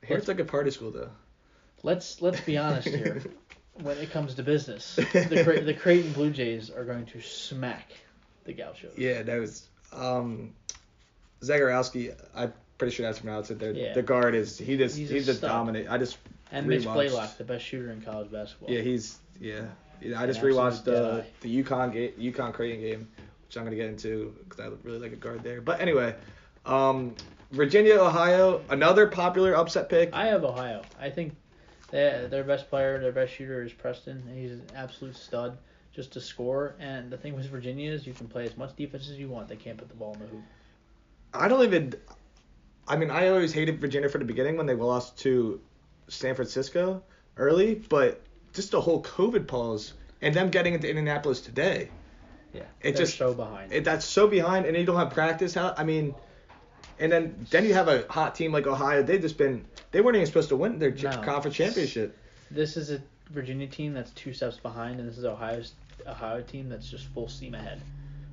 Here's 0.02 0.28
like 0.28 0.40
a 0.40 0.44
party 0.44 0.70
school 0.70 0.90
though. 0.90 1.10
let's 1.82 2.20
let's 2.20 2.40
be 2.40 2.58
honest 2.58 2.88
here. 2.88 3.22
when 3.74 3.96
it 3.98 4.10
comes 4.10 4.34
to 4.34 4.42
business, 4.42 4.96
the 4.96 5.42
Cre- 5.44 5.64
the 5.64 5.74
Creighton 5.74 6.12
Blue 6.12 6.30
Jays 6.30 6.70
are 6.70 6.84
going 6.84 7.06
to 7.06 7.20
smack 7.20 7.90
the 8.44 8.52
Gauchos. 8.52 8.96
Yeah, 8.96 9.22
that 9.22 9.38
was. 9.38 9.66
Um, 9.92 10.54
Zegarowski, 11.42 12.14
I'm 12.34 12.52
pretty 12.78 12.94
sure 12.94 13.06
that's 13.06 13.18
pronounced 13.20 13.50
it. 13.50 13.58
Their 13.58 13.72
Yeah. 13.72 13.94
the 13.94 14.02
guard 14.02 14.34
is 14.34 14.58
he 14.58 14.76
just 14.76 14.96
He's 14.96 15.10
he's, 15.10 15.28
a 15.28 15.32
just 15.32 15.42
dominant. 15.42 15.88
I 15.90 15.98
just 15.98 16.18
And 16.52 16.66
Mitch 16.66 16.84
Ballock, 16.84 17.38
the 17.38 17.44
best 17.44 17.64
shooter 17.64 17.90
in 17.90 18.02
college 18.02 18.30
basketball. 18.30 18.70
Yeah, 18.70 18.82
he's 18.82 19.18
yeah. 19.40 19.62
Yeah, 20.00 20.20
I 20.20 20.26
just 20.26 20.40
rewatched 20.40 20.84
the 20.84 20.96
absolute 20.96 21.40
the 21.40 21.62
UConn 21.62 21.92
game, 21.92 22.12
UConn 22.18 22.52
Creighton 22.52 22.80
game, 22.80 23.08
which 23.46 23.56
I'm 23.56 23.64
gonna 23.64 23.76
get 23.76 23.86
into 23.86 24.34
because 24.48 24.60
I 24.60 24.70
really 24.82 24.98
like 24.98 25.12
a 25.12 25.16
guard 25.16 25.42
there. 25.42 25.60
But 25.60 25.80
anyway, 25.80 26.14
um, 26.66 27.14
Virginia, 27.50 27.98
Ohio, 27.98 28.62
another 28.70 29.06
popular 29.06 29.56
upset 29.56 29.88
pick. 29.88 30.10
I 30.12 30.26
have 30.26 30.44
Ohio. 30.44 30.82
I 31.00 31.10
think 31.10 31.34
they, 31.90 32.26
their 32.30 32.44
best 32.44 32.70
player, 32.70 33.00
their 33.00 33.12
best 33.12 33.32
shooter 33.32 33.62
is 33.62 33.72
Preston. 33.72 34.22
He's 34.34 34.52
an 34.52 34.66
absolute 34.76 35.16
stud 35.16 35.58
just 35.92 36.12
to 36.12 36.20
score. 36.20 36.76
And 36.78 37.10
the 37.10 37.16
thing 37.16 37.34
with 37.34 37.46
Virginia 37.46 37.90
is 37.90 38.06
you 38.06 38.12
can 38.12 38.28
play 38.28 38.44
as 38.44 38.56
much 38.56 38.76
defense 38.76 39.08
as 39.08 39.18
you 39.18 39.28
want. 39.28 39.48
They 39.48 39.56
can't 39.56 39.76
put 39.76 39.88
the 39.88 39.94
ball 39.94 40.14
in 40.14 40.20
the 40.20 40.26
hoop. 40.26 40.42
I 41.34 41.48
don't 41.48 41.64
even. 41.64 41.94
I 42.86 42.96
mean, 42.96 43.10
I 43.10 43.28
always 43.28 43.52
hated 43.52 43.80
Virginia 43.80 44.08
for 44.08 44.18
the 44.18 44.24
beginning 44.24 44.56
when 44.56 44.66
they 44.66 44.74
lost 44.74 45.18
to 45.20 45.60
San 46.08 46.34
Francisco 46.34 47.02
early, 47.36 47.74
but 47.88 48.20
just 48.52 48.70
the 48.70 48.80
whole 48.80 49.02
COVID 49.02 49.46
pause 49.46 49.92
and 50.22 50.34
them 50.34 50.50
getting 50.50 50.74
into 50.74 50.88
Indianapolis 50.88 51.40
today. 51.40 51.88
Yeah, 52.52 52.62
It 52.82 52.96
just- 52.96 53.16
so 53.16 53.32
behind. 53.32 53.72
It, 53.72 53.84
that's 53.84 54.04
so 54.04 54.26
behind, 54.26 54.66
and 54.66 54.76
you 54.76 54.84
don't 54.84 54.96
have 54.96 55.10
practice. 55.10 55.54
How 55.54 55.72
I 55.76 55.84
mean, 55.84 56.14
and 56.98 57.10
then 57.12 57.46
then 57.50 57.64
you 57.64 57.74
have 57.74 57.88
a 57.88 58.04
hot 58.10 58.34
team 58.34 58.52
like 58.52 58.66
Ohio. 58.66 59.02
They've 59.02 59.20
just 59.20 59.38
been 59.38 59.64
they 59.92 60.00
weren't 60.00 60.16
even 60.16 60.26
supposed 60.26 60.48
to 60.50 60.56
win 60.56 60.78
their 60.78 60.90
ch- 60.90 61.04
No. 61.04 61.10
conference 61.22 61.56
championship. 61.56 62.16
this 62.50 62.76
is 62.76 62.90
a 62.90 63.00
Virginia 63.30 63.68
team 63.68 63.94
that's 63.94 64.10
two 64.10 64.32
steps 64.32 64.56
behind, 64.56 64.98
and 64.98 65.08
this 65.08 65.16
is 65.16 65.24
Ohio's 65.24 65.72
Ohio 66.06 66.42
team 66.42 66.68
that's 66.68 66.90
just 66.90 67.04
full 67.06 67.28
steam 67.28 67.54
ahead. 67.54 67.80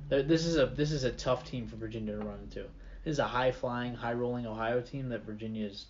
This 0.08 0.44
is 0.46 0.56
a 0.56 0.66
this 0.66 0.90
is 0.90 1.04
a 1.04 1.12
tough 1.12 1.44
team 1.44 1.68
for 1.68 1.76
Virginia 1.76 2.14
to 2.14 2.18
run 2.18 2.40
into. 2.42 2.62
This 3.04 3.12
is 3.12 3.18
a 3.20 3.24
high 3.28 3.52
flying, 3.52 3.94
high 3.94 4.14
rolling 4.14 4.46
Ohio 4.46 4.80
team 4.80 5.10
that 5.10 5.22
Virginia 5.22 5.66
is 5.66 5.86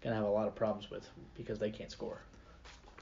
gonna 0.00 0.14
have 0.14 0.24
a 0.24 0.30
lot 0.30 0.46
of 0.46 0.54
problems 0.54 0.90
with 0.90 1.08
because 1.36 1.58
they 1.58 1.70
can't 1.70 1.90
score. 1.90 2.20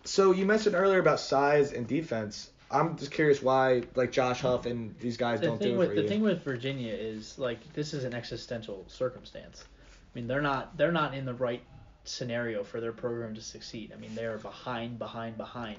So 0.05 0.33
you 0.33 0.47
mentioned 0.47 0.75
earlier 0.75 0.99
about 0.99 1.21
size 1.21 1.73
and 1.73 1.87
defense. 1.87 2.51
I'm 2.71 2.97
just 2.97 3.11
curious 3.12 3.43
why 3.43 3.83
like 3.95 4.12
Josh 4.12 4.41
Huff 4.41 4.67
and 4.67 4.99
these 4.99 5.17
guys 5.17 5.41
the 5.41 5.47
don't 5.47 5.61
do 5.61 5.75
it 5.75 5.77
with 5.77 5.88
for 5.91 5.95
the 5.95 6.03
you. 6.03 6.09
thing 6.09 6.23
with 6.23 6.43
Virginia 6.43 6.93
is 6.93 7.38
like 7.38 7.73
this 7.75 7.93
is 7.95 8.05
an 8.05 8.15
existential 8.15 8.85
circumstance. 8.88 9.65
I 9.71 10.19
mean, 10.19 10.27
they're 10.27 10.41
not 10.41 10.77
they're 10.77 10.93
not 10.93 11.15
in 11.15 11.25
the 11.27 11.35
right 11.35 11.62
scenario 12.05 12.65
for 12.65 12.81
their 12.81 12.93
program 12.93 13.35
to 13.35 13.41
succeed. 13.41 13.93
I 13.95 14.01
mean, 14.01 14.15
they're 14.15 14.38
behind, 14.38 14.99
behind, 14.99 15.37
behind, 15.37 15.79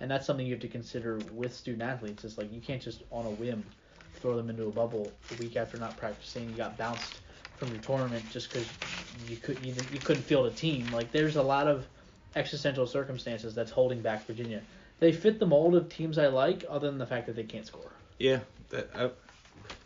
and 0.00 0.10
that's 0.10 0.26
something 0.26 0.46
you 0.46 0.52
have 0.52 0.60
to 0.62 0.68
consider 0.68 1.18
with 1.32 1.54
student 1.54 1.82
athletes. 1.82 2.24
It's 2.24 2.38
like 2.38 2.52
you 2.52 2.60
can't 2.60 2.82
just 2.82 3.02
on 3.10 3.24
a 3.26 3.30
whim 3.30 3.64
throw 4.16 4.36
them 4.36 4.50
into 4.50 4.66
a 4.66 4.70
bubble 4.70 5.10
a 5.32 5.42
week 5.42 5.56
after 5.56 5.78
not 5.78 5.96
practicing. 5.96 6.48
You 6.50 6.56
got 6.56 6.76
bounced 6.76 7.18
from 7.56 7.70
your 7.70 7.80
tournament 7.80 8.22
just 8.30 8.50
because 8.52 8.68
you 9.28 9.36
could 9.36 9.58
you, 9.64 9.72
didn't- 9.72 9.92
you 9.92 9.98
couldn't 10.00 10.22
field 10.22 10.46
a 10.46 10.50
team. 10.50 10.86
Like 10.92 11.10
there's 11.10 11.36
a 11.36 11.42
lot 11.42 11.66
of 11.66 11.86
existential 12.36 12.86
circumstances 12.86 13.54
that's 13.54 13.70
holding 13.70 14.00
back 14.00 14.26
Virginia. 14.26 14.60
They 15.00 15.12
fit 15.12 15.38
the 15.38 15.46
mold 15.46 15.74
of 15.74 15.88
teams 15.88 16.18
I 16.18 16.28
like, 16.28 16.64
other 16.68 16.88
than 16.88 16.98
the 16.98 17.06
fact 17.06 17.26
that 17.26 17.36
they 17.36 17.42
can't 17.42 17.66
score. 17.66 17.92
Yeah, 18.18 18.40
that, 18.70 18.90
I 18.94 19.10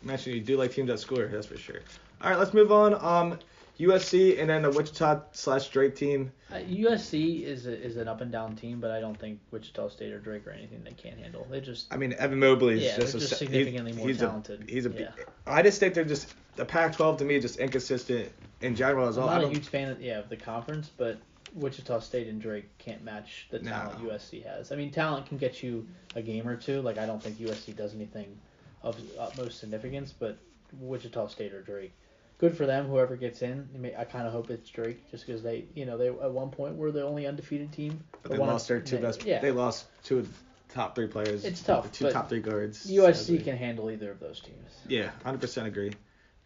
mentioned 0.03 0.35
you 0.35 0.41
do 0.41 0.57
like 0.57 0.71
teams 0.71 0.87
that 0.89 0.99
score. 0.99 1.25
That's 1.25 1.47
for 1.47 1.57
sure. 1.57 1.79
All 2.21 2.29
right, 2.29 2.39
let's 2.39 2.53
move 2.53 2.71
on. 2.71 2.93
Um, 2.93 3.39
USC 3.79 4.39
and 4.39 4.49
then 4.49 4.63
the 4.63 4.69
Wichita 4.69 5.21
slash 5.31 5.69
Drake 5.69 5.95
team. 5.95 6.31
Uh, 6.51 6.55
USC 6.55 7.43
is 7.43 7.65
a, 7.65 7.81
is 7.81 7.95
an 7.95 8.09
up 8.09 8.19
and 8.19 8.31
down 8.31 8.55
team, 8.55 8.81
but 8.81 8.91
I 8.91 8.99
don't 8.99 9.17
think 9.17 9.39
Wichita 9.51 9.87
State 9.89 10.11
or 10.11 10.19
Drake 10.19 10.45
or 10.45 10.51
anything 10.51 10.83
they 10.83 10.91
can't 10.91 11.17
handle. 11.17 11.47
They 11.49 11.61
just 11.61 11.91
I 11.91 11.97
mean, 11.97 12.13
Evan 12.13 12.39
Mobley 12.39 12.75
is 12.75 12.83
yeah, 12.83 12.95
just, 12.97 13.15
a, 13.15 13.19
just 13.19 13.31
he- 13.33 13.45
significantly 13.45 13.93
more 13.93 14.07
he's 14.07 14.19
talented. 14.19 14.67
A, 14.67 14.71
he's 14.71 14.85
a. 14.85 14.89
yeah. 14.89 15.11
I 15.47 15.61
just 15.61 15.79
think 15.79 15.93
they're 15.93 16.03
just 16.03 16.33
the 16.57 16.65
Pac-12 16.65 17.19
to 17.19 17.25
me 17.25 17.35
is 17.35 17.43
just 17.43 17.57
inconsistent 17.57 18.29
in 18.59 18.75
general 18.75 19.07
as 19.07 19.17
I'm 19.17 19.27
not 19.27 19.43
a 19.45 19.49
huge 19.49 19.67
fan 19.67 19.89
of 19.89 20.01
yeah 20.01 20.19
of 20.19 20.27
the 20.27 20.35
conference, 20.35 20.89
but 20.97 21.17
Wichita 21.55 21.99
State 21.99 22.27
and 22.27 22.41
Drake 22.41 22.65
can't 22.77 23.03
match 23.03 23.47
the 23.49 23.59
No. 23.59 23.71
talent 23.71 24.03
USC 24.03 24.43
has. 24.43 24.71
I 24.71 24.75
mean, 24.75 24.91
talent 24.91 25.25
can 25.27 25.37
get 25.37 25.61
you 25.63 25.87
a 26.15 26.21
game 26.21 26.47
or 26.47 26.55
two. 26.55 26.81
Like 26.81 26.97
I 26.97 27.05
don't 27.05 27.21
think 27.21 27.37
USC 27.39 27.75
does 27.75 27.93
anything 27.93 28.37
of 28.83 28.97
utmost 29.19 29.59
significance, 29.59 30.13
but 30.17 30.37
Wichita 30.79 31.27
State 31.27 31.53
or 31.53 31.61
Drake. 31.61 31.91
Good 32.37 32.55
for 32.55 32.65
them. 32.65 32.87
Whoever 32.87 33.17
gets 33.17 33.41
in, 33.41 33.67
I, 33.75 33.77
mean, 33.77 33.91
I 33.97 34.05
kind 34.05 34.25
of 34.25 34.31
hope 34.31 34.49
it's 34.49 34.69
Drake, 34.69 35.11
just 35.11 35.25
because 35.25 35.43
they, 35.43 35.65
you 35.73 35.85
know, 35.85 35.97
they 35.97 36.07
at 36.07 36.31
one 36.31 36.49
point 36.51 36.77
were 36.77 36.89
the 36.91 37.03
only 37.05 37.27
undefeated 37.27 37.73
team. 37.73 37.99
But 38.23 38.31
they 38.31 38.37
lost 38.37 38.69
their 38.69 38.79
two 38.79 38.95
they- 38.95 39.01
best. 39.01 39.25
Yeah, 39.25 39.41
They 39.41 39.51
lost 39.51 39.87
two 40.05 40.19
of 40.19 40.27
the 40.69 40.73
top 40.73 40.95
three 40.95 41.07
players. 41.07 41.43
It's 41.43 41.61
tough, 41.61 41.83
the 41.83 41.89
Two 41.89 42.11
top 42.11 42.29
three 42.29 42.39
guards. 42.39 42.89
USC 42.89 43.15
sadly. 43.25 43.39
can 43.39 43.57
handle 43.57 43.91
either 43.91 44.09
of 44.11 44.21
those 44.21 44.39
teams. 44.39 44.71
Yeah, 44.87 45.09
100% 45.25 45.65
agree. 45.65 45.91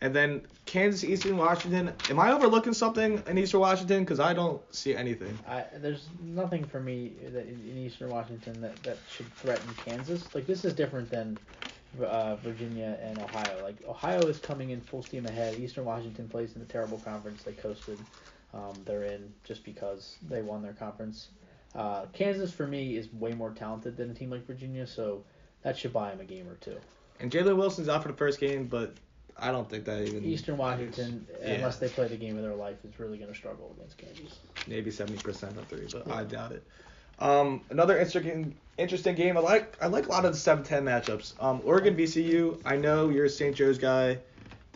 And 0.04 0.14
then 0.14 0.42
Kansas, 0.66 1.06
Eastern 1.06 1.38
Washington. 1.38 1.94
Am 2.10 2.20
I 2.20 2.34
overlooking 2.34 2.74
something 2.74 3.24
in 3.26 3.38
Eastern 3.38 3.62
Washington? 3.62 4.02
Because 4.02 4.20
I 4.20 4.34
don't 4.34 4.62
see 4.76 4.94
anything. 4.94 5.40
I 5.48 5.64
there's 5.78 6.10
nothing 6.22 6.66
for 6.66 6.82
me 6.82 7.14
that 7.30 7.48
in, 7.48 7.78
Eastern 7.78 8.10
Washington 8.10 8.60
that, 8.60 8.76
that 8.84 8.98
should 9.10 9.34
threaten 9.36 9.74
Kansas. 9.86 10.36
Like 10.36 10.46
this 10.46 10.66
is 10.66 10.74
different 10.74 11.10
than 11.10 11.38
uh, 12.06 12.36
Virginia 12.36 13.00
and 13.02 13.18
Ohio. 13.18 13.64
Like 13.64 13.78
Ohio 13.88 14.20
is 14.24 14.40
coming 14.40 14.72
in 14.72 14.82
full 14.82 15.04
steam 15.04 15.26
ahead. 15.26 15.58
Eastern 15.58 15.86
Washington 15.86 16.28
plays 16.28 16.54
in 16.54 16.60
the 16.60 16.68
terrible 16.68 16.98
conference 16.98 17.44
they 17.44 17.54
coasted. 17.54 17.98
Um, 18.54 18.74
they're 18.84 19.04
in 19.04 19.32
just 19.46 19.64
because 19.64 20.18
they 20.30 20.42
won 20.42 20.62
their 20.62 20.74
conference. 20.74 21.30
Uh, 21.76 22.08
Kansas 22.12 22.52
for 22.52 22.68
me 22.68 22.98
is 22.98 23.08
way 23.14 23.32
more 23.32 23.52
talented 23.52 23.96
than 23.96 24.12
a 24.12 24.14
team 24.14 24.32
like 24.32 24.46
Virginia, 24.46 24.86
so 24.86 25.24
that 25.62 25.78
should 25.78 25.94
buy 25.94 26.10
them 26.10 26.20
a 26.20 26.26
game 26.26 26.50
or 26.50 26.56
two. 26.56 26.76
And 27.22 27.32
Jalen 27.32 27.56
Wilson's 27.56 27.88
out 27.88 28.02
for 28.02 28.10
the 28.10 28.18
first 28.18 28.42
game, 28.42 28.68
but 28.68 28.96
I 29.38 29.52
don't 29.52 29.70
think 29.70 29.86
that 29.86 30.04
even. 30.08 30.24
Eastern 30.24 30.58
Washington, 30.58 31.26
Yeah. 31.42 31.54
unless 31.54 31.78
they 31.78 31.90
play 31.90 32.08
the 32.08 32.16
game 32.18 32.38
of 32.38 32.44
their 32.44 32.56
life, 32.56 32.78
is 32.86 33.00
really 33.00 33.18
going 33.18 33.32
to 33.32 33.36
struggle 33.38 33.74
against 33.78 33.98
Kansas. 33.98 34.40
maybe 34.68 34.92
70% 34.92 35.58
on 35.58 35.66
three, 35.66 35.88
but 35.92 36.08
Yeah. 36.08 36.16
I 36.16 36.24
doubt 36.24 36.52
it. 36.52 36.64
Um, 37.20 37.62
another 37.70 37.98
interesting 38.00 38.56
interesting 38.78 39.14
game. 39.16 39.38
I 39.38 39.40
like 39.42 39.78
I 39.82 39.88
like 39.88 40.08
a 40.08 40.10
lot 40.10 40.26
of 40.26 40.34
the 40.34 40.38
7-10 40.40 40.84
matchups. 40.84 41.34
Um, 41.42 41.62
Oregon 41.64 41.96
VCU. 41.96 42.60
I 42.66 42.76
know 42.76 43.10
you're 43.10 43.26
a 43.26 43.30
St. 43.30 43.56
Joe's 43.56 43.78
guy. 43.78 44.18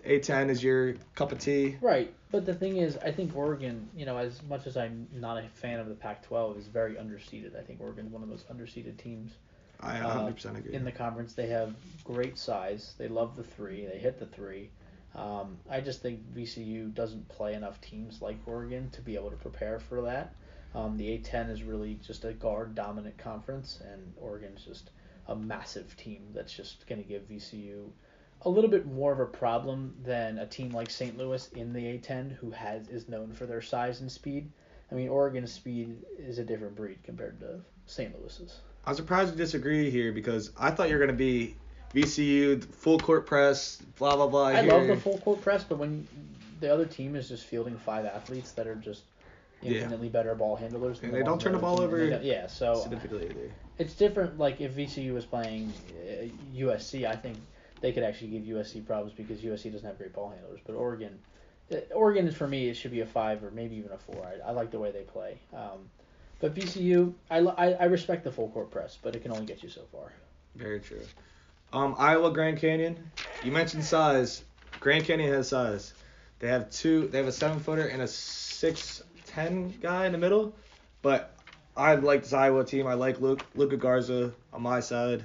A10 0.05 0.49
is 0.49 0.63
your 0.63 0.93
cup 1.15 1.31
of 1.31 1.39
tea. 1.39 1.77
Right, 1.81 2.13
but 2.31 2.45
the 2.45 2.53
thing 2.53 2.77
is, 2.77 2.95
I 2.97 3.11
think 3.11 3.35
Oregon, 3.35 3.89
you 3.95 4.05
know, 4.05 4.17
as 4.17 4.41
much 4.43 4.65
as 4.67 4.77
I'm 4.77 5.07
not 5.11 5.37
a 5.43 5.47
fan 5.49 5.79
of 5.79 5.89
the 5.89 5.95
Pac-12, 5.95 6.57
is 6.59 6.67
very 6.67 6.93
underseeded. 6.93 7.57
I 7.59 7.61
think 7.63 7.81
Oregon's 7.81 8.11
one 8.13 8.23
of 8.23 8.29
those 8.29 8.43
underseeded 8.43 8.97
teams 8.97 9.31
I 9.79 9.99
Uh, 9.99 10.29
100% 10.31 10.57
agree. 10.57 10.73
in 10.73 10.83
the 10.83 10.91
conference. 10.91 11.33
They 11.33 11.47
have 11.47 11.75
great 12.03 12.37
size. 12.37 12.95
They 12.97 13.07
love 13.07 13.35
the 13.35 13.43
three. 13.43 13.85
They 13.85 13.97
hit 13.97 14.19
the 14.19 14.25
three. 14.25 14.69
Um, 15.15 15.57
I 15.69 15.81
just 15.81 16.01
think 16.01 16.21
VCU 16.33 16.93
doesn't 16.93 17.27
play 17.29 17.53
enough 17.53 17.79
teams 17.81 18.21
like 18.21 18.37
Oregon 18.45 18.89
to 18.91 19.01
be 19.01 19.15
able 19.15 19.31
to 19.31 19.37
prepare 19.37 19.79
for 19.79 20.01
that. 20.03 20.33
Um, 20.75 20.97
the 20.97 21.17
A10 21.17 21.49
is 21.49 21.63
really 21.63 21.95
just 22.05 22.25
a 22.25 22.33
guard 22.33 22.75
dominant 22.75 23.17
conference, 23.17 23.79
and 23.91 24.13
Oregon's 24.17 24.63
just 24.63 24.91
a 25.27 25.35
massive 25.35 25.95
team 25.97 26.27
that's 26.33 26.53
just 26.53 26.85
going 26.87 27.01
to 27.01 27.07
give 27.07 27.27
VCU 27.29 27.89
a 28.43 28.49
little 28.49 28.69
bit 28.69 28.85
more 28.85 29.11
of 29.11 29.19
a 29.19 29.25
problem 29.25 29.95
than 30.03 30.37
a 30.37 30.45
team 30.45 30.69
like 30.71 30.89
St. 30.91 31.17
Louis 31.17 31.47
in 31.53 31.73
the 31.73 31.97
A10, 31.97 32.35
who 32.35 32.51
has 32.51 32.87
is 32.89 33.09
known 33.09 33.33
for 33.33 33.45
their 33.47 33.61
size 33.61 34.01
and 34.01 34.11
speed. 34.11 34.51
I 34.91 34.95
mean, 34.95 35.09
Oregon's 35.09 35.51
speed 35.51 35.97
is 36.19 36.37
a 36.37 36.43
different 36.43 36.75
breed 36.75 36.99
compared 37.03 37.39
to 37.39 37.61
St. 37.87 38.17
Louis's. 38.19 38.59
I'm 38.87 38.95
surprised 38.95 39.31
you 39.31 39.37
disagree 39.37 39.89
here 39.89 40.13
because 40.13 40.51
I 40.57 40.71
thought 40.71 40.87
you 40.87 40.95
were 40.95 41.05
going 41.05 41.15
to 41.15 41.23
be 41.23 41.55
VCU, 41.93 42.63
full 42.63 42.97
court 42.97 43.25
press, 43.25 43.81
blah, 43.99 44.15
blah, 44.15 44.27
blah. 44.27 44.45
I 44.47 44.61
here. 44.61 44.71
love 44.71 44.87
the 44.87 44.95
full 44.95 45.17
court 45.17 45.41
press, 45.41 45.65
but 45.65 45.77
when 45.77 46.07
the 46.61 46.73
other 46.73 46.85
team 46.85 47.17
is 47.17 47.27
just 47.27 47.43
fielding 47.45 47.75
five 47.77 48.05
athletes 48.05 48.53
that 48.53 48.65
are 48.65 48.75
just 48.75 49.03
Yeah. 49.61 49.73
infinitely 49.81 50.07
better 50.07 50.33
ball 50.35 50.55
handlers, 50.55 51.01
than 51.01 51.09
And 51.09 51.15
the 51.15 51.19
they 51.19 51.25
don't 51.25 51.39
turn 51.41 51.51
the 51.51 51.59
ball 51.59 51.81
over 51.81 52.01
Yeah, 52.05 52.47
so 52.47 52.75
Significantly 52.75 53.25
either. 53.29 53.51
it's 53.77 53.93
different. 53.93 54.37
Like 54.37 54.61
if 54.61 54.71
VCU 54.73 55.13
was 55.13 55.25
playing 55.25 55.73
uh, 56.09 56.27
USC, 56.55 57.05
I 57.05 57.15
think 57.17 57.35
they 57.81 57.91
could 57.91 58.03
actually 58.03 58.29
give 58.29 58.43
USC 58.43 58.85
problems 58.87 59.11
because 59.17 59.41
USC 59.41 59.69
doesn't 59.71 59.85
have 59.85 59.97
great 59.97 60.13
ball 60.13 60.29
handlers. 60.29 60.61
But 60.65 60.75
Oregon, 60.75 61.19
uh, 61.73 61.75
Oregon 61.93 62.25
is 62.25 62.35
for 62.35 62.47
me 62.47 62.69
it 62.69 62.75
should 62.75 62.91
be 62.91 63.01
a 63.01 63.05
five 63.05 63.43
or 63.43 63.51
maybe 63.51 63.75
even 63.75 63.91
a 63.91 63.97
four. 63.97 64.25
I, 64.25 64.47
I 64.47 64.51
like 64.53 64.71
the 64.71 64.79
way 64.79 64.91
they 64.91 65.01
play. 65.03 65.37
Um, 65.53 65.89
but 66.39 66.53
VCU, 66.53 67.13
I, 67.29 67.39
I 67.39 67.71
I 67.71 67.85
respect 67.85 68.23
the 68.23 68.31
full 68.31 68.49
court 68.49 68.71
press, 68.71 68.97
but 69.01 69.15
it 69.15 69.21
can 69.23 69.31
only 69.31 69.45
get 69.45 69.63
you 69.63 69.69
so 69.69 69.81
far. 69.91 70.11
Very 70.55 70.79
true. 70.79 71.01
Um, 71.73 71.95
Iowa 71.97 72.31
Grand 72.31 72.59
Canyon. 72.59 72.97
You 73.43 73.51
mentioned 73.51 73.83
size. 73.83 74.43
Grand 74.79 75.05
Canyon 75.05 75.31
has 75.33 75.49
size. 75.49 75.93
They 76.39 76.47
have 76.47 76.69
two. 76.69 77.07
They 77.07 77.17
have 77.17 77.27
a 77.27 77.31
seven 77.31 77.59
footer 77.59 77.87
and 77.87 78.01
a 78.01 78.07
six 78.07 79.03
ten 79.25 79.73
guy 79.81 80.05
in 80.05 80.11
the 80.11 80.17
middle. 80.17 80.53
But 81.01 81.33
I 81.75 81.95
like 81.95 82.23
this 82.23 82.33
Iowa 82.33 82.63
team. 82.63 82.87
I 82.87 82.93
like 82.93 83.19
Luke 83.19 83.43
Luka 83.55 83.77
Garza 83.77 84.33
on 84.53 84.61
my 84.61 84.79
side. 84.79 85.23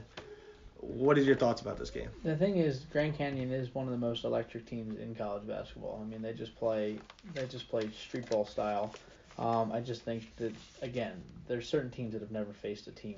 What 0.81 1.17
is 1.17 1.27
your 1.27 1.37
thoughts 1.37 1.61
about 1.61 1.79
this 1.79 1.91
game? 1.91 2.09
The 2.25 2.35
thing 2.35 2.57
is, 2.57 2.81
Grand 2.91 3.17
Canyon 3.17 3.53
is 3.53 3.73
one 3.73 3.87
of 3.87 3.93
the 3.93 3.99
most 3.99 4.25
electric 4.25 4.67
teams 4.67 4.99
in 4.99 5.15
college 5.15 5.47
basketball. 5.47 6.03
I 6.05 6.11
mean, 6.11 6.23
they 6.23 6.33
just 6.33 6.57
play 6.57 6.99
they 7.35 7.47
just 7.47 7.69
play 7.69 7.89
street 7.91 8.29
ball 8.29 8.45
style. 8.45 8.93
Um, 9.39 9.73
I 9.73 9.81
just 9.81 10.03
think 10.03 10.35
that 10.37 10.53
again, 10.83 11.23
there's 11.49 11.69
certain 11.69 11.91
teams 11.91 12.13
that 12.13 12.21
have 12.21 12.31
never 12.31 12.53
faced 12.53 12.87
a 12.87 12.93
team 12.93 13.17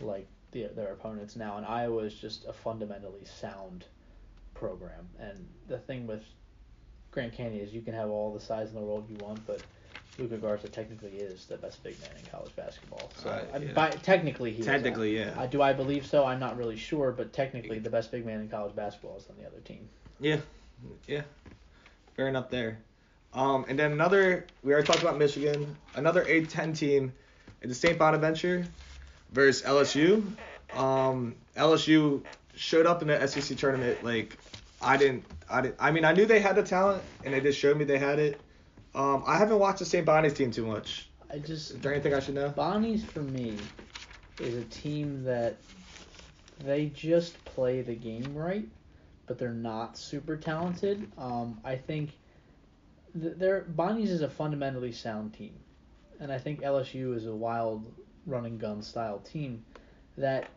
like 0.00 0.26
the, 0.52 0.68
their 0.74 0.92
opponents 0.92 1.36
now, 1.36 1.56
and 1.56 1.66
Iowa 1.66 2.02
is 2.02 2.14
just 2.14 2.46
a 2.46 2.52
fundamentally 2.52 3.24
sound 3.24 3.84
program. 4.54 5.08
And 5.18 5.46
the 5.68 5.78
thing 5.78 6.06
with 6.06 6.22
Grand 7.10 7.32
Canyon 7.32 7.64
is 7.64 7.74
you 7.74 7.82
can 7.82 7.94
have 7.94 8.10
all 8.10 8.32
the 8.32 8.40
size 8.40 8.68
in 8.68 8.74
the 8.74 8.80
world 8.80 9.06
you 9.08 9.16
want, 9.24 9.44
but 9.46 9.62
Luka 10.18 10.36
Garza 10.36 10.68
technically 10.68 11.10
is 11.12 11.46
the 11.46 11.56
best 11.56 11.82
big 11.82 11.98
man 12.00 12.10
in 12.18 12.24
college 12.30 12.54
basketball. 12.54 13.10
So 13.16 13.30
I- 13.30 13.56
yeah. 13.58 13.72
by, 13.72 13.90
technically 13.90 14.52
he 14.52 14.60
is. 14.60 14.66
Technically, 14.66 15.16
yeah. 15.16 15.34
Uh, 15.36 15.46
do 15.46 15.62
I 15.62 15.72
believe 15.72 16.06
so? 16.06 16.24
I'm 16.24 16.40
not 16.40 16.56
really 16.56 16.76
sure, 16.76 17.12
but 17.12 17.32
technically 17.32 17.78
the 17.78 17.90
best 17.90 18.10
big 18.10 18.26
man 18.26 18.40
in 18.40 18.48
college 18.48 18.74
basketball 18.76 19.16
is 19.16 19.26
on 19.28 19.36
the 19.36 19.46
other 19.46 19.60
team. 19.60 19.88
Yeah, 20.20 20.38
yeah, 21.06 21.22
fair 22.14 22.28
enough 22.28 22.50
there. 22.50 22.78
Um, 23.34 23.64
and 23.68 23.78
then 23.78 23.92
another, 23.92 24.46
we 24.62 24.72
already 24.72 24.86
talked 24.86 25.02
about 25.02 25.18
Michigan. 25.18 25.76
Another 25.94 26.24
A10 26.24 26.76
team 26.76 27.12
in 27.62 27.68
the 27.68 27.74
St. 27.74 27.98
Bonaventure 27.98 28.66
versus 29.32 29.62
LSU. 29.62 30.24
Um, 30.76 31.34
LSU 31.56 32.22
showed 32.54 32.86
up 32.86 33.02
in 33.02 33.08
the 33.08 33.26
SEC 33.26 33.56
tournament 33.56 34.04
like 34.04 34.36
I 34.80 34.96
didn't, 34.96 35.24
I 35.48 35.60
didn't. 35.60 35.76
I 35.78 35.90
mean, 35.90 36.04
I 36.04 36.12
knew 36.12 36.26
they 36.26 36.40
had 36.40 36.56
the 36.56 36.62
talent, 36.62 37.02
and 37.24 37.32
they 37.32 37.40
just 37.40 37.58
showed 37.58 37.76
me 37.76 37.84
they 37.84 37.98
had 37.98 38.18
it. 38.18 38.40
Um, 38.94 39.22
I 39.26 39.38
haven't 39.38 39.58
watched 39.58 39.78
the 39.78 39.84
St. 39.84 40.04
Bonnie's 40.04 40.34
team 40.34 40.50
too 40.50 40.66
much. 40.66 41.08
I 41.30 41.38
just 41.38 41.70
Is 41.70 41.78
there 41.78 41.92
anything 41.92 42.12
I 42.12 42.20
should 42.20 42.34
know? 42.34 42.50
Bonnie's 42.50 43.04
for 43.04 43.22
me 43.22 43.56
is 44.40 44.54
a 44.54 44.64
team 44.64 45.24
that 45.24 45.56
they 46.64 46.86
just 46.86 47.42
play 47.44 47.80
the 47.80 47.94
game 47.94 48.34
right, 48.34 48.66
but 49.26 49.38
they're 49.38 49.50
not 49.50 49.96
super 49.96 50.36
talented. 50.36 51.10
Um, 51.16 51.58
I 51.64 51.76
think 51.76 52.10
th- 52.10 52.18
they're 53.14 53.62
Bonnie's 53.62 54.10
is 54.10 54.22
a 54.22 54.28
fundamentally 54.28 54.92
sound 54.92 55.34
team, 55.34 55.54
and 56.20 56.32
I 56.32 56.38
think 56.38 56.60
LSU 56.60 57.14
is 57.14 57.26
a 57.26 57.34
wild 57.34 57.92
run 58.26 58.46
and 58.46 58.58
gun 58.58 58.82
style 58.82 59.18
team 59.18 59.64
that 60.16 60.48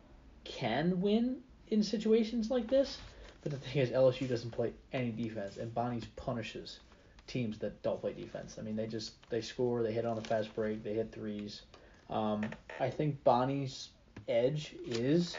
can 0.44 1.00
win 1.00 1.38
in 1.68 1.82
situations 1.82 2.50
like 2.50 2.68
this. 2.68 2.98
But 3.42 3.52
the 3.52 3.58
thing 3.58 3.82
is, 3.82 3.90
LSU 3.90 4.28
doesn't 4.28 4.50
play 4.50 4.72
any 4.92 5.10
defense, 5.10 5.56
and 5.56 5.72
Bonnie's 5.74 6.06
punishes 6.16 6.80
teams 7.26 7.58
that 7.58 7.82
don't 7.82 8.00
play 8.00 8.12
defense. 8.12 8.56
I 8.58 8.62
mean, 8.62 8.76
they 8.76 8.86
just 8.86 9.12
they 9.30 9.40
score, 9.40 9.82
they 9.82 9.92
hit 9.92 10.06
on 10.06 10.16
the 10.16 10.22
fast 10.22 10.54
break, 10.54 10.82
they 10.82 10.94
hit 10.94 11.12
threes. 11.12 11.62
Um, 12.08 12.44
I 12.80 12.90
think 12.90 13.22
Bonnie's 13.24 13.88
edge 14.28 14.74
is 14.86 15.36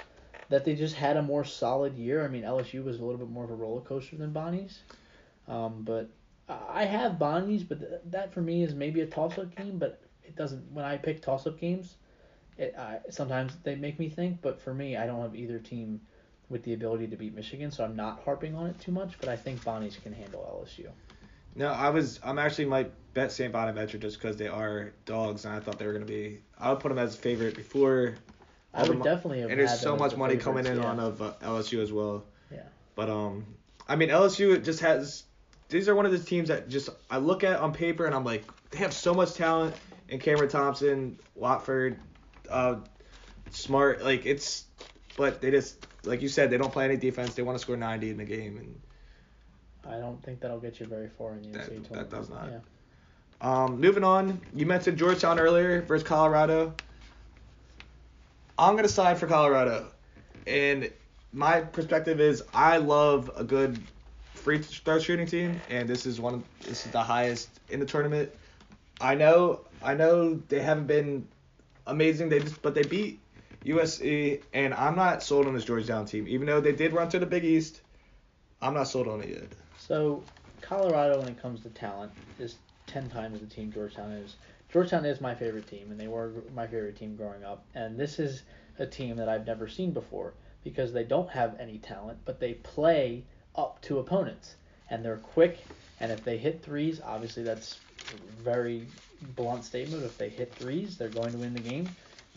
that 0.49 0.65
they 0.65 0.75
just 0.75 0.95
had 0.95 1.17
a 1.17 1.21
more 1.21 1.43
solid 1.43 1.95
year. 1.95 2.23
I 2.23 2.27
mean, 2.27 2.43
LSU 2.43 2.83
was 2.83 2.99
a 2.99 3.03
little 3.03 3.17
bit 3.17 3.29
more 3.29 3.43
of 3.43 3.51
a 3.51 3.55
roller 3.55 3.81
coaster 3.81 4.17
than 4.17 4.31
Bonnie's, 4.31 4.79
um, 5.47 5.83
but 5.83 6.09
I 6.49 6.85
have 6.85 7.19
Bonnie's, 7.19 7.63
but 7.63 7.79
th- 7.79 8.01
that 8.05 8.33
for 8.33 8.41
me 8.41 8.63
is 8.63 8.73
maybe 8.73 9.01
a 9.01 9.05
toss-up 9.05 9.55
game. 9.55 9.77
But 9.77 10.01
it 10.23 10.35
doesn't. 10.35 10.71
When 10.71 10.85
I 10.85 10.97
pick 10.97 11.21
toss-up 11.21 11.59
games, 11.59 11.95
it 12.57 12.75
I, 12.77 12.99
sometimes 13.09 13.53
they 13.63 13.75
make 13.75 13.99
me 13.99 14.09
think. 14.09 14.41
But 14.41 14.61
for 14.61 14.73
me, 14.73 14.95
I 14.95 15.05
don't 15.05 15.21
have 15.21 15.35
either 15.35 15.59
team 15.59 16.01
with 16.49 16.63
the 16.63 16.73
ability 16.73 17.07
to 17.07 17.17
beat 17.17 17.35
Michigan, 17.35 17.71
so 17.71 17.83
I'm 17.83 17.95
not 17.95 18.21
harping 18.23 18.55
on 18.55 18.67
it 18.67 18.79
too 18.79 18.91
much. 18.91 19.19
But 19.19 19.29
I 19.29 19.35
think 19.35 19.63
Bonnie's 19.63 19.97
can 19.97 20.13
handle 20.13 20.63
LSU. 20.63 20.89
No, 21.55 21.71
I 21.71 21.89
was. 21.89 22.19
I'm 22.23 22.39
actually 22.39 22.65
might 22.65 22.91
bet 23.13 23.31
St. 23.31 23.51
Bonaventure 23.51 23.97
just 23.97 24.21
because 24.21 24.37
they 24.37 24.47
are 24.47 24.93
dogs, 25.05 25.45
and 25.45 25.55
I 25.55 25.59
thought 25.59 25.79
they 25.79 25.87
were 25.87 25.93
gonna 25.93 26.05
be. 26.05 26.41
I 26.59 26.69
would 26.69 26.79
put 26.79 26.89
them 26.89 26.99
as 26.99 27.15
a 27.15 27.17
favorite 27.17 27.55
before. 27.55 28.15
I 28.73 28.87
would 28.87 29.01
definitely 29.01 29.41
have. 29.41 29.49
And 29.49 29.59
there's 29.59 29.79
so 29.79 29.95
much 29.95 30.15
money 30.15 30.37
coming 30.37 30.65
in 30.65 30.77
favorites, 30.77 30.85
on 30.85 30.99
of 30.99 31.21
uh, 31.21 31.33
LSU 31.41 31.81
as 31.81 31.91
well. 31.91 32.25
Yeah. 32.51 32.61
But 32.95 33.09
um, 33.09 33.45
I 33.87 33.95
mean 33.95 34.09
LSU 34.09 34.63
just 34.63 34.81
has. 34.81 35.23
These 35.69 35.89
are 35.89 35.95
one 35.95 36.05
of 36.05 36.11
the 36.11 36.19
teams 36.19 36.47
that 36.47 36.69
just 36.69 36.89
I 37.09 37.17
look 37.17 37.43
at 37.43 37.59
on 37.59 37.73
paper 37.73 38.05
and 38.05 38.15
I'm 38.15 38.23
like 38.23 38.43
they 38.71 38.79
have 38.79 38.93
so 38.93 39.13
much 39.13 39.33
talent 39.33 39.75
in 40.09 40.19
Cameron 40.19 40.49
Thompson, 40.49 41.19
Watford, 41.35 41.99
uh, 42.49 42.75
Smart. 43.51 44.03
Like 44.03 44.25
it's, 44.25 44.65
but 45.17 45.41
they 45.41 45.51
just 45.51 45.85
like 46.03 46.21
you 46.21 46.29
said 46.29 46.49
they 46.49 46.57
don't 46.57 46.71
play 46.71 46.85
any 46.85 46.97
defense. 46.97 47.33
They 47.35 47.43
want 47.43 47.57
to 47.57 47.61
score 47.61 47.77
90 47.77 48.09
in 48.09 48.17
the 48.17 48.25
game 48.25 48.57
and. 48.57 48.81
I 49.89 49.99
don't 49.99 50.21
think 50.21 50.41
that'll 50.41 50.59
get 50.59 50.81
you 50.81 50.85
very 50.85 51.07
far 51.07 51.33
in 51.35 51.43
the 51.43 51.59
That- 51.59 51.71
NCAA 51.71 51.89
that 51.93 52.09
does 52.09 52.29
not. 52.29 52.49
Yeah. 52.49 52.59
Um, 53.39 53.79
moving 53.79 54.03
on, 54.03 54.41
you 54.53 54.65
mentioned 54.65 54.97
Georgetown 54.97 55.39
earlier 55.39 55.81
versus 55.83 56.05
Colorado. 56.05 56.73
I'm 58.57 58.75
gonna 58.75 58.89
side 58.89 59.17
for 59.17 59.27
Colorado, 59.27 59.87
and 60.45 60.91
my 61.31 61.61
perspective 61.61 62.19
is 62.19 62.43
I 62.53 62.77
love 62.77 63.29
a 63.35 63.43
good 63.43 63.79
free 64.47 64.59
throw 64.59 64.97
shooting 64.97 65.27
team, 65.27 65.59
and 65.69 65.89
this 65.89 66.05
is 66.05 66.21
one. 66.21 66.35
Of, 66.35 66.43
this 66.61 66.85
is 66.85 66.91
the 66.93 67.03
highest 67.03 67.49
in 67.67 67.81
the 67.81 67.85
tournament. 67.85 68.31
I 69.01 69.13
know, 69.13 69.59
I 69.83 69.93
know 69.93 70.35
they 70.47 70.61
haven't 70.61 70.87
been 70.87 71.27
amazing. 71.85 72.29
They 72.29 72.39
just, 72.39 72.61
but 72.61 72.73
they 72.73 72.83
beat 72.83 73.19
USC, 73.65 74.41
and 74.53 74.73
I'm 74.73 74.95
not 74.95 75.21
sold 75.21 75.47
on 75.47 75.53
this 75.53 75.65
Georgetown 75.65 76.05
team, 76.05 76.29
even 76.29 76.47
though 76.47 76.61
they 76.61 76.71
did 76.71 76.93
run 76.93 77.09
to 77.09 77.19
the 77.19 77.25
Big 77.25 77.43
East. 77.43 77.81
I'm 78.61 78.73
not 78.73 78.85
sold 78.85 79.09
on 79.09 79.21
it 79.21 79.27
yet. 79.27 79.49
So 79.77 80.23
Colorado, 80.61 81.19
when 81.19 81.27
it 81.27 81.41
comes 81.41 81.59
to 81.63 81.69
talent, 81.69 82.13
is 82.39 82.55
ten 82.85 83.09
times 83.09 83.41
the 83.41 83.47
team 83.47 83.69
Georgetown 83.69 84.13
is. 84.13 84.37
Georgetown 84.71 85.03
is 85.03 85.19
my 85.19 85.35
favorite 85.35 85.67
team, 85.67 85.91
and 85.91 85.99
they 85.99 86.07
were 86.07 86.31
my 86.55 86.67
favorite 86.67 86.95
team 86.95 87.17
growing 87.17 87.43
up. 87.43 87.65
And 87.75 87.99
this 87.99 88.17
is 88.17 88.43
a 88.79 88.85
team 88.85 89.17
that 89.17 89.27
I've 89.27 89.45
never 89.45 89.67
seen 89.67 89.91
before 89.91 90.35
because 90.63 90.93
they 90.93 91.03
don't 91.03 91.29
have 91.31 91.59
any 91.59 91.79
talent, 91.79 92.19
but 92.23 92.39
they 92.39 92.53
play 92.53 93.25
up 93.57 93.81
to 93.83 93.99
opponents, 93.99 94.55
and 94.89 95.03
they're 95.03 95.17
quick. 95.17 95.59
And 95.99 96.11
if 96.11 96.23
they 96.23 96.37
hit 96.37 96.61
threes, 96.61 97.01
obviously 97.03 97.43
that's 97.43 97.79
a 98.13 98.41
very 98.43 98.87
blunt 99.35 99.63
statement. 99.63 100.03
If 100.03 100.17
they 100.17 100.29
hit 100.29 100.53
threes, 100.53 100.97
they're 100.97 101.09
going 101.09 101.31
to 101.31 101.37
win 101.37 101.53
the 101.53 101.59
game. 101.59 101.89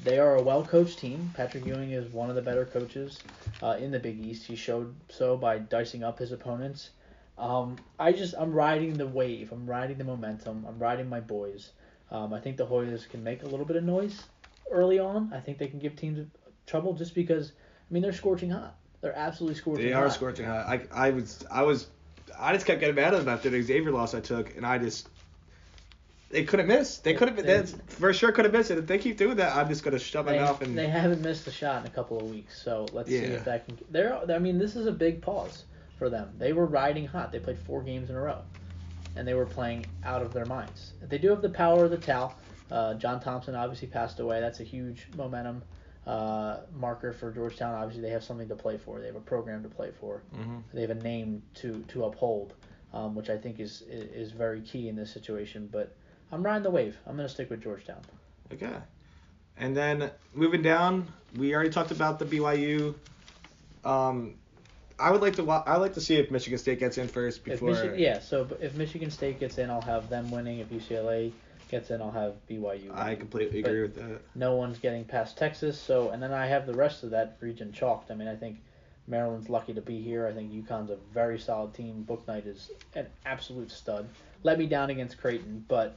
They 0.03 0.19
are 0.19 0.37
a 0.37 0.43
well 0.43 0.65
coached 0.65 0.99
team. 0.99 1.31
Patrick 1.35 1.67
Ewing 1.67 1.91
is 1.91 2.11
one 2.11 2.31
of 2.31 2.37
the 2.37 2.43
better 2.43 2.65
coaches 2.65 3.19
uh, 3.63 3.77
in 3.79 3.91
the 3.91 3.99
Big 3.99 4.25
East. 4.25 4.47
He 4.47 4.57
showed 4.57 4.95
so 5.11 5.37
by 5.37 5.59
dicing 5.59 6.03
up 6.03 6.19
his 6.19 6.33
opponents. 6.33 6.91
Um, 7.37 7.77
I 7.99 8.13
just 8.13 8.35
I'm 8.39 8.53
riding 8.53 8.95
the 8.95 9.07
wave. 9.07 9.53
I'm 9.53 9.67
riding 9.67 9.99
the 9.99 10.05
momentum. 10.05 10.65
I'm 10.67 10.79
riding 10.79 11.09
my 11.09 11.21
boys. 11.21 11.73
Um, 12.11 12.33
I 12.33 12.41
think 12.41 12.57
the 12.57 12.67
Hoyas 12.67 13.09
can 13.09 13.23
make 13.23 13.43
a 13.43 13.47
little 13.47 13.67
bit 13.67 13.77
of 13.77 13.85
noise 13.85 14.25
early 14.71 14.99
on. 14.99 15.33
I 15.35 15.41
think 15.41 15.59
they 15.59 15.69
can 15.69 15.79
give 15.79 15.97
teams 15.97 16.27
trouble 16.67 16.95
just 16.95 17.15
because 17.15 17.53
I 17.53 17.93
mean 17.93 18.03
they're 18.03 18.13
scorching 18.13 18.51
hot. 18.51 18.75
They're 19.01 19.17
absolutely 19.17 19.57
scorching 19.59 19.87
They 19.87 19.93
hot. 19.93 20.05
are 20.05 20.11
scorching 20.11 20.47
hot. 20.47 20.67
I, 20.67 20.83
I 20.93 21.11
was 21.11 21.45
I 21.51 21.63
was 21.63 21.87
I 22.39 22.53
just 22.53 22.67
kept 22.67 22.81
getting 22.81 22.95
mad 22.97 23.15
at 23.15 23.21
them 23.21 23.29
after 23.29 23.51
the 23.51 23.61
Xavier 23.63 23.91
loss 23.93 24.15
I 24.15 24.21
took, 24.21 24.57
and 24.57 24.67
I 24.67 24.79
just 24.79 25.09
they 26.31 26.45
couldn't 26.45 26.69
miss. 26.69 26.99
They 26.99 27.15
could 27.15 27.29
have 27.29 27.37
They- 27.37 27.61
they, 27.63 27.67
for 27.89 28.13
sure 28.13 28.31
could 28.33 28.45
have 28.45 28.53
missed 28.55 28.71
it. 28.71 28.79
If 28.79 28.87
they 28.87 28.99
keep 28.99 29.17
doing 29.17 29.37
that, 29.39 29.57
I'm 29.57 29.69
just 29.69 29.83
gonna 29.83 29.99
shut 29.99 30.27
my 30.27 30.37
mouth 30.37 30.63
and 30.63 30.77
they 30.79 30.87
haven't 30.89 31.23
missed 31.23 31.47
a 31.47 31.51
shot 31.51 31.81
in 31.81 31.87
a 31.87 31.95
couple 31.95 32.19
of 32.19 32.31
weeks, 32.31 32.63
so 32.63 32.87
let's 32.93 33.09
see 33.09 33.17
if 33.17 33.45
that 33.45 33.67
can. 33.67 33.79
They're 33.91 34.17
I 34.31 34.39
mean 34.39 34.59
this 34.59 34.77
is 34.77 34.87
a 34.87 34.93
big 34.93 35.23
pause 35.23 35.65
for 35.99 36.09
them. 36.09 36.31
They 36.39 36.53
were 36.53 36.67
riding 36.67 37.07
hot. 37.07 37.33
They 37.33 37.41
played 37.41 37.59
four 37.59 37.83
games 37.83 38.11
in 38.11 38.17
a 38.17 38.21
row, 38.21 38.43
and 39.17 39.27
they 39.27 39.35
were 39.35 39.47
playing 39.47 39.87
out 40.05 40.23
of 40.23 40.33
their 40.33 40.47
minds. 40.47 40.93
They 41.03 41.19
do 41.19 41.29
have 41.31 41.43
the 41.43 41.51
power 41.51 41.85
of 41.85 41.91
the 41.91 41.99
towel. 41.99 42.35
Uh, 42.71 42.95
John 42.95 43.21
Thompson 43.21 43.57
obviously 43.57 43.89
passed 43.89 44.21
away. 44.21 44.41
That's 44.41 44.61
a 44.61 44.65
huge 44.65 45.09
momentum 45.17 45.63
uh, 46.11 46.61
marker 46.75 47.13
for 47.13 47.31
Georgetown. 47.31 47.75
Obviously, 47.75 48.03
they 48.03 48.11
have 48.11 48.25
something 48.25 48.49
to 48.49 48.57
play 48.57 48.77
for. 48.77 48.99
They 49.01 49.07
have 49.07 49.17
a 49.17 49.21
program 49.21 49.63
to 49.63 49.69
play 49.69 49.91
for. 50.01 50.23
Mhm. 50.35 50.63
They 50.75 50.81
have 50.81 50.91
a 50.91 50.95
name 51.03 51.43
to 51.57 51.85
to 51.89 52.05
uphold, 52.05 52.53
um, 52.93 53.15
which 53.15 53.31
I 53.31 53.37
think 53.39 53.61
is 53.61 53.83
is 53.83 54.33
very 54.33 54.61
key 54.63 54.89
in 54.89 54.97
this 54.97 55.13
situation. 55.13 55.69
But 55.71 55.95
I'm 56.33 56.43
riding 56.43 56.63
the 56.65 56.71
wave. 56.71 56.97
I'm 57.07 57.17
gonna 57.17 57.29
stick 57.29 57.51
with 57.51 57.63
Georgetown. 57.63 58.01
okay. 58.53 58.77
And 59.57 59.77
then 59.77 60.11
moving 60.33 60.63
down, 60.63 61.07
we 61.37 61.55
already 61.55 61.71
talked 61.71 61.91
about 61.91 62.19
the 62.19 62.25
BYU. 62.25 62.95
Um, 63.85 64.35
I 64.99 65.11
would 65.11 65.21
like 65.21 65.37
to 65.37 65.49
I 65.51 65.77
like 65.77 65.95
to 65.95 66.01
see 66.01 66.17
if 66.17 66.31
Michigan 66.31 66.59
State 66.59 66.79
gets 66.81 66.99
in 66.99 67.09
first 67.09 67.45
before. 67.45 67.71
Michigan, 67.71 67.99
yeah, 67.99 68.19
so 68.21 68.49
if 68.61 68.75
Michigan 68.75 69.11
State 69.11 69.39
gets 69.39 69.59
in, 69.59 69.71
I'll 69.71 69.81
have 69.83 70.09
them 70.09 70.31
winning. 70.31 70.59
If 70.59 70.71
UCLA 70.71 71.33
gets 71.71 71.91
in, 71.91 72.03
I'll 72.03 72.11
have 72.11 72.35
BYU. 72.49 72.93
I 72.95 73.15
completely 73.15 73.63
But- 73.63 73.69
agree 73.71 73.83
with 73.83 73.95
that. 73.97 74.21
no 74.35 74.57
one's 74.57 74.79
getting 74.79 75.05
past 75.05 75.39
Texas. 75.39 75.79
So, 75.79 76.11
and 76.11 76.23
then 76.23 76.33
I 76.33 76.47
have 76.47 76.67
the 76.67 76.75
rest 76.75 77.03
of 77.05 77.11
that 77.11 77.37
region 77.41 77.73
chalked. 77.73 78.11
I 78.11 78.15
mean, 78.15 78.29
I 78.29 78.37
think 78.37 78.59
Maryland's 79.07 79.49
lucky 79.49 79.73
to 79.75 79.81
be 79.81 80.01
here. 80.01 80.27
I 80.27 80.33
think 80.33 80.53
UConn's 80.53 80.91
a 80.91 80.97
very 81.13 81.39
solid 81.39 81.75
team. 81.75 82.05
Bouknight 82.09 82.47
is 82.47 82.71
an 82.95 83.07
absolute 83.25 83.71
stud. 83.71 84.09
Let 84.43 84.59
me 84.59 84.67
down 84.67 84.91
against 84.91 85.19
Creighton, 85.19 85.65
but 85.69 85.97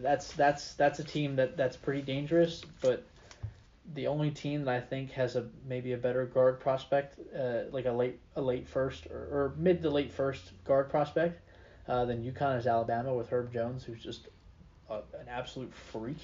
that's 0.00 0.32
that's 0.32 0.74
that's 0.74 0.98
a 0.98 1.04
team 1.04 1.36
that 1.36 1.56
that's 1.56 1.76
pretty 1.76 2.02
dangerous. 2.02 2.62
But 2.80 3.04
the 3.94 4.06
only 4.08 4.30
team 4.30 4.64
that 4.64 4.74
I 4.74 4.80
think 4.80 5.12
has 5.12 5.36
a 5.36 5.48
maybe 5.66 5.92
a 5.92 5.96
better 5.96 6.26
guard 6.26 6.58
prospect, 6.60 7.18
uh, 7.34 7.62
like 7.70 7.86
a 7.86 7.92
late 7.92 8.18
a 8.34 8.40
late 8.42 8.66
first 8.66 9.06
or, 9.06 9.18
or 9.18 9.54
mid 9.56 9.82
to 9.82 9.90
late 9.90 10.12
first 10.12 10.52
guard 10.64 10.88
prospect, 10.90 11.40
uh, 11.88 12.04
than 12.04 12.22
UConn 12.24 12.58
is 12.58 12.66
Alabama 12.66 13.14
with 13.14 13.28
Herb 13.30 13.52
Jones, 13.52 13.84
who's 13.84 14.02
just 14.02 14.28
a, 14.90 14.94
an 15.18 15.28
absolute 15.28 15.72
freak 15.74 16.18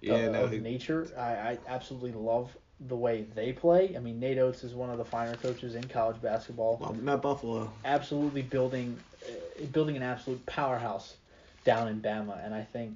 Yeah, 0.00 0.14
of, 0.14 0.32
no, 0.32 0.44
of 0.44 0.52
he- 0.52 0.58
nature. 0.58 1.08
I, 1.16 1.22
I 1.52 1.58
absolutely 1.68 2.12
love 2.12 2.56
the 2.88 2.96
way 2.96 3.26
they 3.34 3.52
play. 3.52 3.94
I 3.96 4.00
mean, 4.00 4.18
Nate 4.20 4.38
Oates 4.38 4.64
is 4.64 4.74
one 4.74 4.90
of 4.90 4.98
the 4.98 5.04
finer 5.04 5.34
coaches 5.36 5.74
in 5.74 5.84
college 5.84 6.20
basketball. 6.20 6.78
well, 6.80 6.90
I'm 6.90 7.20
Buffalo. 7.20 7.70
Absolutely 7.84 8.42
building, 8.42 8.98
uh, 9.26 9.64
building 9.72 9.96
an 9.96 10.02
absolute 10.02 10.44
powerhouse 10.46 11.16
down 11.64 11.88
in 11.88 12.00
Bama, 12.00 12.44
and 12.44 12.54
I 12.54 12.62
think 12.62 12.94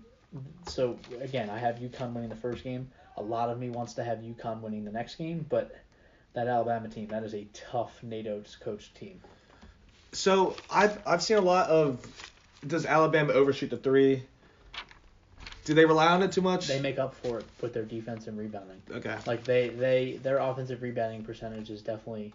so. 0.67 0.99
Again, 1.21 1.49
I 1.49 1.59
have 1.59 1.77
UConn 1.77 2.13
winning 2.13 2.29
the 2.29 2.37
first 2.37 2.63
game. 2.65 2.91
A 3.17 3.23
lot 3.23 3.49
of 3.49 3.59
me 3.59 3.71
wants 3.71 3.95
to 3.95 4.05
have 4.05 4.19
UConn 4.19 4.61
winning 4.61 4.85
the 4.85 4.93
next 4.93 5.15
game, 5.15 5.47
but 5.49 5.75
that 6.35 6.47
Alabama 6.49 6.89
team, 6.89 7.07
that 7.09 7.23
is 7.25 7.35
a 7.35 7.47
tough 7.55 8.03
Nate 8.03 8.27
Oates 8.27 8.57
coached 8.57 8.95
team. 8.95 9.21
So 10.13 10.55
I've 10.71 10.99
I've 11.07 11.23
seen 11.23 11.39
a 11.39 11.43
lot 11.43 11.69
of. 11.69 12.05
Does 12.67 12.85
Alabama 12.87 13.33
overshoot 13.33 13.71
the 13.71 13.77
three? 13.77 14.23
Do 15.69 15.75
they 15.75 15.85
rely 15.85 16.07
on 16.07 16.23
it 16.23 16.33
too 16.33 16.41
much? 16.41 16.67
They 16.67 16.81
make 16.81 16.99
up 16.99 17.15
for 17.15 17.41
it 17.41 17.45
with 17.61 17.75
their 17.75 17.85
defense 17.85 18.27
and 18.27 18.39
rebounding. 18.39 18.81
Okay. 18.91 19.15
Like 19.27 19.45
they 19.45 19.69
they 19.69 20.19
their 20.23 20.39
offensive 20.39 20.81
rebounding 20.81 21.23
percentage 21.23 21.69
is 21.69 21.83
definitely 21.83 22.33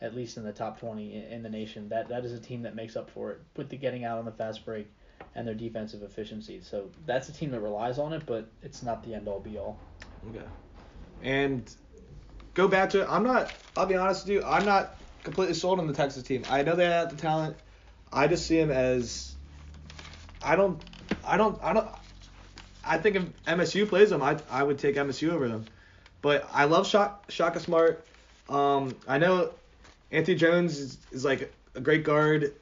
at 0.00 0.16
least 0.16 0.36
in 0.36 0.42
the 0.42 0.52
top 0.52 0.80
20 0.80 1.26
in, 1.30 1.44
the 1.44 1.48
nation. 1.48 1.88
That 1.90 2.08
that 2.08 2.24
is 2.24 2.32
a 2.32 2.40
team 2.40 2.62
that 2.62 2.74
makes 2.74 2.96
up 2.96 3.08
for 3.08 3.30
it 3.30 3.40
with 3.56 3.68
the 3.68 3.76
getting 3.76 4.04
out 4.04 4.18
on 4.18 4.24
the 4.24 4.32
fast 4.32 4.64
break 4.64 4.88
and 5.36 5.46
their 5.46 5.54
defensive 5.54 6.02
efficiency. 6.02 6.60
So 6.60 6.90
that's 7.06 7.28
a 7.28 7.32
team 7.32 7.52
that 7.52 7.60
relies 7.60 8.00
on 8.00 8.12
it, 8.12 8.24
but 8.26 8.48
it's 8.64 8.82
not 8.82 9.04
the 9.04 9.14
end 9.14 9.28
all 9.28 9.38
be 9.38 9.58
all. 9.58 9.78
Okay. 10.30 10.44
And 11.22 11.72
go 12.54 12.66
back 12.66 12.90
to 12.90 13.02
it. 13.02 13.06
I'm 13.08 13.22
not. 13.22 13.54
I'll 13.76 13.86
be 13.86 13.94
honest 13.94 14.26
with 14.26 14.32
you. 14.32 14.42
I'm 14.42 14.64
not 14.64 14.98
completely 15.22 15.54
sold 15.54 15.78
on 15.78 15.86
the 15.86 15.94
Texas 15.94 16.24
team. 16.24 16.42
I 16.50 16.64
know 16.64 16.74
they 16.74 16.86
have 16.86 17.10
the 17.10 17.16
talent. 17.16 17.56
I 18.12 18.26
just 18.26 18.44
see 18.44 18.56
them 18.56 18.72
as. 18.72 19.36
I 20.42 20.56
don't. 20.56 20.82
I 21.24 21.36
don't. 21.36 21.62
I 21.62 21.74
don't. 21.74 21.88
I 22.84 22.98
think 22.98 23.16
if 23.16 23.44
MSU 23.44 23.88
plays 23.88 24.10
them, 24.10 24.22
I 24.22 24.38
I 24.50 24.62
would 24.62 24.78
take 24.78 24.96
MSU 24.96 25.30
over 25.30 25.48
them. 25.48 25.64
But 26.22 26.48
I 26.52 26.64
love 26.64 26.86
Shaka, 26.86 27.60
Smart. 27.60 28.04
Um, 28.48 28.94
I 29.08 29.18
know 29.18 29.50
Anthony 30.12 30.36
Jones 30.36 30.78
is, 30.78 30.98
is 31.10 31.24
like 31.24 31.52
a 31.74 31.80
great 31.80 32.04
guard. 32.04 32.54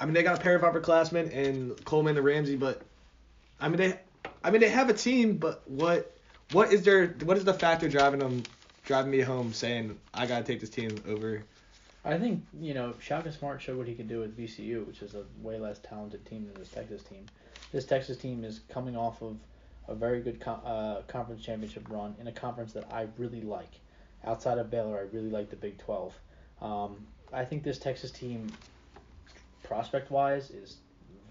I 0.00 0.04
mean, 0.04 0.14
they 0.14 0.22
got 0.22 0.38
a 0.38 0.40
pair 0.40 0.56
of 0.56 0.62
upperclassmen 0.62 1.34
and 1.34 1.84
Coleman 1.84 2.16
and 2.16 2.24
Ramsey, 2.24 2.56
but 2.56 2.82
I 3.60 3.68
mean 3.68 3.78
they, 3.78 4.00
I 4.42 4.50
mean 4.50 4.60
they 4.60 4.70
have 4.70 4.88
a 4.88 4.94
team, 4.94 5.36
but 5.36 5.68
what, 5.68 6.16
what 6.52 6.72
is 6.72 6.82
their, 6.82 7.08
what 7.24 7.36
is 7.36 7.44
the 7.44 7.52
factor 7.52 7.88
driving 7.88 8.20
them, 8.20 8.44
driving 8.84 9.10
me 9.10 9.20
home, 9.20 9.52
saying 9.52 9.98
I 10.14 10.26
gotta 10.26 10.44
take 10.44 10.60
this 10.60 10.70
team 10.70 10.96
over? 11.06 11.42
I 12.04 12.18
think 12.18 12.44
you 12.58 12.74
know 12.74 12.94
Shaka 13.00 13.32
Smart 13.32 13.60
showed 13.60 13.76
what 13.76 13.88
he 13.88 13.94
could 13.94 14.08
do 14.08 14.20
with 14.20 14.38
VCU, 14.38 14.86
which 14.86 15.02
is 15.02 15.14
a 15.14 15.24
way 15.42 15.58
less 15.58 15.78
talented 15.80 16.24
team 16.24 16.46
than 16.46 16.54
this 16.54 16.70
Texas 16.70 17.02
team. 17.02 17.26
This 17.72 17.84
Texas 17.84 18.16
team 18.16 18.44
is 18.44 18.60
coming 18.68 18.96
off 18.96 19.20
of 19.22 19.36
a 19.88 19.94
very 19.94 20.20
good 20.20 20.40
co- 20.40 20.52
uh, 20.64 21.02
conference 21.02 21.42
championship 21.42 21.86
run 21.90 22.14
in 22.20 22.28
a 22.28 22.32
conference 22.32 22.72
that 22.74 22.84
I 22.92 23.08
really 23.16 23.40
like. 23.40 23.80
Outside 24.24 24.58
of 24.58 24.70
Baylor, 24.70 24.98
I 24.98 25.14
really 25.14 25.30
like 25.30 25.50
the 25.50 25.56
Big 25.56 25.78
12. 25.78 26.14
Um, 26.60 27.06
I 27.32 27.44
think 27.44 27.62
this 27.62 27.78
Texas 27.78 28.10
team, 28.10 28.50
prospect 29.62 30.10
wise, 30.10 30.50
is 30.50 30.76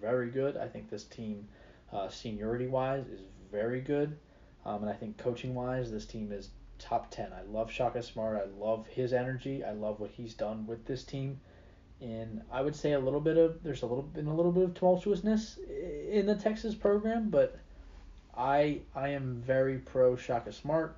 very 0.01 0.29
good. 0.29 0.57
I 0.57 0.67
think 0.67 0.89
this 0.89 1.03
team, 1.03 1.47
uh, 1.91 2.09
seniority 2.09 2.67
wise, 2.67 3.05
is 3.07 3.21
very 3.51 3.81
good. 3.81 4.17
Um, 4.65 4.81
and 4.81 4.89
I 4.89 4.93
think 4.93 5.17
coaching 5.17 5.53
wise, 5.53 5.91
this 5.91 6.05
team 6.05 6.31
is 6.31 6.49
top 6.79 7.11
10. 7.11 7.31
I 7.33 7.41
love 7.51 7.71
Shaka 7.71 8.03
Smart. 8.03 8.37
I 8.37 8.63
love 8.63 8.87
his 8.87 9.13
energy. 9.13 9.63
I 9.63 9.71
love 9.71 9.99
what 9.99 10.11
he's 10.11 10.33
done 10.33 10.65
with 10.67 10.85
this 10.85 11.03
team. 11.03 11.39
And 12.01 12.41
I 12.51 12.61
would 12.61 12.75
say 12.75 12.93
a 12.93 12.99
little 12.99 13.19
bit 13.19 13.37
of 13.37 13.63
there's 13.63 13.81
a 13.81 13.87
little 13.87 14.03
been 14.03 14.27
a 14.27 14.35
little 14.35 14.51
bit 14.51 14.63
of 14.63 14.73
tumultuousness 14.75 15.57
in 16.11 16.27
the 16.27 16.35
Texas 16.35 16.75
program, 16.75 17.29
but 17.29 17.57
I 18.37 18.81
I 18.95 19.09
am 19.09 19.41
very 19.45 19.79
pro 19.79 20.15
Shaka 20.15 20.53
Smart. 20.53 20.95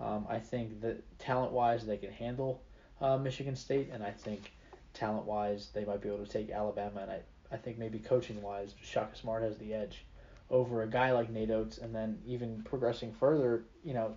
Um, 0.00 0.26
I 0.28 0.38
think 0.38 0.80
that 0.80 1.02
talent 1.18 1.52
wise 1.52 1.84
they 1.84 1.98
can 1.98 2.12
handle 2.12 2.62
uh, 3.00 3.18
Michigan 3.18 3.56
State, 3.56 3.90
and 3.92 4.02
I 4.02 4.10
think 4.10 4.52
talent 4.94 5.26
wise 5.26 5.68
they 5.74 5.84
might 5.84 6.00
be 6.00 6.08
able 6.08 6.24
to 6.24 6.30
take 6.30 6.50
Alabama. 6.50 7.00
And 7.02 7.10
I, 7.10 7.20
I 7.52 7.58
think 7.58 7.78
maybe 7.78 7.98
coaching 7.98 8.40
wise 8.40 8.74
Shaka 8.82 9.16
Smart 9.16 9.42
has 9.42 9.58
the 9.58 9.74
edge 9.74 10.06
over 10.50 10.82
a 10.82 10.86
guy 10.86 11.12
like 11.12 11.30
Nate 11.30 11.50
Oats, 11.50 11.76
and 11.76 11.94
then 11.94 12.18
even 12.26 12.62
progressing 12.62 13.12
further, 13.12 13.64
you 13.84 13.92
know, 13.92 14.14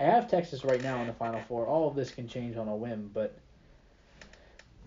I 0.00 0.04
have 0.04 0.28
Texas 0.30 0.64
right 0.64 0.82
now 0.82 1.00
in 1.02 1.06
the 1.06 1.12
Final 1.12 1.40
Four. 1.46 1.66
All 1.66 1.86
of 1.86 1.94
this 1.94 2.10
can 2.10 2.26
change 2.26 2.56
on 2.56 2.68
a 2.68 2.74
whim, 2.74 3.10
but 3.12 3.36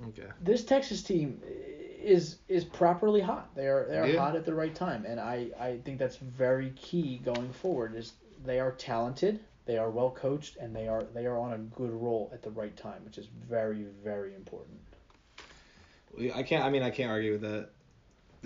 Okay. 0.07 0.27
this 0.41 0.65
Texas 0.65 1.03
team 1.03 1.39
is 1.45 2.37
is 2.49 2.65
properly 2.65 3.21
hot. 3.21 3.53
They 3.55 3.67
are 3.67 3.85
they 3.85 3.97
are 3.99 4.07
Yeah. 4.07 4.19
hot 4.19 4.35
at 4.35 4.43
the 4.43 4.53
right 4.55 4.73
time, 4.73 5.05
and 5.05 5.19
I 5.19 5.51
I 5.59 5.77
think 5.85 5.99
that's 5.99 6.17
very 6.17 6.71
key 6.71 7.19
going 7.23 7.53
forward. 7.53 7.95
Is 7.95 8.13
they 8.43 8.59
are 8.59 8.71
talented, 8.71 9.39
they 9.65 9.77
are 9.77 9.91
well 9.91 10.09
coached, 10.09 10.57
and 10.57 10.75
they 10.75 10.87
are 10.87 11.03
they 11.03 11.27
are 11.27 11.37
on 11.37 11.53
a 11.53 11.57
good 11.59 11.91
roll 11.91 12.31
at 12.33 12.41
the 12.41 12.49
right 12.49 12.75
time, 12.75 13.05
which 13.05 13.19
is 13.19 13.27
very 13.47 13.83
very 14.03 14.33
important. 14.33 14.79
I 16.35 16.43
can't. 16.43 16.63
I 16.63 16.69
mean, 16.69 16.83
I 16.83 16.89
can't 16.89 17.11
argue 17.11 17.33
with 17.33 17.41
that. 17.41 17.69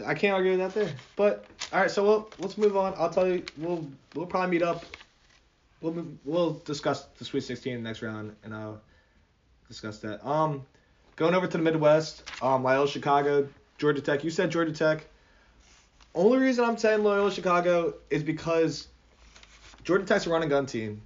I 0.06 0.14
can't 0.14 0.34
argue 0.34 0.52
with 0.52 0.60
that 0.60 0.74
there. 0.74 0.94
But 1.16 1.46
all 1.72 1.80
right, 1.80 1.90
so 1.90 2.04
we'll 2.04 2.30
let's 2.40 2.58
move 2.58 2.76
on. 2.76 2.94
I'll 2.98 3.10
tell 3.10 3.28
you. 3.28 3.44
We'll 3.58 3.88
we'll 4.16 4.26
probably 4.28 4.52
meet 4.52 4.64
up. 4.64 4.84
We'll 5.82 5.94
move, 5.94 6.18
we'll 6.26 6.54
discuss 6.66 7.04
the 7.20 7.26
Sweet 7.26 7.42
16 7.44 7.74
in 7.74 7.84
the 7.84 7.90
next 7.90 8.02
round, 8.02 8.36
and 8.44 8.54
I'll 8.54 8.82
discuss 9.68 10.00
that. 10.00 10.26
Um, 10.28 10.66
going 11.16 11.36
over 11.36 11.46
to 11.48 11.58
the 11.58 11.64
Midwest. 11.64 12.24
Um, 12.42 12.64
Loyola 12.64 12.88
Chicago, 12.88 13.48
Georgia 13.78 14.02
Tech. 14.02 14.24
You 14.24 14.30
said 14.32 14.50
Georgia 14.52 14.72
Tech. 14.72 15.06
Only 16.16 16.40
reason 16.40 16.66
I'm 16.66 16.78
saying 16.78 17.04
Loyola 17.04 17.32
Chicago 17.32 17.94
is 18.10 18.24
because 18.24 18.88
Georgia 19.84 20.06
Tech's 20.06 20.26
a 20.26 20.32
run 20.32 20.42
and 20.42 20.50
gun 20.50 20.66
team, 20.66 21.02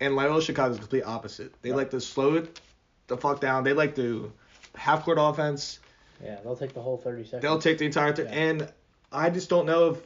and 0.00 0.16
Loyola 0.16 0.40
Chicago's 0.40 0.76
the 0.76 0.82
complete 0.82 1.02
opposite. 1.02 1.52
They 1.62 1.68
Yep. 1.70 1.76
like 1.76 1.90
to 1.90 2.00
slow 2.00 2.36
it 2.36 2.60
the 3.08 3.16
fuck 3.18 3.40
down. 3.40 3.64
They 3.64 3.74
like 3.74 3.94
to 3.96 4.32
half 4.74 5.04
court 5.04 5.18
offense. 5.20 5.78
Yeah, 6.24 6.38
they'll 6.42 6.56
take 6.56 6.72
the 6.72 6.80
whole 6.80 6.96
thirty 6.96 7.24
seconds. 7.24 7.42
They'll 7.42 7.58
take 7.58 7.76
the 7.76 7.84
entire 7.84 8.14
thing, 8.14 8.26
Yeah. 8.26 8.32
and 8.32 8.72
I 9.12 9.28
just 9.28 9.50
don't 9.50 9.66
know 9.66 9.90
if 9.90 9.98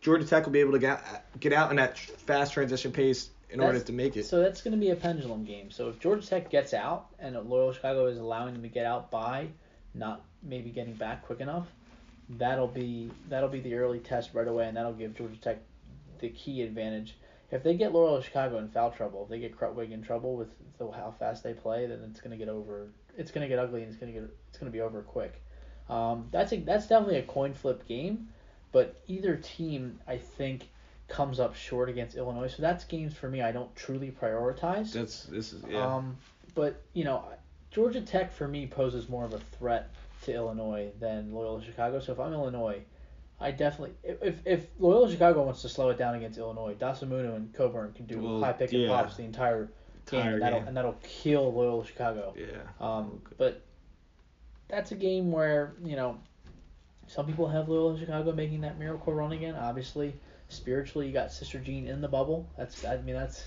Georgia 0.00 0.24
Tech 0.24 0.44
will 0.44 0.52
be 0.52 0.60
able 0.60 0.72
to 0.72 0.78
get 0.78 1.02
get 1.40 1.52
out 1.52 1.70
in 1.70 1.76
that 1.78 1.98
fast 1.98 2.52
transition 2.52 2.92
pace 2.92 3.30
in 3.52 3.60
order 3.60 3.80
to 3.80 3.92
make 3.92 4.16
it. 4.16 4.26
So 4.26 4.40
that's 4.40 4.62
going 4.62 4.72
to 4.72 4.78
be 4.78 4.90
a 4.90 4.96
pendulum 4.96 5.44
game. 5.44 5.70
So 5.70 5.88
if 5.88 5.98
Georgia 5.98 6.26
Tech 6.26 6.50
gets 6.50 6.74
out 6.74 7.08
and 7.18 7.34
Loyola 7.34 7.74
Chicago 7.74 8.06
is 8.06 8.18
allowing 8.18 8.54
them 8.54 8.62
to 8.62 8.68
get 8.68 8.86
out 8.86 9.10
by 9.10 9.48
not 9.94 10.22
maybe 10.42 10.70
getting 10.70 10.94
back 10.94 11.26
quick 11.26 11.40
enough, 11.40 11.66
that'll 12.28 12.68
be 12.68 13.10
that'll 13.28 13.48
be 13.48 13.60
the 13.60 13.74
early 13.74 13.98
test 13.98 14.30
right 14.34 14.46
away, 14.46 14.68
and 14.68 14.76
that'll 14.76 14.92
give 14.92 15.16
Georgia 15.16 15.36
Tech 15.40 15.58
the 16.20 16.28
key 16.28 16.62
advantage. 16.62 17.16
If 17.50 17.64
they 17.64 17.74
get 17.74 17.92
Loyola 17.92 18.22
Chicago 18.22 18.58
in 18.58 18.68
foul 18.68 18.92
trouble, 18.92 19.24
if 19.24 19.28
they 19.30 19.40
get 19.40 19.58
Krutwig 19.58 19.90
in 19.90 20.02
trouble 20.02 20.36
with 20.36 20.48
the, 20.78 20.88
how 20.90 21.12
fast 21.18 21.42
they 21.42 21.52
play, 21.52 21.86
then 21.86 21.98
it's 22.08 22.20
going 22.20 22.30
to 22.30 22.36
get 22.36 22.48
over. 22.48 22.88
It's 23.18 23.32
going 23.32 23.42
to 23.42 23.48
get 23.48 23.58
ugly, 23.58 23.82
and 23.82 23.90
it's 23.90 24.00
going 24.00 24.12
to 24.12 24.20
get 24.20 24.30
it's 24.48 24.58
going 24.58 24.70
to 24.70 24.76
be 24.76 24.80
over 24.80 25.02
quick. 25.02 25.42
Um, 25.88 26.28
that's 26.30 26.52
a, 26.52 26.58
that's 26.58 26.86
definitely 26.86 27.16
a 27.16 27.22
coin 27.22 27.52
flip 27.52 27.88
game, 27.88 28.28
but 28.70 29.02
either 29.08 29.36
team 29.36 29.98
I 30.06 30.18
think 30.18 30.68
comes 31.10 31.38
up 31.40 31.54
short 31.54 31.88
against 31.90 32.16
Illinois. 32.16 32.48
So 32.48 32.62
that's 32.62 32.84
games 32.84 33.12
for 33.14 33.28
me 33.28 33.42
I 33.42 33.52
don't 33.52 33.74
truly 33.76 34.10
prioritize. 34.10 34.92
That's 34.92 35.24
this 35.24 35.52
is 35.52 35.62
yeah. 35.68 35.84
Um, 35.84 36.16
but 36.54 36.80
you 36.94 37.04
know, 37.04 37.24
Georgia 37.70 38.00
Tech 38.00 38.32
for 38.32 38.48
me 38.48 38.66
poses 38.66 39.08
more 39.08 39.24
of 39.24 39.34
a 39.34 39.38
threat 39.58 39.90
to 40.22 40.32
Illinois 40.34 40.90
than 40.98 41.32
Loyola 41.32 41.62
Chicago. 41.62 42.00
So 42.00 42.12
if 42.12 42.20
I'm 42.20 42.32
Illinois, 42.32 42.80
I 43.40 43.50
definitely 43.50 43.92
if 44.02 44.38
if 44.46 44.66
Loyola 44.78 45.10
Chicago 45.10 45.42
wants 45.44 45.62
to 45.62 45.68
slow 45.68 45.90
it 45.90 45.98
down 45.98 46.14
against 46.14 46.38
Illinois, 46.38 46.74
Dosunmu 46.74 47.34
and 47.36 47.52
Cockburn 47.54 47.92
can 47.92 48.06
do 48.06 48.20
Well, 48.20 48.40
high 48.40 48.52
pick 48.52 48.72
and 48.72 48.88
pops 48.88 49.16
the 49.16 49.24
entire 49.24 49.68
game, 50.10 50.26
and 50.26 50.42
that'll 50.42 50.58
game. 50.60 50.68
and 50.68 50.76
that'll 50.76 50.98
kill 51.02 51.52
Loyola 51.52 51.84
Chicago. 51.86 52.34
yeah. 52.36 52.46
Um, 52.80 53.20
but 53.38 53.62
that's 54.68 54.92
a 54.92 54.96
game 54.96 55.32
where 55.32 55.74
you 55.84 55.96
know 55.96 56.18
some 57.06 57.26
people 57.26 57.48
have 57.48 57.68
Loyola 57.68 57.98
Chicago 57.98 58.32
making 58.32 58.60
that 58.60 58.78
miracle 58.78 59.12
run 59.12 59.32
again. 59.32 59.54
Obviously, 59.56 60.14
spiritually, 60.52 61.06
you 61.06 61.12
got 61.12 61.32
Sister 61.32 61.58
Jean 61.58 61.86
in 61.86 62.00
the 62.00 62.08
bubble. 62.08 62.48
That's 62.56 62.84
I 62.84 62.96
mean 62.98 63.14
that's 63.14 63.44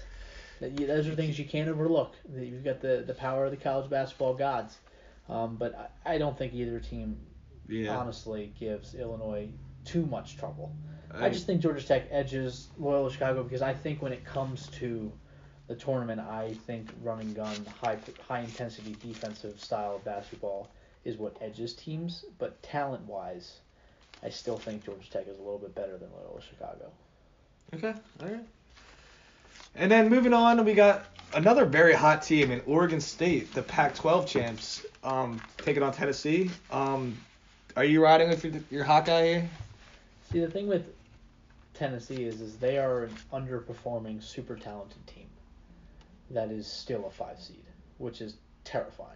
that 0.60 0.80
you, 0.80 0.88
those 0.88 1.08
are 1.08 1.16
things 1.16 1.38
you 1.38 1.46
can't 1.46 1.70
overlook. 1.70 2.16
You've 2.36 2.64
got 2.64 2.82
the 2.82 3.04
the 3.06 3.14
power 3.14 3.46
of 3.46 3.52
the 3.52 3.58
college 3.58 3.90
basketball 3.90 4.34
gods. 4.34 4.78
Um, 5.30 5.56
but 5.56 5.92
I, 6.06 6.16
I 6.16 6.18
don't 6.18 6.38
think 6.38 6.54
either 6.54 6.80
team 6.80 7.18
Yeah. 7.68 7.98
honestly 7.98 8.54
gives 8.60 8.94
Illinois 8.96 9.50
too 9.86 10.06
much 10.06 10.38
trouble. 10.38 10.76
I, 11.14 11.28
I 11.28 11.30
just 11.30 11.46
think 11.46 11.62
Georgia 11.62 11.86
Tech 11.86 12.08
edges 12.12 12.68
Loyola 12.78 13.12
Chicago 13.12 13.44
because 13.44 13.62
I 13.62 13.74
think 13.74 14.02
when 14.02 14.12
it 14.12 14.26
comes 14.26 14.68
to 14.80 15.12
the 15.68 15.76
tournament, 15.76 16.20
I 16.20 16.54
think 16.68 16.90
running 17.02 17.34
gun, 17.34 17.56
high 17.82 17.98
high 18.28 18.42
intensity 18.42 18.96
defensive 19.02 19.60
style 19.60 19.96
of 19.96 20.04
basketball 20.04 20.70
is 21.06 21.18
what 21.18 21.38
edges 21.42 21.74
teams. 21.74 22.26
But 22.38 22.62
talent 22.64 23.06
wise, 23.06 23.60
I 24.24 24.30
still 24.30 24.58
think 24.58 24.86
Georgia 24.86 25.10
Tech 25.10 25.28
is 25.28 25.38
a 25.38 25.42
little 25.42 25.60
bit 25.60 25.76
better 25.76 25.98
than 25.98 26.10
Loyola 26.12 26.42
Chicago. 26.42 26.92
Okay. 27.74 27.94
All 28.22 28.28
right. 28.28 28.46
And 29.76 29.92
then 29.92 30.10
moving 30.10 30.34
on, 30.34 30.64
we 30.64 30.74
got 30.74 31.06
another 31.34 31.66
very 31.66 31.94
hot 31.94 32.22
team 32.22 32.52
in 32.52 32.62
Oregon 32.66 33.02
State, 33.02 33.54
the 33.54 33.64
Pac-12 33.64 34.28
champs, 34.28 34.86
um, 35.04 35.42
taking 35.58 35.84
on 35.84 35.92
Tennessee. 35.92 36.52
Um, 36.72 37.18
are 37.76 37.84
you 37.84 38.04
riding 38.04 38.30
with 38.30 38.44
your, 38.46 38.54
your 38.70 38.84
Hawkeye 38.84 39.26
here? 39.26 39.50
See, 40.32 40.40
the 40.40 40.50
thing 40.50 40.68
with 40.68 40.86
Tennessee 41.74 42.24
is, 42.24 42.40
is 42.40 42.56
they 42.58 42.78
are 42.78 43.06
an 43.06 43.16
underperforming, 43.34 44.24
super 44.24 44.56
talented 44.56 45.06
team 45.08 45.28
that 46.30 46.52
is 46.52 46.68
still 46.68 47.06
a 47.08 47.10
five 47.10 47.40
seed, 47.40 47.64
which 47.98 48.22
is 48.22 48.36
terrifying. 48.64 49.10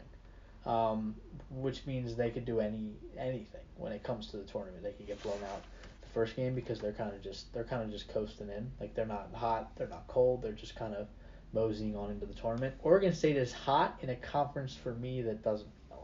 Um, 0.67 1.15
which 1.49 1.85
means 1.85 2.15
they 2.15 2.29
could 2.29 2.45
do 2.45 2.59
any 2.59 2.91
anything 3.17 3.61
when 3.77 3.91
it 3.93 4.03
comes 4.03 4.27
to 4.27 4.37
the 4.37 4.43
tournament. 4.43 4.83
They 4.83 4.91
could 4.91 5.07
get 5.07 5.21
blown 5.23 5.39
out 5.51 5.61
the 6.01 6.09
first 6.09 6.35
game 6.35 6.55
because 6.55 6.79
they're 6.79 6.93
kind 6.93 7.13
of 7.13 7.21
just 7.23 7.53
they're 7.53 7.63
kind 7.63 7.81
of 7.81 7.91
just 7.91 8.09
coasting 8.09 8.49
in. 8.49 8.69
Like 8.79 8.93
they're 8.95 9.05
not 9.05 9.29
hot, 9.33 9.71
they're 9.77 9.87
not 9.87 10.07
cold, 10.07 10.41
they're 10.41 10.51
just 10.51 10.75
kind 10.75 10.93
of 10.93 11.07
moseying 11.53 11.95
on 11.95 12.11
into 12.11 12.25
the 12.25 12.33
tournament. 12.33 12.75
Oregon 12.83 13.13
State 13.13 13.37
is 13.37 13.53
hot 13.53 13.97
in 14.01 14.09
a 14.09 14.15
conference 14.15 14.75
for 14.75 14.93
me 14.95 15.21
that 15.21 15.43
doesn't 15.43 15.67
mean 15.67 15.99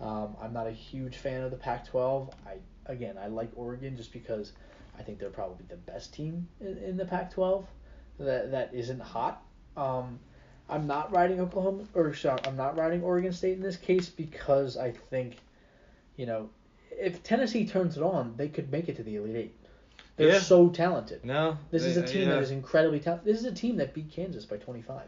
a 0.00 0.04
lot. 0.04 0.24
Um, 0.24 0.36
I'm 0.40 0.52
not 0.52 0.66
a 0.66 0.72
huge 0.72 1.16
fan 1.16 1.42
of 1.42 1.50
the 1.50 1.56
Pac-12. 1.56 2.32
I 2.46 2.56
again, 2.86 3.16
I 3.18 3.26
like 3.26 3.50
Oregon 3.56 3.96
just 3.96 4.12
because 4.12 4.52
I 4.98 5.02
think 5.02 5.18
they're 5.18 5.30
probably 5.30 5.66
the 5.68 5.76
best 5.76 6.14
team 6.14 6.48
in, 6.60 6.78
in 6.78 6.96
the 6.96 7.04
Pac-12 7.04 7.66
that 8.20 8.50
that 8.50 8.70
isn't 8.72 9.00
hot. 9.00 9.42
Um, 9.76 10.18
I'm 10.68 10.86
not 10.86 11.12
riding 11.12 11.40
Oklahoma 11.40 11.84
or 11.94 12.14
sorry, 12.14 12.40
I'm 12.44 12.56
not 12.56 12.76
riding 12.76 13.02
Oregon 13.02 13.32
State 13.32 13.54
in 13.54 13.62
this 13.62 13.76
case 13.76 14.08
because 14.08 14.76
I 14.76 14.90
think, 14.92 15.36
you 16.16 16.26
know, 16.26 16.50
if 16.90 17.22
Tennessee 17.22 17.66
turns 17.66 17.96
it 17.96 18.02
on, 18.02 18.34
they 18.36 18.48
could 18.48 18.70
make 18.72 18.88
it 18.88 18.96
to 18.96 19.02
the 19.02 19.16
Elite 19.16 19.36
Eight. 19.36 19.54
They're 20.16 20.28
Yeah. 20.32 20.38
so 20.40 20.70
talented. 20.70 21.24
No. 21.24 21.58
This 21.70 21.84
is 21.84 21.96
a 21.98 22.06
team 22.06 22.28
yeah. 22.28 22.34
that 22.34 22.42
is 22.42 22.50
incredibly 22.50 23.00
talented. 23.00 23.26
This 23.26 23.38
is 23.38 23.44
a 23.44 23.52
team 23.54 23.76
that 23.76 23.92
beat 23.94 24.10
Kansas 24.10 24.44
by 24.46 24.56
25. 24.56 25.02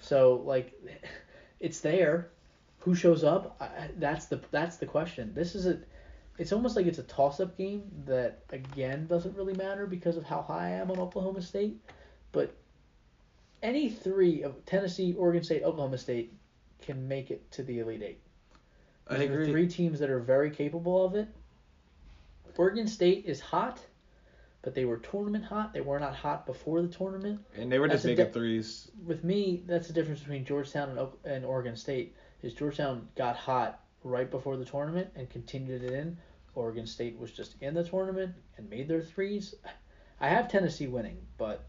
So 0.00 0.42
like, 0.44 0.72
it's 1.60 1.80
there. 1.80 2.28
Who 2.80 2.94
shows 2.96 3.22
up? 3.22 3.56
I, 3.60 3.64
I- 3.66 3.90
that's 3.98 4.26
the 4.26 4.40
that's 4.50 4.76
the 4.78 4.86
question. 4.86 5.32
This 5.34 5.54
is 5.54 5.66
a. 5.66 5.78
It's 6.38 6.52
almost 6.52 6.74
like 6.76 6.86
it's 6.86 6.98
a 6.98 7.02
toss-up 7.04 7.56
game 7.56 7.84
that 8.06 8.40
again 8.50 9.06
doesn't 9.06 9.36
really 9.36 9.54
matter 9.54 9.86
because 9.86 10.16
of 10.16 10.24
how 10.24 10.42
high 10.42 10.68
I 10.68 10.70
am 10.70 10.90
on 10.90 10.98
Oklahoma 10.98 11.42
State, 11.42 11.76
but 12.32 12.52
any 13.62 13.88
three 13.88 14.42
of 14.42 14.64
Tennessee, 14.66 15.14
Oregon 15.18 15.42
State, 15.42 15.62
Oklahoma 15.62 15.98
State 15.98 16.34
can 16.80 17.06
make 17.06 17.30
it 17.30 17.50
to 17.52 17.62
the 17.62 17.78
Elite 17.80 18.02
Eight. 18.02 18.20
I 19.08 19.18
These 19.18 19.30
are 19.30 19.32
agree. 19.34 19.46
three 19.50 19.68
teams 19.68 19.98
that 20.00 20.10
are 20.10 20.20
very 20.20 20.50
capable 20.50 21.04
of 21.04 21.14
it. 21.14 21.28
Oregon 22.56 22.86
State 22.86 23.24
is 23.26 23.40
hot, 23.40 23.80
but 24.62 24.74
they 24.74 24.84
were 24.84 24.98
tournament 24.98 25.44
hot. 25.44 25.72
They 25.72 25.80
were 25.80 25.98
not 25.98 26.14
hot 26.14 26.44
before 26.46 26.82
the 26.82 26.88
tournament. 26.88 27.40
And 27.56 27.70
they 27.70 27.78
were 27.78 27.88
just 27.88 28.04
That's 28.04 28.18
making 28.18 28.32
di- 28.32 28.38
threes. 28.38 28.90
With 29.06 29.24
me, 29.24 29.62
that's 29.66 29.86
the 29.88 29.94
difference 29.94 30.20
between 30.20 30.44
Georgetown 30.44 30.90
and, 30.90 30.98
Oak- 30.98 31.18
and 31.24 31.44
Oregon 31.44 31.76
State. 31.76 32.14
Is 32.42 32.54
Georgetown 32.54 33.08
got 33.16 33.36
hot 33.36 33.80
right 34.02 34.28
before 34.28 34.56
the 34.56 34.64
tournament 34.64 35.08
and 35.14 35.30
continued 35.30 35.84
it 35.84 35.92
in. 35.92 36.16
Oregon 36.56 36.86
State 36.86 37.18
was 37.18 37.30
just 37.30 37.54
in 37.62 37.72
the 37.72 37.84
tournament 37.84 38.34
and 38.58 38.68
made 38.68 38.88
their 38.88 39.00
threes. 39.00 39.54
I 40.20 40.28
have 40.28 40.50
Tennessee 40.50 40.88
winning, 40.88 41.16
but 41.38 41.64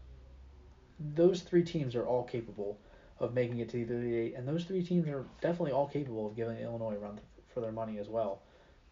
those 0.98 1.42
three 1.42 1.64
teams 1.64 1.94
are 1.94 2.06
all 2.06 2.24
capable 2.24 2.78
of 3.20 3.34
making 3.34 3.58
it 3.58 3.68
to 3.70 3.84
the 3.84 3.94
Elite 3.94 4.14
Eight, 4.14 4.34
and 4.34 4.46
those 4.46 4.64
three 4.64 4.82
teams 4.82 5.08
are 5.08 5.24
definitely 5.40 5.72
all 5.72 5.88
capable 5.88 6.26
of 6.26 6.36
giving 6.36 6.58
Illinois 6.58 6.94
a 6.94 6.98
run 6.98 7.20
for 7.52 7.60
their 7.60 7.72
money 7.72 7.98
as 7.98 8.08
well, 8.08 8.40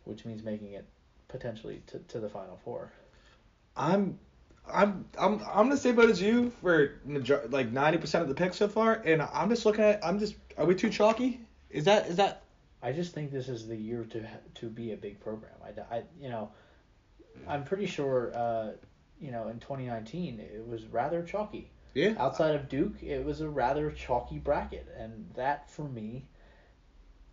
which 0.05 0.25
means 0.25 0.43
making 0.43 0.73
it 0.73 0.87
potentially 1.29 1.83
to, 1.89 1.99
to 1.99 2.21
the 2.21 2.29
Final 2.29 2.59
Four. 2.65 2.91
I'm 3.77 4.19
I'm 4.71 5.07
I'm 5.19 5.41
I'm 5.53 5.71
the 5.71 5.77
same 5.77 5.97
boat 5.97 6.11
as 6.11 6.21
you 6.21 6.51
for 6.61 7.01
major- 7.05 7.47
like 7.51 7.73
ninety 7.73 7.99
percent 7.99 8.23
of 8.23 8.29
the 8.29 8.35
picks 8.35 8.57
so 8.57 8.69
far, 8.69 8.95
and 9.05 9.23
I'm 9.23 9.49
just 9.49 9.67
looking 9.67 9.85
at 9.85 10.05
I'm 10.05 10.19
just 10.19 10.37
are 10.57 10.67
we 10.67 10.75
too 10.75 10.91
chalky? 10.91 11.41
Is 11.71 11.85
that 11.85 12.07
is 12.07 12.17
that 12.17 12.43
I 12.83 12.93
just 12.93 13.13
think 13.15 13.31
this 13.31 13.49
is 13.49 13.67
the 13.67 13.77
year 13.77 14.05
to 14.11 14.27
to 14.55 14.67
be 14.67 14.93
a 14.93 14.97
big 14.97 15.21
program. 15.21 15.53
I, 15.65 15.97
I 15.97 16.03
you 16.21 16.29
know, 16.29 16.51
I'm 17.49 17.65
pretty 17.65 17.87
sure 17.87 18.33
uh, 18.35 18.71
you 19.21 19.31
know 19.31 19.49
in 19.49 19.59
2019 19.59 20.41
it 20.41 20.67
was 20.67 20.87
rather 20.87 21.23
chalky. 21.23 21.71
Yeah? 21.95 22.15
Outside 22.19 22.55
of 22.55 22.69
Duke, 22.69 23.03
it 23.03 23.25
was 23.25 23.41
a 23.41 23.49
rather 23.49 23.91
chalky 23.91 24.39
bracket, 24.39 24.89
and 24.99 25.31
that 25.35 25.71
for 25.71 25.85
me 25.85 26.27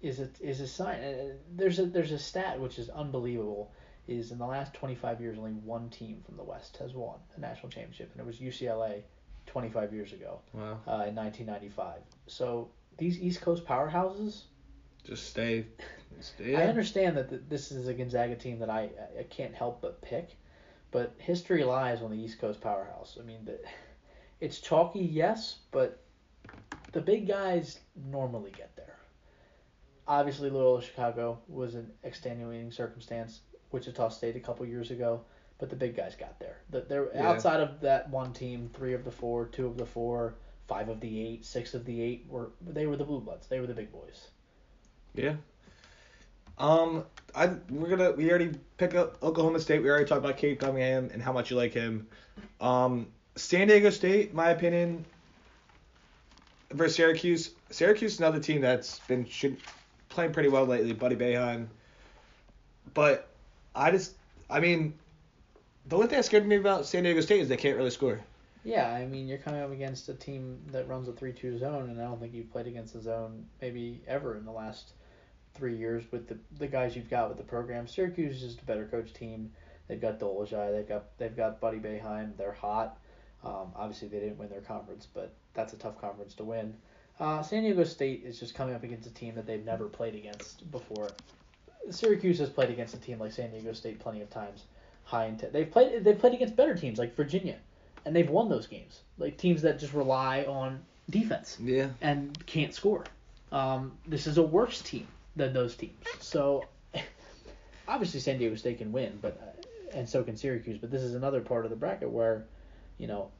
is 0.01 0.19
a 0.19 0.29
is 0.41 0.61
a 0.61 0.67
sign. 0.67 1.01
Uh, 1.03 1.15
There's 1.55 1.79
a 1.79 1.85
there's 1.85 2.11
a 2.11 2.19
stat 2.19 2.59
which 2.59 2.79
is 2.79 2.89
unbelievable. 2.89 3.71
Is 4.07 4.31
in 4.31 4.39
the 4.39 4.45
last 4.47 4.73
25 4.73 5.21
years 5.21 5.37
only 5.37 5.51
one 5.51 5.89
team 5.91 6.23
from 6.25 6.35
the 6.35 6.43
West 6.43 6.77
has 6.77 6.93
won 6.93 7.19
a 7.37 7.39
national 7.39 7.69
championship, 7.69 8.09
and 8.11 8.19
it 8.19 8.25
was 8.25 8.37
UCLA 8.39 9.03
25 9.45 9.93
years 9.93 10.13
ago 10.13 10.39
Wow. 10.53 10.79
uh, 10.87 11.05
in 11.05 11.15
1995. 11.15 12.01
So 12.25 12.69
these 12.97 13.19
East 13.19 13.41
Coast 13.41 13.65
powerhouses. 13.65 14.43
Just 15.03 15.27
stay. 15.29 15.65
stay 16.21 16.55
I 16.55 16.65
understand 16.65 17.17
that 17.17 17.29
th- 17.29 17.41
this 17.49 17.71
is 17.71 17.87
a 17.87 17.93
Gonzaga 17.93 18.35
team 18.35 18.59
that 18.59 18.69
I, 18.69 18.89
I 19.19 19.23
can't 19.29 19.53
help 19.53 19.79
but 19.81 20.01
pick, 20.01 20.35
but 20.91 21.13
history 21.19 21.63
lies 21.63 22.01
on 22.01 22.09
the 22.09 22.17
East 22.17 22.39
Coast 22.39 22.61
powerhouse. 22.61 23.17
I 23.19 23.23
mean, 23.23 23.45
the, 23.45 23.59
it's 24.41 24.59
chalky, 24.59 24.99
yes, 24.99 25.57
but 25.71 26.01
the 26.91 27.01
big 27.01 27.27
guys 27.27 27.79
normally 28.09 28.51
get 28.51 28.75
there. 28.75 28.95
Obviously, 30.07 30.49
Loyola 30.49 30.81
Chicago 30.81 31.39
was 31.47 31.75
an 31.75 31.91
extenuating 32.03 32.71
circumstance. 32.71 33.41
Wichita 33.71 34.09
State 34.09 34.35
a 34.35 34.39
couple 34.39 34.65
years 34.65 34.89
ago, 34.89 35.21
but 35.59 35.69
the 35.69 35.75
big 35.75 35.95
guys 35.95 36.15
got 36.15 36.39
there. 36.39 36.57
The, 36.71 36.81
they're 36.81 37.09
Yeah. 37.13 37.29
outside 37.29 37.59
of 37.59 37.79
that 37.81 38.09
one 38.09 38.33
team, 38.33 38.71
three 38.73 38.93
of 38.93 39.05
the 39.05 39.11
four, 39.11 39.45
two 39.45 39.67
of 39.67 39.77
the 39.77 39.85
four, 39.85 40.35
five 40.67 40.89
of 40.89 40.99
the 40.99 41.21
eight, 41.27 41.45
six 41.45 41.75
of 41.75 41.85
the 41.85 42.01
eight 42.01 42.25
were 42.27 42.51
they 42.61 42.87
were 42.87 42.95
the 42.95 43.03
blue 43.03 43.19
bloods. 43.21 43.47
They 43.47 43.59
were 43.59 43.67
the 43.67 43.75
big 43.75 43.91
boys. 43.91 44.29
Yeah. 45.13 45.35
Um, 46.57 47.05
I 47.35 47.47
we're 47.69 47.89
gonna 47.89 48.11
we 48.11 48.29
already 48.29 48.51
pick 48.77 48.95
up 48.95 49.21
Oklahoma 49.23 49.59
State. 49.59 49.83
We 49.83 49.89
already 49.89 50.05
talked 50.05 50.23
about 50.25 50.37
Cade 50.37 50.59
Cunningham 50.59 51.09
and 51.13 51.21
how 51.21 51.31
much 51.31 51.51
you 51.51 51.57
like 51.57 51.73
him. 51.73 52.07
Um, 52.59 53.07
San 53.39 53.67
Diego 53.67 53.89
State, 53.89 54.33
my 54.33 54.51
opinion, 54.51 55.05
versus 56.71 56.95
Syracuse. 56.95 57.51
Syracuse 57.69 58.13
is 58.13 58.19
another 58.19 58.39
team 58.39 58.61
that's 58.61 58.99
been 58.99 59.25
should, 59.25 59.57
playing 60.09 60.33
pretty 60.33 60.49
well 60.49 60.65
lately. 60.65 60.93
Buddy 60.93 61.15
Boeheim. 61.15 61.67
But 62.93 63.29
I 63.75 63.91
just, 63.91 64.13
I 64.49 64.59
mean, 64.59 64.93
the 65.87 65.95
only 65.95 66.07
thing 66.07 66.17
that 66.17 66.25
scared 66.25 66.45
me 66.45 66.57
about 66.57 66.85
San 66.85 67.03
Diego 67.03 67.21
State 67.21 67.41
is 67.41 67.49
they 67.49 67.57
can't 67.57 67.77
really 67.77 67.91
score. 67.91 68.19
Yeah, 68.63 68.91
I 68.91 69.05
mean, 69.05 69.27
you're 69.27 69.37
coming 69.37 69.61
up 69.61 69.71
against 69.71 70.09
a 70.09 70.13
team 70.13 70.59
that 70.71 70.87
runs 70.87 71.07
a 71.07 71.13
3 71.13 71.31
2 71.31 71.59
zone, 71.59 71.89
and 71.89 71.99
I 71.99 72.05
don't 72.05 72.19
think 72.19 72.33
you've 72.33 72.51
played 72.51 72.67
against 72.67 72.93
the 72.93 73.01
zone 73.01 73.45
maybe 73.61 74.01
ever 74.07 74.35
in 74.35 74.45
the 74.45 74.51
last 74.51 74.93
three 75.53 75.75
years 75.75 76.03
with 76.11 76.27
the, 76.27 76.37
the 76.57 76.67
guys 76.67 76.95
you've 76.95 77.09
got 77.09 77.29
with 77.29 77.37
the 77.37 77.43
program. 77.43 77.87
Syracuse 77.87 78.35
is 78.35 78.41
just 78.41 78.61
a 78.61 78.65
better 78.65 78.85
coach 78.85 79.13
team. 79.13 79.51
They've 79.87 79.99
got 79.99 80.19
Dolezaj, 80.19 80.71
they've 80.71 80.87
got 80.87 81.17
they've 81.17 81.35
got 81.35 81.59
Buddy 81.59 81.79
Boeheim. 81.79 82.37
They're 82.37 82.51
hot. 82.51 82.99
Um, 83.43 83.71
obviously, 83.75 84.07
they 84.07 84.19
didn't 84.19 84.37
win 84.37 84.49
their 84.49 84.61
conference, 84.61 85.07
but 85.13 85.33
that's 85.53 85.73
a 85.73 85.77
tough 85.77 85.99
conference 85.99 86.33
to 86.35 86.43
win. 86.43 86.73
Uh, 87.19 87.41
San 87.41 87.63
Diego 87.63 87.83
State 87.83 88.23
is 88.25 88.39
just 88.39 88.55
coming 88.55 88.75
up 88.75 88.83
against 88.83 89.07
a 89.07 89.13
team 89.13 89.35
that 89.35 89.45
they've 89.45 89.63
never 89.65 89.85
played 89.85 90.15
against 90.15 90.69
before. 90.71 91.09
Syracuse 91.89 92.39
has 92.39 92.49
played 92.49 92.69
against 92.69 92.93
a 92.93 92.97
team 92.97 93.19
like 93.19 93.31
San 93.31 93.51
Diego 93.51 93.73
State 93.73 93.99
plenty 93.99 94.21
of 94.21 94.29
times. 94.29 94.63
High 95.03 95.25
intent. 95.25 95.53
They've 95.53 95.69
played. 95.69 96.03
They've 96.03 96.17
played 96.19 96.33
against 96.33 96.55
better 96.55 96.75
teams 96.75 96.99
like 96.99 97.15
Virginia, 97.15 97.57
and 98.05 98.15
they've 98.15 98.29
won 98.29 98.47
those 98.49 98.67
games. 98.67 98.99
Like 99.17 99.37
teams 99.37 99.61
that 99.63 99.79
just 99.79 99.93
rely 99.93 100.43
on 100.43 100.79
defense 101.09 101.57
Yeah. 101.59 101.89
and 102.01 102.45
can't 102.45 102.73
score. 102.73 103.05
Um, 103.51 103.93
this 104.07 104.27
is 104.27 104.37
a 104.37 104.43
worse 104.43 104.81
team 104.81 105.07
than 105.35 105.51
those 105.53 105.75
teams. 105.75 106.05
So 106.19 106.65
obviously 107.87 108.19
San 108.19 108.37
Diego 108.37 108.55
State 108.55 108.77
can 108.77 108.91
win, 108.91 109.17
but 109.21 109.39
uh, 109.41 109.97
and 109.97 110.07
so 110.07 110.23
can 110.23 110.37
Syracuse. 110.37 110.77
But 110.77 110.91
this 110.91 111.01
is 111.01 111.15
another 111.15 111.41
part 111.41 111.65
of 111.65 111.71
the 111.71 111.77
bracket 111.77 112.09
where, 112.11 112.45
you 112.99 113.07
know, 113.07 113.31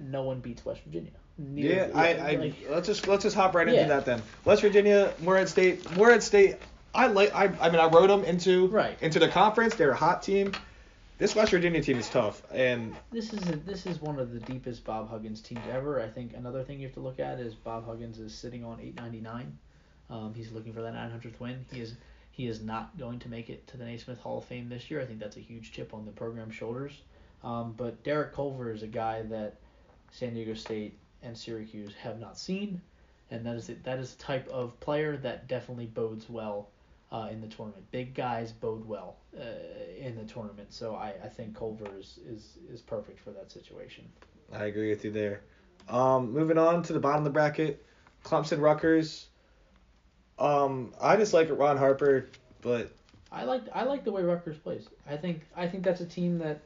no 0.00 0.22
one 0.22 0.40
beats 0.40 0.64
West 0.64 0.80
Virginia. 0.84 1.12
Neither- 1.38 1.68
Yeah, 1.68 1.88
I, 1.94 2.14
I 2.14 2.34
like- 2.36 2.54
let's 2.68 2.86
just 2.88 3.06
let's 3.06 3.22
just 3.22 3.36
hop 3.36 3.54
right 3.54 3.68
into 3.68 3.80
Yeah. 3.80 3.86
that 3.88 4.04
then. 4.04 4.20
West 4.44 4.62
Virginia, 4.62 5.14
Morehead 5.20 5.48
State, 5.48 5.96
Morehead 5.96 6.22
State. 6.22 6.56
I 6.94 7.06
like. 7.06 7.34
I, 7.34 7.44
I 7.60 7.70
mean, 7.70 7.80
I 7.80 7.86
wrote 7.86 8.08
them 8.08 8.24
into 8.24 8.66
Right. 8.68 8.96
into 9.00 9.18
the 9.18 9.28
conference. 9.28 9.74
They're 9.76 9.92
a 9.92 9.96
hot 9.96 10.22
team. 10.22 10.52
This 11.18 11.34
West 11.36 11.52
Virginia 11.52 11.80
team 11.80 11.98
is 11.98 12.08
tough, 12.10 12.42
and 12.52 12.96
This 13.12 13.32
is 13.32 13.48
a, 13.48 13.56
this 13.56 13.86
is 13.86 14.00
one 14.02 14.18
of 14.18 14.32
the 14.32 14.40
deepest 14.40 14.84
Bob 14.84 15.08
Huggins 15.08 15.40
teams 15.40 15.60
ever. 15.70 16.00
I 16.02 16.08
think 16.08 16.34
another 16.34 16.64
thing 16.64 16.80
you 16.80 16.86
have 16.88 16.94
to 16.94 17.00
look 17.00 17.20
at 17.20 17.38
is 17.38 17.54
Bob 17.54 17.86
Huggins 17.86 18.18
is 18.18 18.34
sitting 18.34 18.64
on 18.64 18.80
899. 18.80 19.56
Um, 20.10 20.34
he's 20.34 20.50
looking 20.50 20.72
for 20.72 20.82
that 20.82 20.94
900th 20.94 21.38
win. 21.38 21.64
He 21.72 21.80
is 21.80 21.94
he 22.32 22.46
is 22.48 22.60
not 22.60 22.98
going 22.98 23.20
to 23.20 23.28
make 23.28 23.50
it 23.50 23.66
to 23.68 23.76
the 23.76 23.84
Naismith 23.84 24.18
Hall 24.18 24.38
of 24.38 24.44
Fame 24.46 24.68
this 24.68 24.90
year. 24.90 25.00
I 25.00 25.06
think 25.06 25.20
that's 25.20 25.36
a 25.36 25.40
huge 25.40 25.70
chip 25.72 25.94
on 25.94 26.04
the 26.04 26.10
program's 26.12 26.54
shoulders. 26.54 26.92
Um, 27.44 27.74
but 27.76 28.02
Derek 28.04 28.34
Culver 28.34 28.70
is 28.70 28.82
a 28.82 28.88
guy 28.88 29.22
that 29.22 29.56
San 30.10 30.34
Diego 30.34 30.54
State 30.54 30.96
and 31.22 31.36
Syracuse 31.36 31.92
have 32.00 32.20
not 32.20 32.38
seen, 32.38 32.80
and 33.30 33.44
that 33.46 33.56
is 33.56 33.70
that 33.84 33.98
is 33.98 34.14
the 34.14 34.22
type 34.22 34.48
of 34.48 34.78
player 34.80 35.16
that 35.18 35.48
definitely 35.48 35.86
bodes 35.86 36.28
well 36.28 36.68
uh, 37.10 37.28
in 37.30 37.40
the 37.40 37.48
tournament. 37.48 37.84
Big 37.90 38.14
guys 38.14 38.52
bode 38.52 38.84
well 38.86 39.16
uh, 39.38 39.42
in 39.98 40.16
the 40.16 40.24
tournament, 40.24 40.72
so 40.72 40.94
I, 40.94 41.14
I 41.22 41.28
think 41.28 41.56
Culver 41.56 41.88
is, 41.98 42.18
is 42.28 42.58
is 42.72 42.80
perfect 42.80 43.18
for 43.20 43.30
that 43.30 43.50
situation. 43.50 44.04
I 44.52 44.66
agree 44.66 44.90
with 44.90 45.04
you 45.04 45.10
there. 45.10 45.42
Um, 45.88 46.32
moving 46.32 46.58
on 46.58 46.82
to 46.84 46.92
the 46.92 47.00
bottom 47.00 47.18
of 47.18 47.24
the 47.24 47.30
bracket, 47.30 47.84
Clemson, 48.24 48.60
Rutgers. 48.60 49.26
Um, 50.38 50.92
I 51.00 51.16
just 51.16 51.32
like 51.32 51.48
Ron 51.50 51.76
Harper, 51.76 52.28
but 52.60 52.90
I 53.30 53.44
like 53.44 53.62
I 53.74 53.84
like 53.84 54.04
the 54.04 54.12
way 54.12 54.22
Rutgers 54.22 54.58
plays. 54.58 54.88
I 55.08 55.16
think 55.16 55.42
I 55.56 55.66
think 55.66 55.84
that's 55.84 56.00
a 56.00 56.06
team 56.06 56.38
that, 56.38 56.60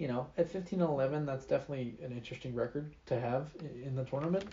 you 0.00 0.08
know, 0.08 0.26
at 0.38 0.50
15 0.50 0.80
and 0.80 0.88
11, 0.88 1.26
that's 1.26 1.44
definitely 1.44 1.94
an 2.02 2.10
interesting 2.12 2.54
record 2.54 2.90
to 3.04 3.20
have 3.20 3.50
in 3.84 3.94
the 3.94 4.04
tournament. 4.04 4.46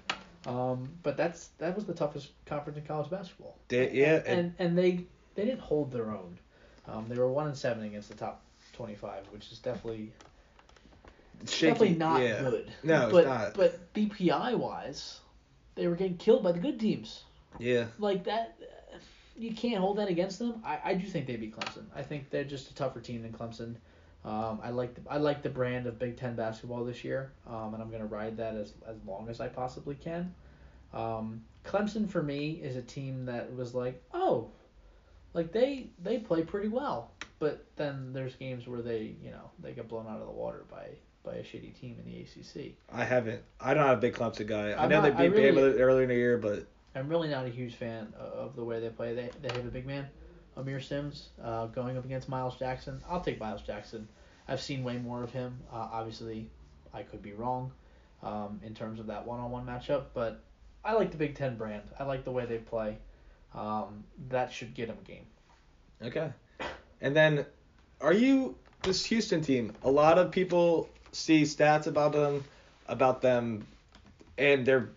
Um, 0.45 0.89
but 1.03 1.15
that's 1.15 1.47
that 1.57 1.73
was 1.73 1.85
the 1.85 1.93
toughest 1.93 2.31
conference 2.45 2.77
in 2.77 2.85
college 2.85 3.09
basketball. 3.09 3.57
they, 3.69 3.91
yeah, 3.91 4.21
and 4.25 4.39
and, 4.39 4.53
and 4.59 4.77
they 4.77 5.05
they 5.35 5.45
didn't 5.45 5.61
hold 5.61 5.91
their 5.91 6.11
own. 6.11 6.37
Um, 6.85 7.05
they 7.07 7.17
were 7.17 7.31
one 7.31 7.47
and 7.47 7.57
seven 7.57 7.85
against 7.85 8.09
the 8.09 8.15
top 8.15 8.41
25, 8.73 9.25
which 9.31 9.51
is 9.51 9.59
definitely 9.59 10.11
it's 11.41 11.53
shaky. 11.53 11.71
definitely 11.71 11.97
not 11.97 12.21
yeah. 12.21 12.41
good. 12.41 12.71
No, 12.83 13.03
it's 13.03 13.11
but 13.13 13.25
not. 13.25 13.53
but 13.55 13.93
BPI 13.93 14.55
wise, 14.55 15.19
they 15.75 15.87
were 15.87 15.95
getting 15.95 16.17
killed 16.17 16.43
by 16.43 16.51
the 16.51 16.59
good 16.59 16.79
teams. 16.79 17.23
Yeah, 17.57 17.85
Like 17.97 18.25
that, 18.25 18.57
you 19.37 19.53
can't 19.53 19.79
hold 19.79 19.97
that 19.97 20.09
against 20.09 20.39
them. 20.39 20.61
I, 20.63 20.79
I 20.83 20.93
do 20.93 21.07
think 21.07 21.25
they 21.25 21.37
beat 21.37 21.57
Clemson. 21.57 21.85
I 21.95 22.03
think 22.03 22.29
they're 22.29 22.43
just 22.43 22.69
a 22.69 22.75
tougher 22.75 22.99
team 22.99 23.21
than 23.23 23.31
Clemson. 23.31 23.75
Um, 24.27 24.59
I 24.61 24.71
like 24.71 24.93
the 24.93 25.01
I 25.09 25.17
like 25.17 25.41
the 25.41 25.49
brand 25.49 25.87
of 25.87 25.97
Big 25.97 26.17
Ten 26.17 26.35
basketball 26.35 26.83
this 26.83 27.03
year, 27.05 27.31
um, 27.49 27.73
and 27.73 27.81
I'm 27.81 27.89
gonna 27.89 28.05
ride 28.05 28.35
that 28.37 28.55
as 28.55 28.73
as 28.85 28.97
long 29.05 29.29
as 29.29 29.39
I 29.39 29.47
possibly 29.47 29.95
can. 29.95 30.33
Um, 30.93 31.43
Clemson 31.63 32.09
for 32.09 32.21
me 32.21 32.51
is 32.61 32.75
a 32.75 32.81
team 32.81 33.25
that 33.27 33.55
was 33.55 33.73
like, 33.73 34.03
oh, 34.13 34.49
like 35.33 35.53
they 35.53 35.87
they 36.03 36.17
play 36.17 36.43
pretty 36.43 36.67
well, 36.67 37.11
but 37.39 37.65
then 37.77 38.11
there's 38.11 38.35
games 38.35 38.67
where 38.67 38.81
they 38.81 39.15
you 39.23 39.31
know 39.31 39.49
they 39.63 39.71
get 39.71 39.87
blown 39.87 40.07
out 40.07 40.19
of 40.19 40.25
the 40.27 40.33
water 40.33 40.65
by 40.69 40.87
by 41.23 41.35
a 41.35 41.43
shitty 41.43 41.79
team 41.79 41.95
in 42.03 42.11
the 42.11 42.19
ACC. 42.21 42.73
I 42.91 43.05
haven't. 43.05 43.41
I'm 43.61 43.77
not 43.77 43.87
have 43.87 43.97
a 43.99 44.01
big 44.01 44.13
Clemson 44.13 44.45
guy. 44.47 44.71
I 44.71 44.83
I'm 44.83 44.89
know 44.89 45.01
not- 45.01 45.15
they 45.17 45.29
beat 45.29 45.37
really- 45.37 45.73
Bama 45.73 45.79
earlier 45.79 46.03
in 46.03 46.09
the 46.09 46.15
year, 46.15 46.37
but 46.37 46.65
I'm 46.95 47.07
really 47.07 47.29
not 47.29 47.45
a 47.45 47.49
huge 47.49 47.75
fan 47.75 48.13
of 48.17 48.57
the 48.57 48.63
way 48.65 48.81
they 48.81 48.89
play. 48.89 49.13
They 49.15 49.29
they 49.41 49.55
have 49.55 49.65
a 49.65 49.71
big 49.71 49.85
man, 49.85 50.07
Aamir 50.57 50.83
Simms, 50.83 51.29
uh, 51.43 51.67
going 51.67 51.97
up 51.97 52.05
against 52.05 52.29
Miles 52.29 52.57
Jackson. 52.57 53.01
I'll 53.09 53.21
take 53.21 53.39
Miles 53.39 53.61
Jackson. 53.61 54.07
I've 54.47 54.61
seen 54.61 54.83
way 54.83 54.97
more 54.97 55.23
of 55.23 55.31
him. 55.31 55.59
Uh, 55.71 55.87
obviously, 55.91 56.49
I 56.93 57.03
could 57.03 57.21
be 57.21 57.33
wrong 57.33 57.71
um, 58.23 58.59
in 58.63 58.73
terms 58.73 58.99
of 58.99 59.07
that 59.07 59.25
one-on-one 59.25 59.65
matchup, 59.65 60.05
but 60.13 60.41
I 60.83 60.93
like 60.93 61.11
the 61.11 61.17
Big 61.17 61.35
Ten 61.35 61.57
brand. 61.57 61.83
I 61.99 62.03
like 62.03 62.23
the 62.23 62.31
way 62.31 62.45
they 62.45 62.57
play. 62.57 62.97
Um, 63.53 64.03
that 64.29 64.51
should 64.51 64.73
get 64.73 64.89
him 64.89 64.97
a 65.01 65.07
game. 65.07 65.25
Okay. 66.01 66.31
And 67.01 67.15
then, 67.15 67.45
are 68.01 68.13
you 68.13 68.55
this 68.83 69.05
Houston 69.05 69.41
team? 69.41 69.73
A 69.83 69.91
lot 69.91 70.17
of 70.17 70.31
people 70.31 70.89
see 71.11 71.43
stats 71.43 71.87
about 71.87 72.13
them, 72.13 72.43
about 72.87 73.21
them, 73.21 73.65
and 74.37 74.65
they're 74.65 74.89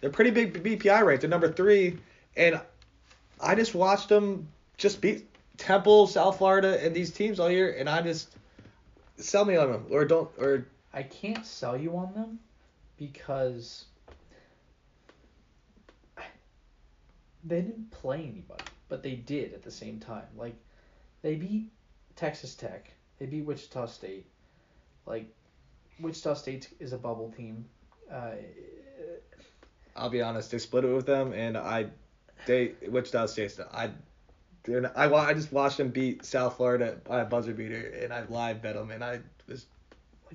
they're 0.00 0.10
pretty 0.10 0.30
big 0.30 0.62
BPI 0.62 1.04
ranked. 1.04 1.22
They're 1.22 1.30
number 1.30 1.52
three, 1.52 1.98
and 2.36 2.60
I 3.40 3.54
just 3.54 3.74
watched 3.74 4.08
them 4.08 4.48
just 4.80 5.02
beat 5.02 5.26
Temple, 5.58 6.06
South 6.06 6.38
Florida, 6.38 6.82
and 6.84 6.96
these 6.96 7.12
teams 7.12 7.38
all 7.38 7.50
year, 7.50 7.76
and 7.78 7.88
I 7.88 8.00
just 8.00 8.34
sell 9.18 9.44
me 9.44 9.54
on 9.54 9.70
them 9.70 9.86
or 9.90 10.06
don't 10.06 10.30
or 10.38 10.66
I 10.94 11.02
can't 11.02 11.44
sell 11.44 11.76
you 11.76 11.94
on 11.98 12.14
them 12.14 12.40
because 12.96 13.84
they 17.44 17.60
didn't 17.60 17.90
play 17.90 18.22
anybody, 18.22 18.64
but 18.88 19.02
they 19.02 19.14
did 19.14 19.52
at 19.52 19.62
the 19.62 19.70
same 19.70 20.00
time. 20.00 20.24
Like 20.34 20.54
they 21.20 21.34
beat 21.34 21.70
Texas 22.16 22.54
Tech, 22.54 22.90
they 23.18 23.26
beat 23.26 23.44
Wichita 23.44 23.86
State. 23.86 24.24
Like 25.04 25.30
Wichita 26.00 26.34
State 26.34 26.70
is 26.80 26.94
a 26.94 26.98
bubble 26.98 27.30
team. 27.36 27.66
Uh, 28.10 28.30
I'll 29.94 30.08
be 30.08 30.22
honest, 30.22 30.50
they 30.50 30.58
split 30.58 30.84
it 30.84 30.94
with 30.94 31.04
them, 31.04 31.34
and 31.34 31.58
I 31.58 31.88
they 32.46 32.72
Wichita 32.88 33.26
State. 33.26 33.58
I 33.70 33.90
dude, 34.70 34.90
I 34.94 35.12
I 35.12 35.34
just 35.34 35.52
watched 35.52 35.78
them 35.78 35.88
beat 35.88 36.24
South 36.24 36.56
Florida 36.56 36.98
by 37.04 37.20
a 37.20 37.24
buzzer 37.24 37.52
beater, 37.52 37.92
and 38.02 38.12
I 38.12 38.24
live 38.28 38.62
bet 38.62 38.74
them, 38.74 38.90
and 38.90 39.02
I 39.02 39.20
was 39.48 39.66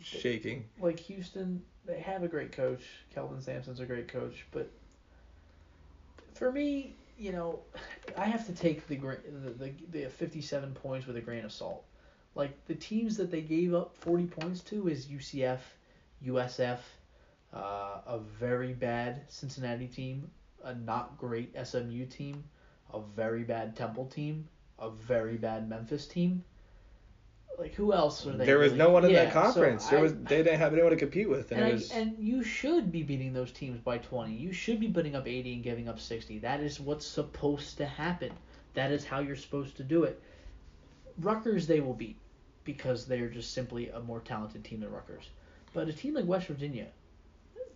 shaking. 0.02 0.66
like 0.80 1.00
Houston, 1.00 1.62
they 1.86 2.00
have 2.00 2.24
a 2.24 2.28
great 2.28 2.52
coach. 2.52 2.82
Kelvin 3.14 3.42
Sampson's 3.42 3.80
a 3.80 3.86
great 3.86 4.08
coach, 4.08 4.46
but 4.52 4.70
for 6.34 6.52
me, 6.52 6.96
you 7.18 7.32
know, 7.32 7.60
I 8.18 8.26
have 8.26 8.46
to 8.48 8.54
take 8.54 8.88
the 8.88 8.98
the, 8.98 9.50
the 9.52 9.74
the 9.92 10.10
57 10.10 10.74
points 10.74 11.08
with 11.08 11.16
a 11.16 11.22
grain 11.22 11.46
of 11.46 11.52
salt. 11.52 11.86
Like 12.36 12.54
the 12.66 12.76
teams 12.76 13.16
that 13.18 13.32
they 13.32 13.42
gave 13.42 13.74
up 13.74 13.96
40 13.96 14.26
points 14.26 14.60
to 14.62 14.90
is 14.90 15.06
UCF, 15.06 15.60
USF, 16.26 16.80
uh, 17.54 18.02
a 18.06 18.20
very 18.38 18.74
bad 18.74 19.22
Cincinnati 19.30 19.88
team, 19.88 20.30
a 20.62 20.76
not 20.76 21.18
great 21.18 21.56
SMU 21.66 22.06
team, 22.08 22.44
a 22.94 23.00
very 23.16 23.44
bad 23.44 23.76
Temple 23.76 24.06
team, 24.06 24.48
a 24.80 24.90
very 24.90 25.38
bad 25.38 25.70
Memphis 25.70 26.08
team. 26.08 26.44
Like 27.58 27.74
who 27.74 27.94
else 27.94 28.26
were 28.26 28.34
they? 28.34 28.46
There 28.46 28.60
was 28.60 28.72
really- 28.74 28.78
no 28.80 28.90
one 28.90 29.06
in 29.06 29.12
Yeah, 29.12 29.26
that 29.26 29.34
so 29.34 29.42
conference. 29.42 29.88
there 29.88 30.00
I- 30.00 30.04
was 30.04 30.14
they 30.14 30.44
didn't 30.44 30.60
have 30.60 30.74
anyone 30.74 30.92
to 30.92 30.98
compete 30.98 31.30
with, 31.30 31.52
and, 31.52 31.62
and, 31.62 31.82
it 31.82 31.92
I, 31.94 32.00
and 32.00 32.18
you 32.20 32.44
should 32.44 32.92
be 32.92 33.02
beating 33.04 33.32
those 33.34 33.52
teams 33.52 33.80
by 33.80 33.98
20. 33.98 34.34
You 34.34 34.52
should 34.52 34.80
be 34.80 34.90
putting 34.90 35.16
up 35.16 35.26
80 35.28 35.54
and 35.54 35.64
giving 35.64 35.88
up 35.88 36.00
60. 36.00 36.40
That 36.40 36.60
is 36.60 36.80
what's 36.82 37.06
supposed 37.06 37.78
to 37.78 37.86
happen. 37.86 38.34
That 38.74 38.92
is 38.92 39.06
how 39.06 39.20
you're 39.20 39.38
supposed 39.38 39.78
to 39.78 39.84
do 39.84 40.04
it. 40.04 40.22
Rutgers 41.20 41.66
they 41.66 41.80
will 41.80 41.94
beat 41.94 42.18
because 42.66 43.06
they're 43.06 43.30
just 43.30 43.54
simply 43.54 43.90
a 43.90 44.02
more 44.02 44.20
talented 44.20 44.66
team 44.66 44.82
than 44.82 44.92
Rutgers. 44.92 45.30
But 45.74 45.88
a 45.88 45.94
team 45.94 46.14
like 46.14 46.26
West 46.26 46.48
Virginia, 46.48 46.88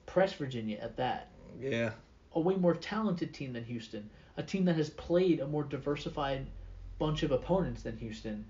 press 0.05 0.34
Virginia 0.34 0.78
at 0.82 0.97
that, 0.97 1.30
yeah. 1.57 1.91
a 2.34 2.39
way 2.39 2.55
more 2.55 2.74
talented 2.76 3.34
team 3.34 3.53
than 3.53 3.64
Houston, 3.64 4.10
a 4.39 4.43
team 4.43 4.65
that 4.65 4.75
has 4.77 4.89
played 4.89 5.39
a 5.41 5.47
more 5.47 5.63
diversified 5.63 6.47
bunch 6.97 7.21
of 7.23 7.31
opponents 7.31 7.83
than 7.83 7.95
Houston. 7.97 8.45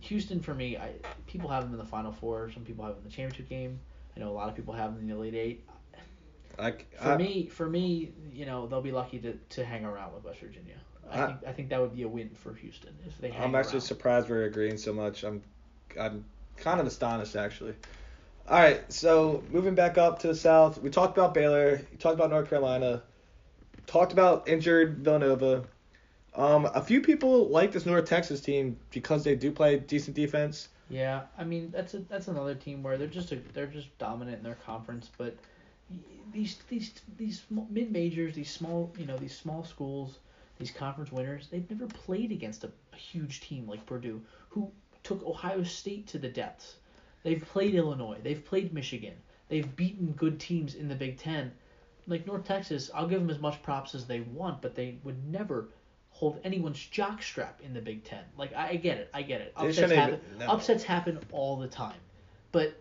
Houston 0.00 0.40
for 0.40 0.54
me, 0.54 0.76
I 0.76 0.90
people 1.26 1.48
have 1.50 1.62
them 1.62 1.72
in 1.72 1.78
the 1.78 1.84
Final 1.84 2.12
Four. 2.12 2.50
Some 2.52 2.64
people 2.64 2.84
have 2.84 2.94
them 2.94 3.04
in 3.04 3.10
the 3.10 3.14
championship 3.14 3.48
game. 3.48 3.78
I 4.16 4.20
know 4.20 4.30
a 4.30 4.32
lot 4.32 4.48
of 4.48 4.54
people 4.56 4.74
have 4.74 4.92
them 4.94 5.02
in 5.02 5.08
the 5.08 5.14
Elite 5.14 5.34
Eight. 5.34 5.64
I, 6.58 6.72
For 7.00 7.08
I, 7.12 7.16
me, 7.16 7.46
for 7.46 7.68
me, 7.68 8.12
you 8.32 8.46
know, 8.46 8.66
they'll 8.66 8.80
be 8.80 8.92
lucky 8.92 9.18
to, 9.20 9.32
to 9.50 9.64
hang 9.64 9.84
around 9.84 10.14
with 10.14 10.24
West 10.24 10.40
Virginia. 10.40 10.74
I, 11.10 11.22
I- 11.22 11.26
think 11.26 11.38
I 11.48 11.52
think 11.52 11.68
that 11.70 11.80
would 11.80 11.94
be 11.94 12.02
a 12.02 12.08
win 12.08 12.30
for 12.34 12.54
Houston 12.54 12.94
if 13.06 13.18
they 13.18 13.30
I'm 13.32 13.54
actually 13.54 13.74
around. 13.74 13.80
surprised 13.82 14.28
we're 14.28 14.44
agreeing 14.44 14.78
so 14.78 14.92
much. 14.92 15.22
I'm 15.24 15.42
I'm 16.00 16.24
kind 16.56 16.80
of 16.80 16.86
astonished 16.86 17.36
actually. 17.36 17.74
All 18.48 18.58
right, 18.58 18.90
so 18.92 19.42
moving 19.50 19.74
back 19.74 19.96
up 19.96 20.18
to 20.20 20.26
the 20.28 20.34
south, 20.34 20.80
we 20.82 20.90
talked 20.90 21.16
about 21.16 21.32
Baylor, 21.32 21.80
we 21.90 21.96
talked 21.96 22.14
about 22.14 22.28
North 22.28 22.50
Carolina, 22.50 23.02
talked 23.86 24.12
about 24.12 24.48
injured 24.48 24.98
Villanova. 24.98 25.64
Um, 26.34 26.66
a 26.74 26.82
few 26.82 27.00
people 27.00 27.48
like 27.48 27.72
this 27.72 27.86
North 27.86 28.06
Texas 28.06 28.40
team 28.40 28.76
because 28.90 29.22
they 29.22 29.36
do 29.36 29.52
play 29.52 29.78
decent 29.78 30.16
defense. 30.16 30.68
Yeah, 30.90 31.22
I 31.38 31.44
mean 31.44 31.70
that's 31.70 31.94
a 31.94 32.00
that's 32.00 32.28
another 32.28 32.54
team 32.54 32.82
where 32.82 32.98
they're 32.98 33.06
just 33.06 33.32
a, 33.32 33.36
they're 33.52 33.66
just 33.66 33.96
dominant 33.98 34.38
in 34.38 34.42
their 34.44 34.56
conference, 34.56 35.10
but 35.16 35.36
these 36.32 36.58
these 36.68 36.92
these 37.16 37.42
mid 37.70 37.90
majors, 37.92 38.34
these 38.34 38.50
small 38.50 38.92
you 38.98 39.06
know 39.06 39.16
these 39.16 39.36
small 39.36 39.64
schools, 39.64 40.18
these 40.58 40.70
conference 40.70 41.12
winners, 41.12 41.48
they've 41.50 41.68
never 41.70 41.86
played 41.86 42.32
against 42.32 42.64
a, 42.64 42.70
a 42.92 42.96
huge 42.96 43.40
team 43.40 43.66
like 43.68 43.86
Purdue, 43.86 44.20
who 44.48 44.70
took 45.02 45.24
Ohio 45.24 45.62
State 45.62 46.06
to 46.08 46.18
the 46.18 46.28
depths. 46.28 46.76
They've 47.22 47.40
played 47.40 47.74
Illinois, 47.74 48.18
they've 48.22 48.44
played 48.44 48.74
Michigan, 48.74 49.14
they've 49.48 49.76
beaten 49.76 50.12
good 50.12 50.38
teams 50.40 50.74
in 50.74 50.88
the 50.88 50.94
Big 50.94 51.18
Ten. 51.18 51.52
Like 52.06 52.26
North 52.26 52.44
Texas, 52.44 52.90
I'll 52.94 53.06
give 53.08 53.20
them 53.20 53.30
as 53.30 53.38
much 53.38 53.62
props 53.62 53.94
as 53.94 54.06
they 54.06 54.20
want, 54.20 54.60
but 54.62 54.74
they 54.74 54.98
would 55.04 55.26
never 55.30 55.68
hold 56.10 56.38
anyone's 56.44 56.78
jockstrap 56.78 57.60
in 57.62 57.72
the 57.74 57.80
Big 57.80 58.04
Ten. 58.04 58.22
Like 58.36 58.54
I, 58.54 58.70
I 58.70 58.76
get 58.76 58.98
it, 58.98 59.10
I 59.14 59.22
get 59.22 59.40
it. 59.40 59.52
Upsets 59.56 59.92
happen. 59.92 60.20
even- 60.32 60.38
no. 60.46 60.52
Upsets 60.52 60.84
happen 60.84 61.18
all 61.32 61.56
the 61.56 61.66
time, 61.68 61.98
but 62.52 62.74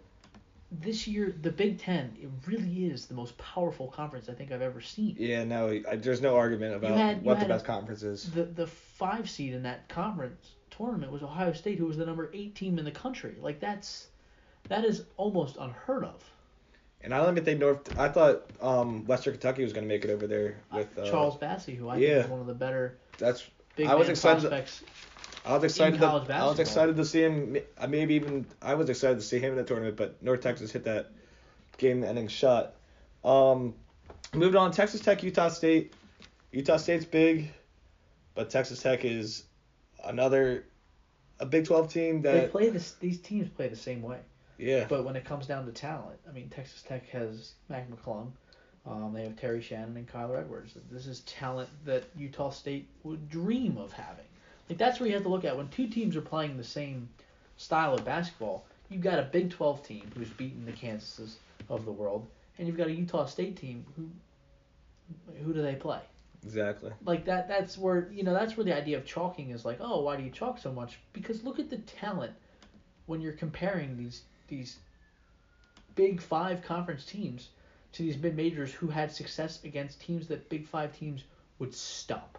this 0.81 1.07
year 1.07 1.35
the 1.41 1.51
Big 1.51 1.79
Ten 1.79 2.15
it 2.21 2.29
really 2.47 2.85
is 2.87 3.05
the 3.05 3.13
most 3.13 3.37
powerful 3.37 3.87
conference 3.87 4.27
I 4.29 4.33
think 4.33 4.51
I've 4.51 4.61
ever 4.61 4.81
seen. 4.81 5.15
Yeah, 5.19 5.43
no, 5.43 5.69
I, 5.89 5.95
there's 5.95 6.21
no 6.21 6.35
argument 6.35 6.75
about 6.75 6.97
had- 6.97 7.23
what 7.23 7.35
the 7.35 7.39
had 7.41 7.49
a- 7.51 7.53
best 7.53 7.65
conference 7.65 8.03
is. 8.03 8.29
The 8.31 8.43
the 8.43 8.67
five 8.67 9.29
seed 9.29 9.53
in 9.53 9.63
that 9.63 9.87
conference 9.89 10.51
tournament 10.69 11.11
was 11.11 11.23
Ohio 11.23 11.53
State, 11.53 11.77
who 11.77 11.85
was 11.85 11.97
the 11.97 12.05
number 12.05 12.29
eight 12.33 12.55
team 12.55 12.77
in 12.79 12.85
the 12.85 12.91
country. 12.91 13.35
Like 13.39 13.59
that's 13.59 14.07
that 14.69 14.83
is 14.85 15.05
almost 15.17 15.57
unheard 15.57 16.03
of. 16.05 16.23
And 17.03 17.13
I 17.13 17.17
don't 17.17 17.31
even 17.33 17.43
think 17.43 17.59
North. 17.59 17.99
I 17.99 18.07
thought 18.07 18.43
um, 18.61 19.05
Western 19.05 19.33
Kentucky 19.33 19.63
was 19.63 19.73
going 19.73 19.83
to 19.83 19.87
make 19.93 20.05
it 20.05 20.09
over 20.09 20.25
there 20.25 20.55
with 20.73 20.97
uh, 20.97 21.09
Charles 21.09 21.37
Bassey, 21.37 21.75
who 21.75 21.89
I 21.89 21.97
yeah. 21.97 22.07
think 22.13 22.25
is 22.25 22.31
one 22.31 22.39
of 22.39 22.47
the 22.47 22.53
better 22.53 22.97
That's 23.17 23.49
big 23.75 23.87
I 23.87 23.95
was 23.95 24.09
excited- 24.09 24.41
prospects. 24.41 24.83
I 25.45 25.55
was 25.55 25.63
excited. 25.65 25.99
To, 25.99 26.05
I 26.07 26.45
was 26.45 26.59
excited 26.59 26.95
to 26.95 27.03
see 27.03 27.21
him. 27.23 27.57
uh, 27.77 27.87
Maybe 27.87 28.15
even 28.15 28.45
I 28.61 28.75
was 28.75 28.89
excited 28.89 29.15
to 29.15 29.21
see 29.25 29.39
him 29.39 29.51
in 29.51 29.57
the 29.57 29.65
tournament. 29.65 29.97
But 29.97 30.23
North 30.23 30.39
Texas 30.39 30.71
hit 30.71 30.85
that 30.85 31.11
game-ending 31.77 32.29
shot. 32.29 32.75
Um, 33.25 33.73
moved 34.33 34.55
on. 34.55 34.71
Texas 34.71 35.01
Tech, 35.01 35.21
Utah 35.21 35.49
State. 35.49 35.93
Utah 36.53 36.77
State's 36.77 37.03
big, 37.03 37.51
but 38.35 38.49
Texas 38.51 38.81
Tech 38.81 39.03
is 39.03 39.43
another 40.05 40.65
a 41.39 41.45
Big 41.45 41.65
12 41.65 41.91
team 41.91 42.21
that 42.21 42.33
They 42.33 42.47
play 42.47 42.69
this. 42.69 42.93
These 42.93 43.19
teams 43.19 43.49
play 43.49 43.67
the 43.67 43.75
same 43.75 44.01
way. 44.01 44.19
Yeah. 44.63 44.85
But 44.87 45.03
when 45.05 45.15
it 45.15 45.25
comes 45.25 45.47
down 45.47 45.65
to 45.65 45.71
talent, 45.71 46.19
I 46.27 46.31
mean, 46.31 46.49
Texas 46.49 46.81
Tech 46.81 47.07
has 47.09 47.53
Mac 47.69 47.89
McClung. 47.89 48.31
Um, 48.85 49.13
they 49.13 49.23
have 49.23 49.37
Terry 49.37 49.61
Shannon 49.61 49.95
and 49.95 50.07
Kyler 50.07 50.39
Edwards. 50.39 50.73
This 50.91 51.07
is 51.07 51.21
talent 51.21 51.69
that 51.85 52.03
Utah 52.17 52.49
State 52.49 52.87
would 53.03 53.29
dream 53.29 53.77
of 53.77 53.93
having. 53.93 54.25
Like 54.69 54.77
that's 54.77 54.99
where 54.99 55.07
you 55.07 55.13
have 55.15 55.23
to 55.23 55.29
look 55.29 55.45
at 55.45 55.55
when 55.55 55.69
two 55.69 55.87
teams 55.87 56.15
are 56.15 56.21
playing 56.21 56.57
the 56.57 56.63
same 56.63 57.09
style 57.57 57.93
of 57.93 58.03
basketball. 58.03 58.65
You've 58.89 59.01
got 59.01 59.19
a 59.19 59.23
Big 59.23 59.49
12 59.51 59.85
team 59.85 60.11
who's 60.15 60.29
beaten 60.29 60.65
the 60.65 60.71
Kansases 60.71 61.35
of 61.69 61.85
the 61.85 61.91
world, 61.91 62.27
and 62.57 62.67
you've 62.67 62.77
got 62.77 62.87
a 62.87 62.93
Utah 62.93 63.25
State 63.25 63.55
team 63.55 63.85
who 63.95 64.09
who 65.43 65.53
do 65.53 65.61
they 65.61 65.75
play? 65.75 65.99
Exactly. 66.45 66.91
like 67.05 67.23
that 67.25 67.47
that's 67.47 67.77
where 67.77 68.09
you 68.11 68.23
know 68.23 68.33
that's 68.33 68.57
where 68.57 68.65
the 68.65 68.75
idea 68.75 68.97
of 68.97 69.05
chalking 69.05 69.51
is 69.51 69.63
like 69.63 69.77
oh 69.79 70.01
why 70.01 70.17
do 70.17 70.23
you 70.23 70.29
chalk 70.29 70.57
so 70.57 70.73
much 70.73 70.99
because 71.13 71.41
look 71.43 71.57
at 71.57 71.69
the 71.69 71.77
talent 71.77 72.33
when 73.05 73.21
you're 73.21 73.31
comparing 73.31 73.95
these 73.95 74.23
these 74.47 74.77
big 75.95 76.21
five 76.21 76.63
conference 76.63 77.05
teams 77.05 77.49
to 77.93 78.03
these 78.03 78.17
mid 78.17 78.35
majors 78.35 78.71
who 78.71 78.87
had 78.87 79.11
success 79.11 79.63
against 79.63 80.01
teams 80.01 80.27
that 80.27 80.49
big 80.49 80.67
five 80.67 80.97
teams 80.97 81.23
would 81.59 81.73
stop. 81.73 82.37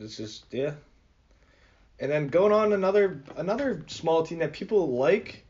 It's 0.00 0.16
just 0.16 0.44
yeah. 0.50 0.72
And 2.00 2.10
then 2.10 2.28
going 2.28 2.52
on 2.52 2.72
another 2.72 3.22
another 3.36 3.84
small 3.86 4.22
team 4.22 4.38
that 4.38 4.52
people 4.52 4.96
like. 4.96 5.44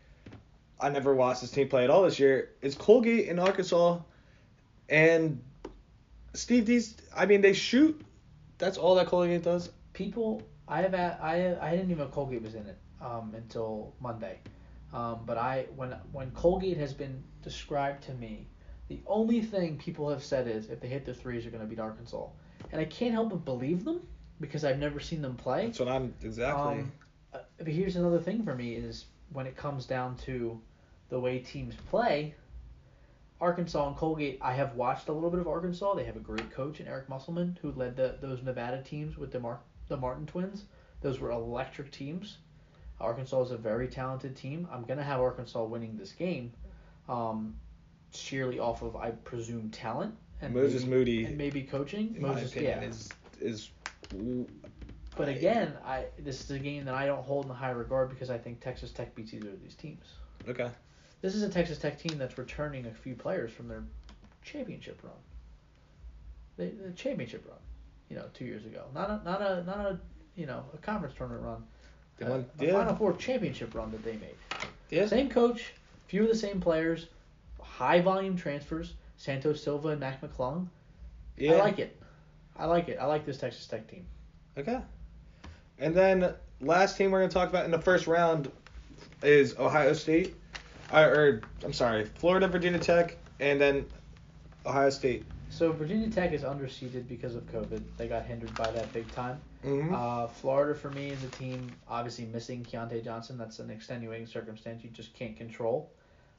I 0.81 0.91
never 0.91 1.13
watched 1.13 1.41
this 1.41 1.51
team 1.51 1.69
play 1.69 1.85
at 1.85 1.91
all 1.91 2.03
this 2.03 2.21
year. 2.21 2.51
Is 2.63 2.75
Colgate 2.75 3.29
in 3.29 3.39
Arkansas, 3.39 3.99
and 4.89 5.43
Steve 6.35 6.67
D's. 6.67 6.95
I 7.15 7.27
mean, 7.27 7.41
they 7.41 7.53
shoot. 7.53 8.01
That's 8.59 8.79
all 8.79 8.95
that 8.95 9.09
Colgate 9.09 9.43
does. 9.43 9.71
People, 9.93 10.43
I 10.69 10.83
have 10.83 10.95
at, 10.95 11.19
I 11.23 11.57
I 11.61 11.71
didn't 11.73 11.91
even 11.91 11.99
know 11.99 12.07
Colgate 12.07 12.43
was 12.43 12.55
in 12.55 12.67
it 12.67 12.79
um, 13.01 13.35
until 13.37 13.93
Monday, 14.01 14.39
um, 14.93 15.21
but 15.27 15.37
I 15.37 15.67
when 15.77 15.95
when 16.13 16.31
Colgate 16.33 16.79
has 16.79 16.95
been 16.95 17.23
described 17.43 18.05
to 18.05 18.15
me, 18.15 18.47
the 18.89 19.01
only 19.07 19.43
thing 19.43 19.77
people 19.77 20.09
have 20.09 20.23
said 20.23 20.49
is 20.49 20.71
if 20.71 20.81
they 20.81 20.89
hit 20.89 21.05
their 21.05 21.15
threes, 21.15 21.43
they're 21.43 21.53
going 21.53 21.63
to 21.63 21.69
beat 21.69 21.81
Arkansas, 21.81 22.27
and 22.73 22.81
I 22.81 22.85
can't 22.85 23.13
help 23.13 23.31
but 23.31 23.45
believe 23.45 23.85
them 23.85 24.07
because 24.41 24.65
I've 24.65 24.79
never 24.79 25.01
seen 25.01 25.21
them 25.21 25.37
play. 25.37 25.67
That's 25.67 25.81
what 25.81 25.89
I'm 25.89 26.15
exactly. 26.23 26.81
Um, 26.81 26.93
uh, 27.35 27.39
but 27.59 27.69
here's 27.69 27.97
another 27.97 28.19
thing 28.19 28.43
for 28.45 28.55
me 28.55 28.75
is 28.75 29.07
when 29.33 29.47
it 29.47 29.57
comes 29.57 29.85
down 29.85 30.17
to 30.19 30.61
the 31.11 31.21
way 31.21 31.39
teams 31.39 31.75
play. 31.91 32.35
Arkansas 33.41 33.87
and 33.87 33.97
Colgate, 33.97 34.39
I 34.41 34.53
have 34.53 34.75
watched 34.75 35.09
a 35.09 35.13
little 35.13 35.31
bit 35.31 35.39
of 35.39 35.47
Arkansas. 35.47 35.95
They 35.95 36.05
have 36.05 36.17
a 36.17 36.21
great 36.21 36.51
coach 36.51 36.81
in 36.81 36.89
Eric 36.89 37.09
Musselman 37.09 37.57
who 37.63 37.71
led 37.73 37.97
the 37.97 38.17
those 38.21 38.43
Nevada 38.43 38.83
teams 38.83 39.17
with 39.17 39.31
the 39.31 39.39
Mar- 39.39 39.61
the 39.89 39.97
Martin 39.97 40.27
twins. 40.27 40.65
Those 41.03 41.21
were 41.21 41.31
electric 41.31 41.93
teams. 41.93 42.39
Arkansas 43.01 43.43
is 43.43 43.51
a 43.53 43.57
very 43.57 43.89
talented 43.89 44.37
team. 44.37 44.69
I'm 44.73 44.85
gonna 44.85 45.05
have 45.05 45.21
Arkansas 45.21 45.63
winning 45.65 45.97
this 45.97 46.13
game, 46.13 46.53
um, 47.09 47.55
sheerly 48.13 48.59
off 48.59 48.83
of 48.83 48.97
I 48.97 49.11
presume 49.11 49.71
talent 49.71 50.15
and 50.41 50.55
Moses 50.55 50.83
maybe, 50.83 50.91
Moody, 50.91 51.25
and 51.25 51.39
maybe 51.39 51.63
coaching. 51.63 52.15
in 52.17 52.23
Moses, 52.23 52.55
my 52.55 52.63
opinion, 52.63 52.83
yeah. 52.83 52.89
is 52.89 53.09
is. 53.41 53.71
But 55.17 55.29
I- 55.29 55.33
again, 55.33 55.75
I 55.85 56.07
this 56.19 56.43
is 56.43 56.51
a 56.51 56.59
game 56.59 56.85
that 56.85 56.95
I 56.95 57.07
don't 57.07 57.23
hold 57.23 57.47
in 57.47 57.53
high 57.53 57.71
regard 57.71 58.11
because 58.11 58.31
I 58.31 58.39
think 58.39 58.61
Texas 58.61 58.91
Tech 58.93 59.15
beats 59.15 59.35
either 59.35 59.51
of 59.51 59.63
these 59.63 59.75
teams. 59.75 60.05
Okay. 60.49 60.71
This 61.21 61.35
is 61.35 61.43
a 61.43 61.49
Texas 61.49 61.79
Tech 61.79 61.99
team 62.01 62.19
that's 62.19 62.39
returning 62.39 62.87
a 62.87 62.93
few 62.93 63.15
players 63.17 63.53
from 63.53 63.67
their 63.69 63.83
championship 64.43 65.01
run. 65.03 65.13
The, 66.57 66.67
the 66.87 66.93
championship 66.93 67.45
run, 67.49 67.59
you 68.09 68.17
know, 68.17 68.27
two 68.35 68.45
years 68.45 68.65
ago. 68.65 68.85
Not 68.95 69.11
a 69.11 69.25
not 69.25 69.43
a 69.43 69.65
not 69.65 69.79
a 69.81 70.01
you 70.37 70.47
know 70.47 70.65
a 70.75 70.79
conference 70.79 71.15
tournament 71.17 71.45
run. 71.45 71.65
They 72.19 72.27
a 72.27 72.45
yeah. 72.61 72.73
Final 72.73 72.97
Four 72.97 73.13
championship 73.15 73.75
run 73.75 73.91
that 73.93 74.03
they 74.05 74.13
made. 74.13 74.35
Yeah. 74.91 75.07
Same 75.07 75.29
coach, 75.29 75.73
few 76.07 76.23
of 76.23 76.29
the 76.29 76.37
same 76.37 76.61
players, 76.61 77.07
high 77.61 78.01
volume 78.01 78.37
transfers. 78.37 78.95
Santos 79.19 79.63
Silva 79.63 79.89
and 79.89 80.01
Mac 80.01 80.21
McClung. 80.23 80.69
Yeah. 81.37 81.55
I 81.55 81.59
like 81.59 81.79
it. 81.79 82.01
I 82.57 82.65
like 82.65 82.89
it. 82.89 82.99
I 83.01 83.05
like 83.05 83.27
this 83.27 83.37
Texas 83.37 83.67
Tech 83.67 83.87
team. 83.89 84.07
Okay. 84.57 84.79
And 85.79 85.95
then 85.95 86.35
last 86.61 86.97
team 86.97 87.11
we're 87.11 87.21
gonna 87.21 87.31
talk 87.31 87.49
about 87.49 87.65
in 87.65 87.71
the 87.71 87.81
first 87.81 88.07
round 88.07 88.51
is 89.23 89.57
Ohio 89.59 89.93
State, 89.93 90.35
or, 90.93 91.01
or 91.01 91.41
I'm 91.65 91.73
sorry, 91.73 92.05
Florida, 92.05 92.49
Virginia 92.49 92.79
Tech, 92.79 93.17
and 93.41 93.61
then 93.61 93.87
Ohio 94.65 94.91
State. 94.91 95.25
So 95.51 95.73
Virginia 95.73 96.11
Tech 96.11 96.33
is 96.33 96.43
underseeded 96.43 97.09
because 97.09 97.35
of 97.35 97.45
COVID. 97.53 97.83
They 97.97 98.09
got 98.09 98.25
hindered 98.25 98.55
by 98.55 98.71
that 98.71 98.93
big 98.93 99.11
time. 99.13 99.41
Mm-hmm. 99.65 99.95
Uh, 99.95 100.27
Florida 100.29 100.79
for 100.79 100.91
me 100.91 101.09
is 101.09 101.23
a 101.25 101.29
team 101.29 101.71
obviously 101.89 102.27
missing 102.27 102.65
Keyontae 102.65 103.05
Johnson. 103.05 103.37
That's 103.37 103.59
an 103.59 103.71
extenuating 103.71 104.27
circumstance 104.27 104.85
you 104.85 104.91
just 104.91 105.15
can't 105.15 105.37
control. 105.37 105.91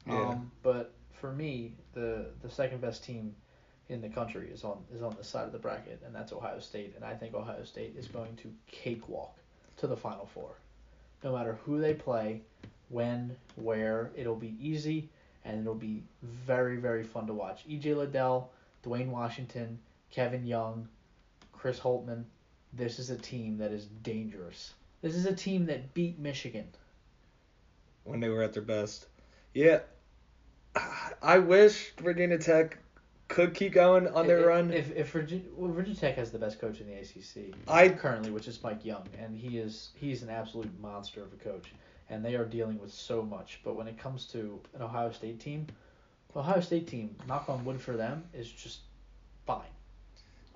Yeah. 0.06 0.28
Um, 0.28 0.50
but 0.62 0.94
for 1.12 1.32
me, 1.32 1.74
the 1.92 2.26
the 2.42 2.50
second 2.50 2.80
best 2.80 3.04
team 3.04 3.34
in 3.88 4.00
the 4.00 4.08
country 4.08 4.48
is 4.52 4.64
on 4.64 4.78
is 4.94 5.02
on 5.02 5.14
the 5.16 5.24
side 5.24 5.44
of 5.44 5.52
the 5.52 5.58
bracket, 5.58 6.00
and 6.04 6.14
that's 6.14 6.32
Ohio 6.32 6.60
State. 6.60 6.94
And 6.96 7.04
I 7.04 7.14
think 7.14 7.34
Ohio 7.34 7.64
State 7.64 7.94
is 7.98 8.08
going 8.08 8.36
to 8.36 8.52
cakewalk 8.66 9.36
to 9.78 9.86
the 9.86 9.96
Final 9.96 10.26
Four. 10.26 10.52
No 11.22 11.36
matter 11.36 11.58
who 11.64 11.78
they 11.78 11.92
play, 11.92 12.40
when, 12.88 13.36
where, 13.56 14.10
it'll 14.16 14.36
be 14.36 14.56
easy 14.58 15.10
and 15.44 15.60
it'll 15.60 15.74
be 15.74 16.02
very 16.22 16.76
very 16.76 17.04
fun 17.04 17.26
to 17.26 17.34
watch. 17.34 17.66
EJ 17.68 17.96
Liddell, 17.96 18.50
Duane 18.82 19.10
Washington, 19.10 19.78
Kevin 20.10 20.46
Young, 20.46 20.88
Chris 21.52 21.78
Holtmann. 21.78 22.24
This 22.72 22.98
is 22.98 23.10
a 23.10 23.16
team 23.16 23.58
that 23.58 23.72
is 23.72 23.86
dangerous. 24.02 24.74
This 25.02 25.14
is 25.14 25.26
a 25.26 25.34
team 25.34 25.66
that 25.66 25.94
beat 25.94 26.18
Michigan. 26.18 26.68
when 28.04 28.20
they 28.20 28.28
were 28.28 28.42
at 28.42 28.52
their 28.52 28.62
best. 28.62 29.06
Yeah. 29.54 29.80
I 31.22 31.38
wish 31.38 31.92
Virginia 31.96 32.38
Tech 32.38 32.78
could 33.28 33.54
keep 33.54 33.72
going 33.72 34.08
on 34.08 34.26
their 34.26 34.40
if, 34.40 34.46
run. 34.46 34.72
If 34.72 34.94
if 34.96 35.10
Virginia, 35.10 35.44
well, 35.56 35.70
Virginia 35.72 35.98
Tech 35.98 36.16
has 36.16 36.30
the 36.30 36.38
best 36.38 36.60
coach 36.60 36.80
in 36.80 36.86
the 36.86 36.94
ACC 36.94 37.54
I 37.68 37.88
currently, 37.88 38.30
which 38.30 38.48
is 38.48 38.62
Mike 38.62 38.84
Young, 38.84 39.06
and 39.18 39.36
he 39.36 39.58
is 39.58 39.90
he's 39.94 40.22
an 40.22 40.30
absolute 40.30 40.70
monster 40.80 41.22
of 41.22 41.32
a 41.32 41.36
coach, 41.36 41.72
and 42.08 42.24
they 42.24 42.34
are 42.34 42.44
dealing 42.44 42.78
with 42.78 42.92
so 42.92 43.22
much. 43.22 43.60
But 43.64 43.76
when 43.76 43.88
it 43.88 43.98
comes 43.98 44.26
to 44.26 44.60
an 44.74 44.82
Ohio 44.82 45.10
State 45.12 45.40
team, 45.40 45.66
Ohio 46.36 46.60
State 46.60 46.86
team, 46.86 47.14
knock 47.26 47.48
on 47.48 47.64
wood 47.64 47.80
for 47.80 47.96
them, 47.96 48.24
is 48.34 48.50
just 48.50 48.80
fine, 49.46 49.62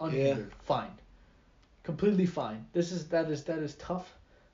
unhindered, 0.00 0.52
fine, 0.62 0.90
completely 1.84 2.26
fine. 2.26 2.66
This 2.72 2.90
is 2.90 3.06
that 3.08 3.30
is 3.30 3.44
that 3.44 3.58
is 3.58 3.74
tough 3.76 4.12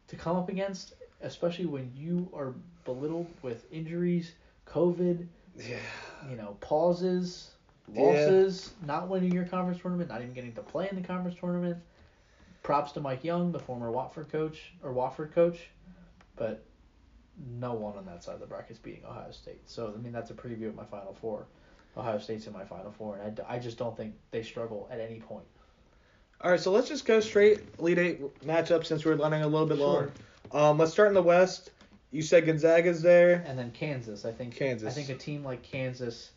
to 0.08 0.16
come 0.16 0.36
up 0.36 0.48
against, 0.50 0.94
especially 1.22 1.66
when 1.66 1.90
you 1.94 2.28
are 2.34 2.54
belittled 2.84 3.28
with 3.42 3.66
injuries, 3.72 4.32
COVID, 4.66 5.26
yeah. 5.56 5.76
you 6.28 6.36
know, 6.36 6.56
pauses, 6.60 7.52
Yeah. 7.92 8.02
losses, 8.02 8.72
not 8.84 9.08
winning 9.08 9.32
your 9.32 9.44
conference 9.44 9.80
tournament, 9.80 10.10
not 10.10 10.20
even 10.20 10.34
getting 10.34 10.52
to 10.54 10.62
play 10.62 10.88
in 10.90 11.00
the 11.00 11.06
conference 11.06 11.38
tournament. 11.38 11.78
Props 12.62 12.92
to 12.92 13.00
Mike 13.00 13.24
Young, 13.24 13.52
the 13.52 13.58
former 13.58 13.90
Wofford 13.90 14.30
coach 14.30 14.74
or 14.82 14.92
Wofford 14.92 15.32
coach, 15.32 15.70
but 16.36 16.62
no 17.58 17.72
one 17.72 17.96
on 17.96 18.04
that 18.04 18.22
side 18.22 18.34
of 18.34 18.40
the 18.40 18.46
bracket 18.46 18.72
is 18.72 18.78
beating 18.78 19.04
Ohio 19.06 19.30
State. 19.30 19.62
So 19.66 19.94
I 19.96 19.98
mean 20.02 20.12
that's 20.12 20.30
a 20.30 20.34
preview 20.34 20.68
of 20.68 20.74
my 20.74 20.84
Final 20.84 21.14
Four. 21.14 21.46
Ohio 21.96 22.18
State's 22.18 22.46
in 22.46 22.52
my 22.52 22.64
Final 22.64 22.92
Four, 22.92 23.16
and 23.16 23.40
I, 23.48 23.54
I 23.54 23.58
just 23.58 23.78
don't 23.78 23.96
think 23.96 24.14
they 24.30 24.42
struggle 24.42 24.88
at 24.90 25.00
any 25.00 25.20
point. 25.20 25.46
All 26.42 26.50
right, 26.50 26.60
so 26.60 26.72
let's 26.72 26.88
just 26.88 27.04
go 27.04 27.20
straight 27.20 27.78
lead 27.80 27.98
Eight 27.98 28.38
matchup 28.46 28.86
since 28.86 29.04
we're 29.04 29.14
running 29.16 29.42
a 29.42 29.46
little 29.46 29.66
bit 29.66 29.76
Sure. 29.78 30.10
long. 30.52 30.70
Um, 30.70 30.78
let's 30.78 30.92
start 30.92 31.08
in 31.08 31.14
the 31.14 31.22
West. 31.22 31.70
You 32.10 32.22
said 32.22 32.46
Gonzaga's 32.46 33.02
there. 33.02 33.44
And 33.46 33.58
then 33.58 33.70
Kansas, 33.72 34.24
I 34.24 34.32
think. 34.32 34.54
Kansas. 34.56 34.88
I 34.88 34.90
think 34.90 35.10
a 35.10 35.14
team 35.20 35.44
like 35.44 35.62
Kansas 35.62 36.30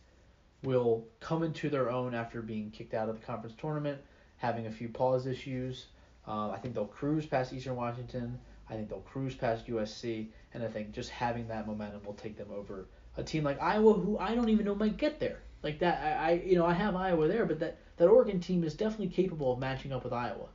will 0.61 1.05
come 1.19 1.41
into 1.43 1.69
their 1.69 1.89
own 1.89 2.13
after 2.13 2.41
being 2.41 2.69
kicked 2.71 2.93
out 2.93 3.09
of 3.09 3.19
the 3.19 3.25
conference 3.25 3.55
tournament, 3.57 3.99
having 4.37 4.67
a 4.67 4.71
few 4.71 4.89
pause 4.89 5.25
issues. 5.25 5.87
Um, 6.27 6.51
I 6.51 6.57
think 6.57 6.75
they'll 6.75 6.85
cruise 6.85 7.25
past 7.25 7.53
Eastern 7.53 7.75
Washington. 7.75 8.39
I 8.69 8.75
think 8.75 8.89
they'll 8.89 8.99
cruise 9.01 9.35
past 9.35 9.67
USC, 9.67 10.27
and 10.53 10.63
I 10.63 10.67
think 10.67 10.91
just 10.91 11.09
having 11.09 11.47
that 11.47 11.65
momentum 11.67 12.01
will 12.05 12.13
take 12.13 12.37
them 12.37 12.47
over 12.53 12.87
a 13.17 13.23
team 13.23 13.43
like 13.43 13.61
Iowa, 13.61 13.93
who 13.93 14.17
I 14.17 14.35
don't 14.35 14.49
even 14.49 14.65
know 14.65 14.75
might 14.75 14.97
get 14.97 15.19
there. 15.19 15.39
Like 15.63 15.79
that, 15.79 15.99
I, 16.03 16.29
I 16.29 16.31
you 16.33 16.55
know 16.55 16.65
I 16.65 16.73
have 16.73 16.95
Iowa 16.95 17.27
there, 17.27 17.45
but 17.45 17.59
that 17.59 17.77
that 17.97 18.07
Oregon 18.07 18.39
team 18.39 18.63
is 18.63 18.73
definitely 18.73 19.07
capable 19.07 19.53
of 19.53 19.59
matching 19.59 19.93
up 19.93 20.03
with 20.03 20.13
Iowa 20.13 20.47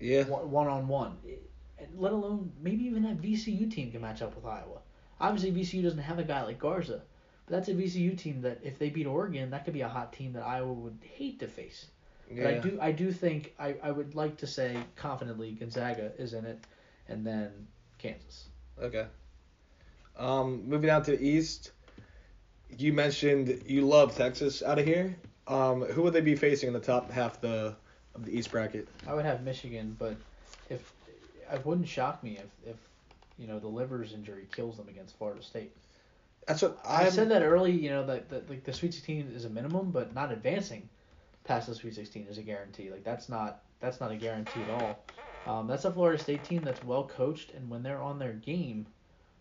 Yeah. 0.00 0.24
one 0.24 0.66
on 0.66 0.88
one. 0.88 1.18
Let 1.96 2.12
alone 2.12 2.50
maybe 2.60 2.84
even 2.84 3.02
that 3.02 3.20
VCU 3.20 3.70
team 3.70 3.92
can 3.92 4.00
match 4.00 4.22
up 4.22 4.34
with 4.34 4.46
Iowa. 4.46 4.78
Obviously 5.20 5.52
VCU 5.52 5.82
doesn't 5.82 5.98
have 5.98 6.18
a 6.18 6.24
guy 6.24 6.42
like 6.42 6.58
Garza, 6.58 7.02
but 7.46 7.54
that's 7.54 7.68
a 7.68 7.74
VCU 7.74 8.16
team 8.16 8.40
that 8.42 8.60
if 8.62 8.78
they 8.78 8.88
beat 8.88 9.06
Oregon, 9.06 9.50
that 9.50 9.64
could 9.64 9.74
be 9.74 9.82
a 9.82 9.88
hot 9.88 10.12
team 10.12 10.32
that 10.32 10.42
Iowa 10.42 10.72
would 10.72 10.98
hate 11.02 11.38
to 11.40 11.46
face. 11.46 11.86
Yeah. 12.30 12.44
But 12.44 12.54
I 12.54 12.58
do 12.58 12.78
I 12.80 12.92
do 12.92 13.12
think 13.12 13.54
I, 13.58 13.76
I 13.82 13.90
would 13.90 14.14
like 14.14 14.38
to 14.38 14.46
say 14.46 14.78
confidently 14.96 15.52
Gonzaga 15.52 16.12
is 16.18 16.32
in 16.32 16.46
it, 16.46 16.64
and 17.08 17.26
then 17.26 17.66
Kansas. 17.98 18.48
Okay. 18.80 19.06
Um, 20.16 20.68
moving 20.68 20.90
on 20.90 21.02
to 21.04 21.10
the 21.16 21.22
East. 21.22 21.72
You 22.78 22.92
mentioned 22.92 23.62
you 23.66 23.86
love 23.86 24.16
Texas 24.16 24.62
out 24.62 24.78
of 24.78 24.84
here. 24.84 25.16
Um, 25.46 25.82
who 25.82 26.02
would 26.02 26.12
they 26.12 26.20
be 26.20 26.34
facing 26.34 26.68
in 26.68 26.72
the 26.72 26.80
top 26.80 27.10
half 27.10 27.40
the 27.40 27.76
of 28.14 28.24
the 28.24 28.36
East 28.36 28.50
bracket? 28.50 28.88
I 29.06 29.14
would 29.14 29.24
have 29.24 29.42
Michigan, 29.42 29.96
but 29.98 30.16
if 30.70 30.92
it 31.52 31.64
wouldn't 31.66 31.88
shock 31.88 32.22
me 32.22 32.38
if 32.38 32.70
if 32.70 32.76
you 33.38 33.46
know 33.46 33.58
the 33.58 33.68
Livers 33.68 34.12
injury 34.12 34.46
kills 34.54 34.76
them 34.76 34.88
against 34.88 35.16
Florida 35.16 35.42
State. 35.42 35.72
That's 36.46 36.62
what 36.62 36.78
I 36.84 37.06
I'm, 37.06 37.10
said 37.10 37.30
that 37.30 37.42
early, 37.42 37.72
you 37.72 37.90
know, 37.90 38.04
that, 38.06 38.28
that 38.28 38.50
like 38.50 38.64
the 38.64 38.72
Sweet 38.72 38.92
16 38.92 39.32
is 39.34 39.46
a 39.46 39.50
minimum, 39.50 39.90
but 39.90 40.14
not 40.14 40.30
advancing 40.30 40.88
past 41.44 41.68
the 41.68 41.74
Sweet 41.74 41.94
16 41.94 42.26
is 42.28 42.38
a 42.38 42.42
guarantee. 42.42 42.90
Like 42.90 43.04
that's 43.04 43.28
not 43.28 43.62
that's 43.80 44.00
not 44.00 44.10
a 44.10 44.16
guarantee 44.16 44.60
at 44.62 44.82
all. 44.82 45.04
Um, 45.46 45.66
that's 45.66 45.84
a 45.84 45.92
Florida 45.92 46.22
State 46.22 46.44
team 46.44 46.62
that's 46.62 46.82
well 46.84 47.04
coached, 47.04 47.52
and 47.52 47.68
when 47.68 47.82
they're 47.82 48.00
on 48.00 48.18
their 48.18 48.32
game, 48.32 48.86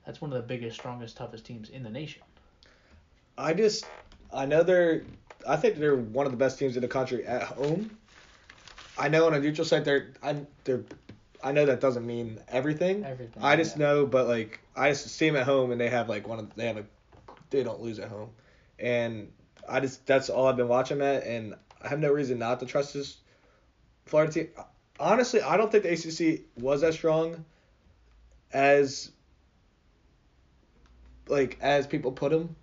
that's 0.05 0.19
one 0.19 0.33
of 0.33 0.41
the 0.41 0.47
biggest, 0.47 0.77
strongest, 0.77 1.15
toughest 1.15 1.45
teams 1.45 1.69
in 1.69 1.81
the 1.83 1.89
nation. 1.89 2.21
I 3.37 3.53
just 3.53 3.85
I 4.33 4.45
know 4.45 4.63
they're 4.63 5.03
I 5.47 5.55
think 5.55 5.77
they're 5.77 5.95
one 5.95 6.25
of 6.25 6.31
the 6.31 6.37
best 6.37 6.59
teams 6.59 6.75
in 6.75 6.81
the 6.81 6.87
country 6.87 7.25
at 7.25 7.43
home. 7.43 7.97
I 8.97 9.09
know 9.09 9.25
on 9.25 9.33
a 9.33 9.39
neutral 9.39 9.65
site 9.65 9.85
they're 9.85 10.13
I 10.21 10.37
they're 10.63 10.83
I 11.43 11.51
know 11.51 11.65
that 11.65 11.81
doesn't 11.81 12.05
mean 12.05 12.39
everything. 12.47 13.03
Everything. 13.03 13.43
I 13.43 13.57
just 13.57 13.77
yeah. 13.77 13.85
know, 13.85 14.05
but 14.05 14.27
like 14.27 14.61
I 14.75 14.89
just 14.89 15.07
see 15.09 15.27
them 15.27 15.35
at 15.35 15.45
home 15.45 15.71
and 15.71 15.81
they 15.81 15.89
have 15.89 16.07
like 16.07 16.27
one 16.27 16.39
of 16.39 16.55
they 16.55 16.67
have 16.67 16.77
a 16.77 16.85
they 17.49 17.63
don't 17.63 17.81
lose 17.81 17.99
at 17.99 18.09
home, 18.09 18.29
and 18.79 19.31
I 19.67 19.79
just 19.79 20.05
that's 20.05 20.29
all 20.29 20.47
I've 20.47 20.57
been 20.57 20.67
watching 20.67 21.01
at, 21.01 21.23
and 21.25 21.55
I 21.81 21.89
have 21.89 21.99
no 21.99 22.11
reason 22.11 22.39
not 22.39 22.59
to 22.61 22.65
trust 22.65 22.93
this 22.93 23.17
Florida 24.05 24.31
team. 24.31 24.47
honestly, 24.99 25.41
I 25.41 25.57
don't 25.57 25.71
think 25.71 25.83
the 25.83 25.91
ACC 25.91 26.41
was 26.55 26.83
as 26.83 26.95
strong 26.95 27.43
as 28.53 29.11
like 31.27 31.57
as 31.61 31.87
people 31.87 32.11
put 32.11 32.31
them. 32.31 32.55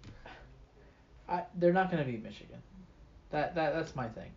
I, 1.30 1.44
they're 1.54 1.72
not 1.72 1.90
going 1.90 2.04
to 2.04 2.10
beat 2.10 2.22
Michigan. 2.22 2.58
That 3.30 3.54
that 3.54 3.72
that's 3.74 3.94
my 3.94 4.08
thing. 4.08 4.30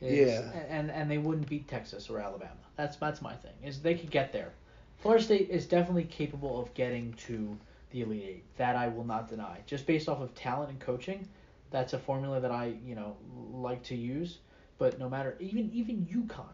Yeah. 0.00 0.42
And 0.68 0.90
and 0.90 1.10
they 1.10 1.18
wouldn't 1.18 1.48
beat 1.48 1.68
Texas 1.68 2.08
or 2.08 2.20
Alabama. 2.20 2.52
That's 2.76 2.96
that's 2.96 3.20
my 3.20 3.34
thing. 3.34 3.52
Is 3.64 3.80
they 3.80 3.94
could 3.94 4.10
get 4.10 4.32
there. 4.32 4.52
Florida 4.98 5.22
State 5.22 5.50
is 5.50 5.66
definitely 5.66 6.04
capable 6.04 6.60
of 6.60 6.72
getting 6.74 7.12
to 7.14 7.56
the 7.90 8.02
Elite 8.02 8.24
Eight. 8.26 8.44
That 8.56 8.76
I 8.76 8.88
will 8.88 9.04
not 9.04 9.28
deny. 9.28 9.58
Just 9.66 9.86
based 9.86 10.08
off 10.08 10.20
of 10.20 10.34
talent 10.34 10.70
and 10.70 10.80
coaching, 10.80 11.26
that's 11.70 11.92
a 11.92 11.98
formula 11.98 12.40
that 12.40 12.50
I 12.50 12.74
you 12.84 12.94
know 12.94 13.16
like 13.52 13.82
to 13.84 13.96
use. 13.96 14.38
But 14.78 14.98
no 14.98 15.08
matter 15.08 15.36
even 15.40 15.70
even 15.72 16.06
UConn 16.06 16.44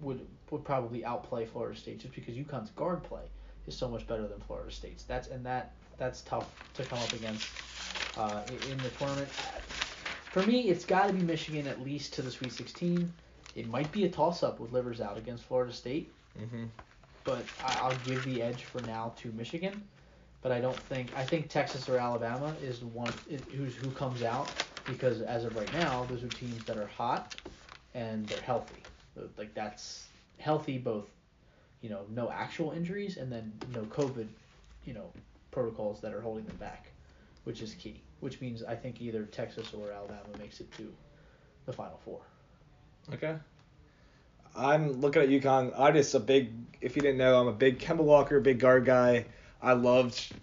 would 0.00 0.26
would 0.50 0.64
probably 0.64 1.04
outplay 1.04 1.44
Florida 1.44 1.78
State 1.78 1.98
just 2.00 2.14
because 2.14 2.34
UConn's 2.34 2.70
guard 2.70 3.02
play 3.02 3.24
is 3.66 3.76
so 3.76 3.88
much 3.88 4.06
better 4.06 4.26
than 4.26 4.40
Florida 4.40 4.70
State's. 4.70 5.02
That's 5.02 5.28
and 5.28 5.44
that 5.44 5.72
that's 5.98 6.22
tough 6.22 6.50
to 6.74 6.84
come 6.84 6.98
up 6.98 7.12
against 7.12 7.48
uh, 8.16 8.42
in 8.48 8.82
the 8.82 8.90
tournament. 8.90 9.32
For 10.30 10.44
me, 10.44 10.68
it's 10.68 10.84
got 10.84 11.06
to 11.06 11.12
be 11.12 11.22
Michigan 11.22 11.66
at 11.66 11.80
least 11.80 12.14
to 12.14 12.22
the 12.22 12.30
Sweet 12.30 12.52
16. 12.52 13.12
It 13.54 13.68
might 13.68 13.92
be 13.92 14.04
a 14.04 14.10
toss-up 14.10 14.60
with 14.60 14.72
Livers 14.72 15.00
out 15.00 15.16
against 15.18 15.44
Florida 15.44 15.72
State, 15.72 16.14
Mm-hmm. 16.38 16.64
but 17.24 17.50
I, 17.60 17.74
I'll 17.74 17.98
give 17.98 18.24
the 18.24 18.42
edge 18.42 18.64
for 18.64 18.82
now 18.82 19.12
to 19.18 19.32
Michigan. 19.32 19.82
But 20.42 20.52
I 20.52 20.60
don't 20.60 20.80
think 20.82 21.12
I 21.14 21.24
think 21.24 21.48
Texas 21.48 21.88
or 21.88 21.98
Alabama 21.98 22.56
is 22.60 22.80
the 22.80 22.86
one 22.86 23.18
is, 23.26 23.42
who's 23.54 23.74
who 23.76 23.90
comes 23.92 24.22
out 24.22 24.56
because 24.84 25.20
as 25.22 25.44
of 25.44 25.56
right 25.56 25.72
now, 25.72 26.04
those 26.04 26.24
are 26.24 26.28
teams 26.28 26.64
that 26.66 26.76
are 26.78 26.86
hot 26.86 27.34
and 27.94 28.28
they're 28.28 28.40
healthy. 28.40 28.86
Like 29.36 29.54
that's 29.54 30.08
healthy 30.38 30.78
both, 30.78 31.08
you 31.80 31.90
know, 31.90 32.06
no 32.10 32.30
actual 32.30 32.72
injuries 32.72 33.16
and 33.16 33.30
then 33.32 33.52
no 33.68 33.84
COVID, 33.84 34.28
you 34.84 34.94
know, 34.94 35.12
protocols 35.50 36.00
that 36.02 36.14
are 36.14 36.20
holding 36.20 36.46
them 36.46 36.56
back, 36.56 36.92
which 37.44 37.62
is 37.62 37.74
key. 37.74 38.02
Which 38.20 38.40
means 38.40 38.62
I 38.62 38.74
think 38.74 39.00
either 39.00 39.24
Texas 39.24 39.72
or 39.74 39.90
Alabama 39.90 40.20
makes 40.38 40.60
it 40.60 40.70
to 40.76 40.92
the 41.66 41.72
Final 41.72 41.98
Four. 42.04 42.20
Okay. 43.12 43.36
I'm 44.54 45.00
looking 45.00 45.22
at 45.22 45.28
UConn. 45.28 45.72
I'm 45.76 45.94
just 45.94 46.14
a 46.14 46.20
big. 46.20 46.52
If 46.80 46.96
you 46.96 47.02
didn't 47.02 47.18
know, 47.18 47.40
I'm 47.40 47.48
a 47.48 47.52
big 47.52 47.78
Kemba 47.78 48.02
Walker, 48.02 48.38
big 48.40 48.58
guard 48.58 48.84
guy. 48.84 49.24
I 49.60 49.72
loved 49.72 50.34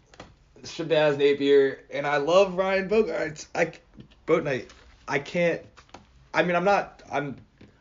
Shabazz 0.64 1.18
Napier, 1.18 1.80
and 1.92 2.08
I 2.08 2.18
love 2.18 2.56
Ryan 2.56 2.90
Boatright. 2.90 3.46
I 3.54 3.72
Bouknight. 4.28 4.70
I 5.08 5.20
can't. 5.20 5.62
I 6.34 6.44
mean, 6.44 6.56
I'm 6.56 6.66
not. 6.66 7.04
I'm. 7.12 7.36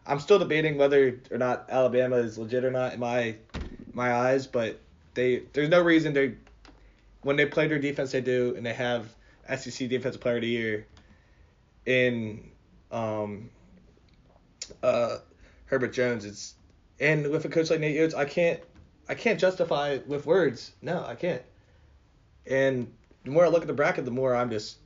I'm 0.06 0.20
still 0.20 0.38
debating 0.38 0.78
whether 0.78 1.20
or 1.30 1.38
not 1.38 1.66
Alabama 1.68 2.16
is 2.16 2.38
legit 2.38 2.64
or 2.64 2.70
not 2.70 2.94
in 2.94 3.00
my 3.00 3.36
my 3.92 4.12
eyes, 4.12 4.46
but 4.46 4.80
they 5.14 5.42
there's 5.52 5.68
no 5.68 5.82
reason 5.82 6.12
they 6.12 6.34
when 7.22 7.36
they 7.36 7.46
play 7.46 7.66
their 7.66 7.78
defense 7.78 8.12
they 8.12 8.20
do 8.20 8.54
and 8.56 8.64
they 8.64 8.72
have 8.72 9.14
SEC 9.56 9.88
Defensive 9.88 10.20
Player 10.20 10.36
of 10.36 10.42
the 10.42 10.48
Year 10.48 10.86
in 11.86 12.50
um 12.90 13.50
uh 14.82 15.18
Herbert 15.66 15.92
Jones. 15.92 16.24
It's 16.24 16.54
and 17.00 17.28
with 17.30 17.44
a 17.44 17.48
coach 17.48 17.70
like 17.70 17.80
Nate 17.80 18.00
Oats, 18.00 18.14
I 18.14 18.24
can't 18.24 18.60
I 19.08 19.14
can't 19.14 19.40
justify 19.40 19.90
it 19.90 20.06
with 20.06 20.26
words. 20.26 20.72
No, 20.82 21.04
I 21.04 21.14
can't. 21.14 21.42
And 22.46 22.92
the 23.24 23.30
more 23.30 23.44
I 23.44 23.48
look 23.48 23.62
at 23.62 23.68
the 23.68 23.74
bracket, 23.74 24.04
the 24.04 24.10
more 24.10 24.34
I'm 24.34 24.50
just 24.50 24.78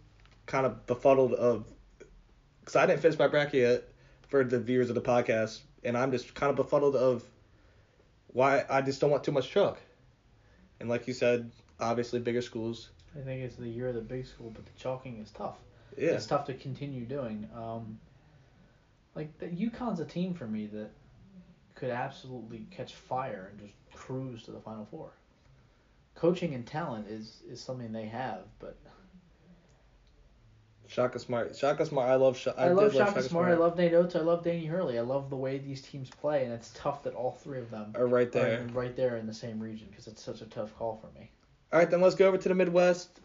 kind 0.46 0.66
of 0.66 0.86
befuddled 0.86 1.34
of 1.34 1.64
because 2.60 2.76
I 2.76 2.86
didn't 2.86 3.00
finish 3.00 3.18
my 3.18 3.26
bracket 3.26 3.54
yet 3.54 3.88
for 4.28 4.44
the 4.44 4.60
viewers 4.60 4.88
of 4.88 4.94
the 4.94 5.00
podcast, 5.00 5.60
and 5.84 5.96
I'm 5.96 6.12
just 6.12 6.34
kind 6.34 6.50
of 6.50 6.56
befuddled 6.56 6.96
of 6.96 7.24
why 8.28 8.64
I 8.70 8.80
just 8.82 9.00
don't 9.00 9.10
want 9.10 9.24
too 9.24 9.32
much 9.32 9.50
chalk. 9.50 9.78
And 10.80 10.88
like 10.88 11.06
you 11.06 11.14
said, 11.14 11.50
obviously 11.82 12.20
bigger 12.20 12.42
schools. 12.42 12.90
I 13.14 13.20
think 13.20 13.42
it's 13.42 13.56
the 13.56 13.68
year 13.68 13.88
of 13.88 13.94
the 13.94 14.00
big 14.00 14.26
school, 14.26 14.50
but 14.54 14.64
the 14.64 14.72
chalking 14.78 15.18
is 15.18 15.30
tough. 15.30 15.56
Yeah. 15.98 16.12
It's 16.12 16.26
tough 16.26 16.46
to 16.46 16.54
continue 16.54 17.04
doing. 17.04 17.48
Um, 17.54 17.98
like 19.14 19.38
the 19.38 19.46
UConn's 19.46 20.00
a 20.00 20.06
team 20.06 20.32
for 20.32 20.46
me 20.46 20.66
that 20.68 20.90
could 21.74 21.90
absolutely 21.90 22.66
catch 22.70 22.94
fire 22.94 23.50
and 23.50 23.60
just 23.60 23.74
cruise 23.94 24.42
to 24.44 24.52
the 24.52 24.60
Final 24.60 24.86
Four. 24.86 25.10
Coaching 26.14 26.54
and 26.54 26.66
talent 26.66 27.08
is 27.08 27.42
is 27.50 27.60
something 27.60 27.92
they 27.92 28.06
have, 28.06 28.40
but 28.58 28.76
Shaka 30.92 31.18
Smart. 31.18 31.56
Shaka 31.56 31.86
Smart. 31.86 32.08
I 32.10 32.16
love. 32.16 32.36
Sh- 32.36 32.48
I, 32.56 32.68
did 32.68 32.76
love 32.76 32.92
Shaka 32.92 33.22
Smart. 33.22 33.48
I 33.48 33.54
love 33.54 33.78
Nate 33.78 33.94
Oats. 33.94 34.14
I 34.14 34.20
love 34.20 34.44
Danny 34.44 34.66
Hurley. 34.66 34.98
I 34.98 35.02
love 35.02 35.30
the 35.30 35.36
way 35.36 35.58
these 35.58 35.80
teams 35.80 36.10
play, 36.10 36.44
and 36.44 36.52
it's 36.52 36.70
tough 36.74 37.02
that 37.04 37.14
all 37.14 37.32
three 37.42 37.58
of 37.58 37.70
them 37.70 37.92
Are 37.94 38.06
right 38.06 38.26
are 38.28 38.30
there. 38.30 38.60
in- 38.60 38.74
right 38.74 38.94
there 38.94 39.16
in 39.16 39.26
the 39.26 39.34
same 39.34 39.58
region 39.58 39.88
because 39.90 40.06
it's 40.06 40.22
such 40.22 40.42
a 40.42 40.46
tough 40.46 40.76
call 40.76 40.96
for 40.96 41.18
me. 41.18 41.30
All 41.72 41.78
right, 41.78 41.90
then 41.90 42.02
let's 42.02 42.14
go 42.14 42.28
over 42.28 42.36
to 42.36 42.48
the 42.48 42.54
Midwest. 42.54 43.20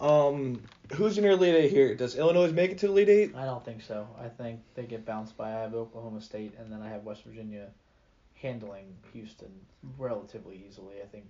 Um, 0.00 0.62
who's 0.94 1.18
in 1.18 1.24
your 1.24 1.34
Elite 1.34 1.54
Eight 1.54 1.70
here? 1.70 1.94
Does 1.94 2.16
Illinois 2.16 2.50
make 2.50 2.70
it 2.70 2.78
to 2.78 2.86
the 2.86 2.92
lead 2.92 3.10
Eight? 3.10 3.36
I 3.36 3.44
don't 3.44 3.62
think 3.62 3.82
so. 3.82 4.08
I 4.18 4.28
think 4.28 4.60
they 4.74 4.84
get 4.84 5.04
bounced 5.04 5.36
by. 5.36 5.50
I 5.50 5.60
have 5.60 5.74
Oklahoma 5.74 6.22
State, 6.22 6.54
and 6.58 6.72
then 6.72 6.80
I 6.80 6.88
have 6.88 7.04
West 7.04 7.24
Virginia 7.24 7.68
handling 8.34 8.96
Houston 9.12 9.52
relatively 9.98 10.64
easily. 10.66 10.96
I 11.02 11.06
think 11.06 11.24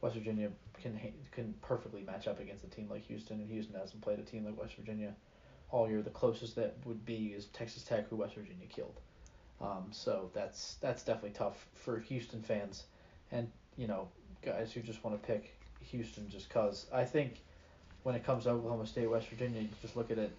West 0.00 0.16
Virginia 0.16 0.50
can 0.82 0.98
can 1.30 1.54
perfectly 1.62 2.02
match 2.02 2.26
up 2.26 2.40
against 2.40 2.64
a 2.64 2.68
team 2.68 2.88
like 2.90 3.06
Houston, 3.06 3.38
and 3.38 3.48
Houston 3.48 3.78
hasn't 3.78 4.02
played 4.02 4.18
a 4.18 4.22
team 4.22 4.44
like 4.44 4.58
West 4.58 4.74
Virginia 4.74 5.14
all 5.70 5.88
year. 5.88 6.02
The 6.02 6.10
closest 6.10 6.56
that 6.56 6.74
would 6.84 7.06
be 7.06 7.28
is 7.28 7.46
Texas 7.46 7.84
Tech, 7.84 8.08
who 8.08 8.16
West 8.16 8.34
Virginia 8.34 8.66
killed. 8.66 8.98
Um, 9.60 9.86
so 9.92 10.30
that's 10.34 10.74
that's 10.80 11.04
definitely 11.04 11.30
tough 11.38 11.66
for 11.74 12.00
Houston 12.00 12.42
fans, 12.42 12.86
and 13.30 13.48
you 13.76 13.86
know 13.86 14.08
guys 14.42 14.72
who 14.72 14.80
just 14.80 15.04
want 15.04 15.20
to 15.20 15.24
pick 15.24 15.59
Houston 15.90 16.28
just 16.28 16.50
cause. 16.50 16.86
I 16.92 17.04
think 17.04 17.40
when 18.02 18.14
it 18.14 18.24
comes 18.24 18.44
to 18.44 18.50
Oklahoma 18.50 18.86
State, 18.86 19.10
West 19.10 19.28
Virginia, 19.28 19.60
you 19.60 19.68
just 19.82 19.96
look 19.96 20.10
at 20.10 20.18
it 20.18 20.32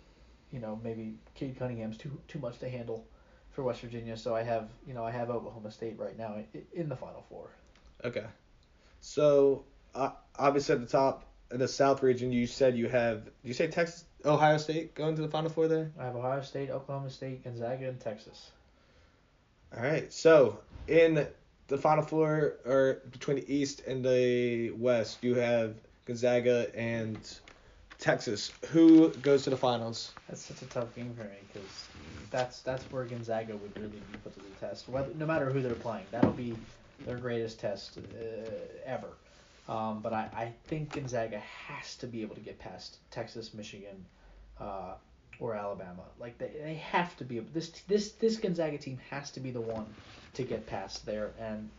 you 0.51 0.59
know, 0.59 0.79
maybe 0.83 1.15
Cade 1.35 1.57
Cunningham's 1.57 1.97
too 1.97 2.11
too 2.27 2.39
much 2.39 2.59
to 2.59 2.69
handle 2.69 3.05
for 3.51 3.63
West 3.63 3.81
Virginia. 3.81 4.17
So 4.17 4.35
I 4.35 4.43
have, 4.43 4.69
you 4.85 4.93
know, 4.93 5.03
I 5.03 5.11
have 5.11 5.29
Oklahoma 5.29 5.71
State 5.71 5.97
right 5.97 6.17
now 6.17 6.35
in, 6.53 6.63
in 6.73 6.89
the 6.89 6.95
Final 6.95 7.25
Four. 7.29 7.49
Okay. 8.03 8.25
So, 8.99 9.63
uh, 9.95 10.11
obviously 10.37 10.75
at 10.75 10.81
the 10.81 10.87
top 10.87 11.25
in 11.51 11.59
the 11.59 11.67
South 11.67 12.03
region, 12.03 12.31
you 12.31 12.47
said 12.47 12.77
you 12.77 12.89
have. 12.89 13.29
You 13.43 13.53
say 13.53 13.67
Texas, 13.67 14.05
Ohio 14.25 14.57
State 14.57 14.93
going 14.93 15.15
to 15.15 15.21
the 15.21 15.29
Final 15.29 15.49
Four 15.49 15.67
there? 15.67 15.91
I 15.99 16.05
have 16.05 16.15
Ohio 16.15 16.41
State, 16.41 16.69
Oklahoma 16.69 17.09
State, 17.09 17.43
Gonzaga, 17.43 17.87
and 17.87 17.99
Texas. 17.99 18.51
All 19.75 19.83
right. 19.83 20.11
So 20.11 20.59
in 20.87 21.27
the 21.71 21.77
Final 21.77 22.03
Four, 22.03 22.57
or 22.65 23.01
between 23.11 23.37
the 23.37 23.53
East 23.53 23.81
and 23.87 24.03
the 24.03 24.71
West, 24.71 25.23
you 25.23 25.35
have 25.35 25.75
Gonzaga 26.05 26.67
and 26.75 27.17
Texas. 27.97 28.51
Who 28.71 29.09
goes 29.09 29.45
to 29.45 29.49
the 29.49 29.57
finals? 29.57 30.11
That's 30.27 30.41
such 30.41 30.61
a 30.61 30.65
tough 30.65 30.93
game 30.93 31.13
for 31.15 31.23
me 31.23 31.37
because 31.47 31.87
that's 32.29 32.59
that's 32.59 32.83
where 32.91 33.05
Gonzaga 33.05 33.55
would 33.55 33.75
really 33.77 33.87
be 33.87 34.17
put 34.21 34.33
to 34.33 34.39
the 34.41 34.67
test. 34.67 34.89
Whether, 34.89 35.13
no 35.15 35.25
matter 35.25 35.49
who 35.49 35.61
they're 35.61 35.73
playing, 35.73 36.05
that'll 36.11 36.31
be 36.31 36.55
their 37.05 37.17
greatest 37.17 37.59
test 37.59 37.97
uh, 37.97 38.49
ever. 38.85 39.07
Um, 39.69 40.01
but 40.01 40.11
I, 40.11 40.29
I 40.35 40.53
think 40.65 40.91
Gonzaga 40.91 41.39
has 41.39 41.95
to 41.97 42.07
be 42.07 42.21
able 42.21 42.35
to 42.35 42.41
get 42.41 42.59
past 42.59 42.97
Texas, 43.11 43.53
Michigan, 43.53 44.05
uh, 44.59 44.95
or 45.41 45.55
Alabama. 45.55 46.03
Like 46.19 46.37
they, 46.37 46.51
they 46.63 46.75
have 46.75 47.17
to 47.17 47.25
be. 47.25 47.39
This 47.39 47.69
this 47.87 48.11
this 48.13 48.37
Gonzaga 48.37 48.77
team 48.77 48.99
has 49.09 49.31
to 49.31 49.41
be 49.41 49.51
the 49.51 49.59
one 49.59 49.87
to 50.35 50.43
get 50.43 50.65
past 50.67 51.05
there. 51.05 51.31
And 51.39 51.69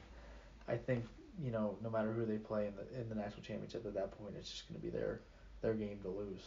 I 0.68 0.76
think 0.76 1.04
you 1.42 1.50
know 1.50 1.76
no 1.82 1.88
matter 1.88 2.12
who 2.12 2.26
they 2.26 2.36
play 2.36 2.66
in 2.66 2.74
the 2.76 3.00
in 3.00 3.08
the 3.08 3.14
national 3.14 3.42
championship 3.42 3.86
at 3.86 3.94
that 3.94 4.18
point, 4.18 4.34
it's 4.38 4.50
just 4.50 4.68
going 4.68 4.78
to 4.78 4.84
be 4.84 4.90
their 4.90 5.20
their 5.62 5.74
game 5.74 5.98
to 6.02 6.08
lose. 6.08 6.42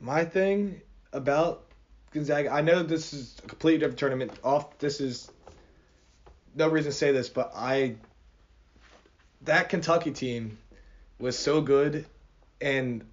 My 0.00 0.24
thing 0.24 0.80
about 1.12 1.64
Gonzaga, 2.12 2.50
I 2.50 2.62
know 2.62 2.82
this 2.82 3.12
is 3.12 3.36
a 3.44 3.46
completely 3.46 3.78
different 3.78 3.98
tournament. 3.98 4.32
Off, 4.42 4.78
this 4.78 5.00
is 5.00 5.30
no 6.54 6.68
reason 6.68 6.90
to 6.90 6.96
say 6.96 7.12
this, 7.12 7.28
but 7.28 7.52
I 7.54 7.96
that 9.42 9.68
Kentucky 9.68 10.12
team 10.12 10.56
was 11.18 11.38
so 11.38 11.60
good, 11.60 12.06
and 12.62 13.04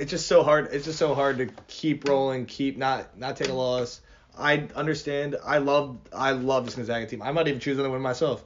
it's 0.00 0.10
just 0.10 0.26
so 0.26 0.42
hard. 0.42 0.68
It's 0.72 0.86
just 0.86 0.98
so 0.98 1.14
hard 1.14 1.38
to 1.38 1.46
keep 1.68 2.08
rolling, 2.08 2.46
keep 2.46 2.78
not 2.78 3.18
not 3.18 3.36
take 3.36 3.48
a 3.48 3.52
loss. 3.52 4.00
I 4.36 4.68
understand. 4.74 5.36
I 5.44 5.58
love 5.58 5.98
I 6.12 6.32
love 6.32 6.64
this 6.64 6.74
Gonzaga 6.74 7.06
team. 7.06 7.20
I 7.22 7.32
might 7.32 7.46
even 7.48 7.60
choose 7.60 7.76
them 7.76 7.84
to 7.84 7.90
win 7.90 8.00
myself. 8.00 8.42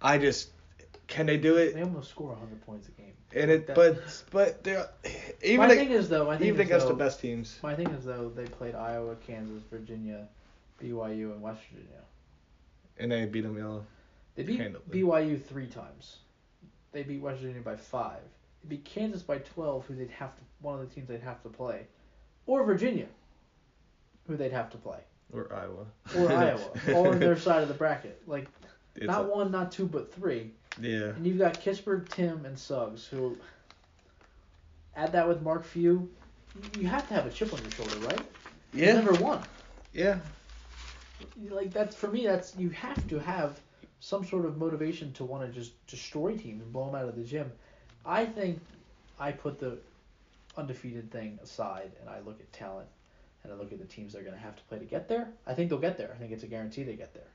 I 0.00 0.18
just 0.18 0.50
can 1.06 1.26
they 1.26 1.36
do 1.36 1.56
it? 1.56 1.74
They 1.74 1.82
almost 1.82 2.10
score 2.10 2.30
100 2.30 2.66
points 2.66 2.88
a 2.88 2.90
game. 2.92 3.12
And 3.34 3.50
it, 3.50 3.66
That- 3.68 3.76
but 3.76 4.24
but 4.30 4.64
they're 4.64 4.88
even 5.42 5.68
my 5.68 5.74
thing 5.74 5.90
is 5.90 6.08
though, 6.08 6.32
even 6.34 6.60
against 6.60 6.86
though, 6.86 6.92
the 6.92 6.98
best 6.98 7.20
teams. 7.20 7.58
My 7.62 7.74
thing 7.74 7.88
is 7.90 8.04
though, 8.04 8.28
they 8.28 8.44
played 8.44 8.74
Iowa, 8.74 9.14
Kansas, 9.26 9.62
Virginia, 9.70 10.26
BYU, 10.82 11.32
and 11.32 11.40
West 11.40 11.60
Virginia. 11.70 12.00
And 12.98 13.12
they 13.12 13.24
beat 13.26 13.42
them 13.42 13.64
all. 13.64 13.86
They 14.34 14.42
beat 14.42 14.60
Handily. 14.60 14.82
BYU 14.90 15.42
three 15.42 15.66
times. 15.66 16.18
They 16.90 17.04
beat 17.04 17.20
West 17.20 17.40
Virginia 17.40 17.62
by 17.62 17.76
five. 17.76 18.20
They 18.64 18.68
beat 18.76 18.84
Kansas 18.84 19.22
by 19.22 19.38
12, 19.38 19.86
who 19.86 19.94
they'd 19.94 20.10
have 20.10 20.34
to 20.36 20.42
one 20.60 20.78
of 20.78 20.88
the 20.88 20.94
teams 20.94 21.08
they'd 21.08 21.20
have 21.22 21.42
to 21.42 21.48
play, 21.48 21.86
or 22.46 22.62
Virginia, 22.64 23.06
who 24.28 24.36
they'd 24.36 24.52
have 24.52 24.70
to 24.70 24.76
play. 24.78 25.00
Or 25.32 25.52
Iowa. 25.52 25.86
or 26.16 26.30
Iowa, 26.36 26.70
all 26.94 27.08
on 27.08 27.18
their 27.18 27.36
side 27.36 27.62
of 27.62 27.68
the 27.68 27.74
bracket. 27.74 28.22
Like 28.26 28.46
It's 28.94 29.06
not 29.06 29.24
a- 29.24 29.28
one, 29.28 29.50
not 29.50 29.72
two, 29.72 29.86
but 29.86 30.12
three. 30.14 30.52
Yeah. 30.80 31.06
And 31.16 31.26
you've 31.26 31.38
got 31.38 31.60
Kispert, 31.60 32.08
Timme, 32.08 32.44
and 32.44 32.56
Suggs, 32.58 33.06
who 33.06 33.36
add 34.96 35.12
that 35.12 35.26
with 35.26 35.42
Mark 35.42 35.64
Few. 35.64 36.08
You 36.78 36.86
have 36.86 37.08
to 37.08 37.14
have 37.14 37.26
a 37.26 37.30
chip 37.30 37.52
on 37.52 37.60
your 37.62 37.70
shoulder, 37.72 37.96
right? 38.06 38.20
You 38.72 38.84
Yeah. 38.84 38.92
never 38.94 39.12
won. 39.14 39.42
Yeah. 39.92 40.18
Like 41.50 41.72
that's 41.72 41.94
for 41.94 42.08
me. 42.08 42.26
That's 42.26 42.54
you 42.56 42.70
have 42.70 43.06
to 43.08 43.18
have 43.18 43.58
some 44.00 44.24
sort 44.26 44.44
of 44.44 44.56
motivation 44.58 45.12
to 45.14 45.24
want 45.24 45.46
to 45.46 45.52
just 45.52 45.72
destroy 45.86 46.36
teams 46.36 46.62
and 46.62 46.72
blow 46.72 46.86
them 46.86 46.94
out 46.94 47.08
of 47.08 47.16
the 47.16 47.22
gym. 47.22 47.50
I 48.04 48.26
think 48.26 48.60
I 49.18 49.32
put 49.32 49.58
the 49.58 49.78
undefeated 50.56 51.10
thing 51.10 51.38
aside 51.42 51.92
and 52.00 52.10
I 52.10 52.20
look 52.20 52.40
at 52.40 52.52
talent 52.52 52.88
and 53.42 53.52
I 53.52 53.56
look 53.56 53.72
at 53.72 53.78
the 53.78 53.86
teams 53.86 54.12
they're 54.12 54.22
going 54.22 54.34
to 54.34 54.40
have 54.40 54.56
to 54.56 54.62
play 54.64 54.78
to 54.78 54.84
get 54.84 55.08
there. 55.08 55.28
I 55.46 55.54
think 55.54 55.70
they'll 55.70 55.78
get 55.78 55.98
there. 55.98 56.12
I 56.14 56.18
think 56.18 56.32
it's 56.32 56.42
a 56.42 56.48
guarantee 56.48 56.82
they 56.82 56.94
get 56.94 57.14
there. 57.14 57.28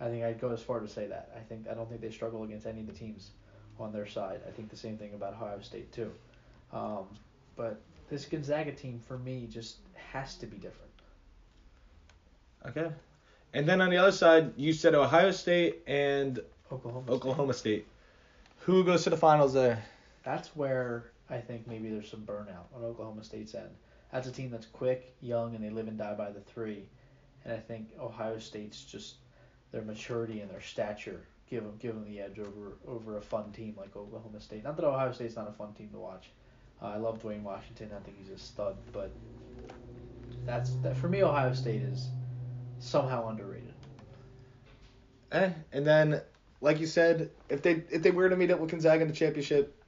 I 0.00 0.08
think 0.08 0.24
I'd 0.24 0.40
go 0.40 0.50
as 0.50 0.62
far 0.62 0.80
to 0.80 0.88
say 0.88 1.06
that. 1.06 1.30
I 1.36 1.40
think 1.40 1.68
I 1.70 1.74
don't 1.74 1.88
think 1.88 2.00
they 2.00 2.10
struggle 2.10 2.42
against 2.44 2.66
any 2.66 2.80
of 2.80 2.86
the 2.86 2.92
teams 2.92 3.30
on 3.78 3.92
their 3.92 4.06
side. 4.06 4.40
I 4.46 4.50
think 4.50 4.70
the 4.70 4.76
same 4.76 4.96
thing 4.96 5.14
about 5.14 5.34
Ohio 5.34 5.60
State 5.60 5.92
too. 5.92 6.10
Um, 6.72 7.04
but 7.56 7.80
this 8.08 8.24
Gonzaga 8.24 8.72
team 8.72 9.00
for 9.06 9.18
me 9.18 9.46
just 9.50 9.76
has 9.94 10.36
to 10.36 10.46
be 10.46 10.56
different. 10.56 10.90
Okay. 12.66 12.90
And 13.52 13.68
then 13.68 13.80
on 13.80 13.90
the 13.90 13.96
other 13.96 14.12
side, 14.12 14.52
you 14.56 14.72
said 14.72 14.94
Ohio 14.94 15.32
State 15.32 15.82
and 15.86 16.40
Oklahoma. 16.70 17.06
State. 17.06 17.14
Oklahoma 17.14 17.54
State. 17.54 17.86
Who 18.60 18.84
goes 18.84 19.04
to 19.04 19.10
the 19.10 19.16
finals 19.16 19.52
there? 19.54 19.82
That's 20.22 20.54
where 20.56 21.12
I 21.28 21.38
think 21.38 21.66
maybe 21.66 21.90
there's 21.90 22.10
some 22.10 22.20
burnout 22.20 22.66
on 22.74 22.84
Oklahoma 22.84 23.24
State's 23.24 23.54
end. 23.54 23.70
That's 24.12 24.26
a 24.26 24.32
team 24.32 24.50
that's 24.50 24.66
quick, 24.66 25.14
young, 25.20 25.54
and 25.54 25.64
they 25.64 25.70
live 25.70 25.88
and 25.88 25.96
die 25.96 26.14
by 26.14 26.30
the 26.30 26.40
three. 26.40 26.88
And 27.44 27.54
I 27.54 27.58
think 27.58 27.90
Ohio 27.98 28.38
State's 28.38 28.84
just 28.84 29.16
their 29.72 29.82
maturity 29.82 30.40
and 30.40 30.50
their 30.50 30.60
stature 30.60 31.26
give 31.50 31.64
them 31.64 31.74
give 31.78 31.94
them 31.94 32.04
the 32.04 32.20
edge 32.20 32.38
over 32.38 32.78
over 32.86 33.18
a 33.18 33.20
fun 33.20 33.50
team 33.52 33.74
like 33.76 33.94
Oklahoma 33.96 34.40
State. 34.40 34.64
Not 34.64 34.76
that 34.76 34.84
Ohio 34.84 35.12
State's 35.12 35.36
not 35.36 35.48
a 35.48 35.52
fun 35.52 35.74
team 35.74 35.88
to 35.92 35.98
watch. 35.98 36.30
Uh, 36.80 36.86
I 36.86 36.96
love 36.96 37.20
Duane 37.20 37.42
Washington. 37.42 37.90
I 37.94 38.00
think 38.02 38.16
he's 38.18 38.30
a 38.30 38.38
stud, 38.38 38.76
but 38.92 39.10
that's 40.46 40.70
that 40.82 40.96
for 40.96 41.08
me. 41.08 41.22
Ohio 41.22 41.52
State 41.52 41.82
is 41.82 42.08
somehow 42.78 43.28
underrated. 43.28 43.74
Eh. 45.32 45.50
And 45.72 45.86
then, 45.86 46.22
like 46.60 46.80
you 46.80 46.86
said, 46.86 47.30
if 47.48 47.62
they 47.62 47.82
if 47.90 48.02
they 48.02 48.10
were 48.12 48.28
to 48.28 48.36
meet 48.36 48.50
up 48.50 48.60
with 48.60 48.70
Gonzaga 48.70 49.02
in 49.02 49.08
the 49.08 49.14
championship, 49.14 49.79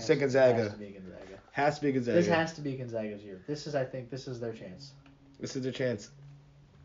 you 0.00 0.06
Has 0.06 0.06
said 0.06 0.14
to- 0.14 0.20
Gonzaga. 0.20 0.62
Has 0.62 0.72
to 0.72 0.78
be 0.78 0.90
Gonzaga. 0.90 1.38
Has 1.52 1.74
to 1.78 1.82
be 1.82 1.92
Gonzaga. 1.92 2.16
This 2.16 2.26
has 2.28 2.52
to 2.54 2.60
be 2.60 2.76
Gonzaga's 2.76 3.22
year. 3.22 3.42
This 3.46 3.66
is, 3.66 3.74
I 3.74 3.84
think, 3.84 4.10
this 4.10 4.28
is 4.28 4.40
their 4.40 4.52
chance. 4.52 4.92
This 5.38 5.56
is 5.56 5.62
their 5.62 5.72
chance. 5.72 6.10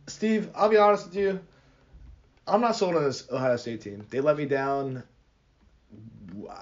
Steve, 0.07 0.49
I'll 0.55 0.69
be 0.69 0.77
honest 0.77 1.07
with 1.07 1.15
you. 1.15 1.39
I'm 2.47 2.61
not 2.61 2.75
sold 2.75 2.95
on 2.95 3.03
this 3.03 3.27
Ohio 3.31 3.57
State 3.57 3.81
team. 3.81 4.05
They 4.09 4.21
let 4.21 4.37
me 4.37 4.45
down. 4.45 5.03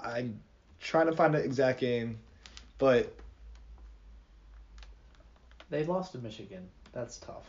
I'm 0.02 0.40
trying 0.80 1.06
to 1.06 1.12
find 1.12 1.34
the 1.34 1.38
exact 1.38 1.80
game, 1.80 2.18
but 2.78 3.14
They 5.70 5.84
lost 5.84 6.12
to 6.12 6.18
Michigan. 6.18 6.68
That's 6.92 7.18
tough. 7.18 7.46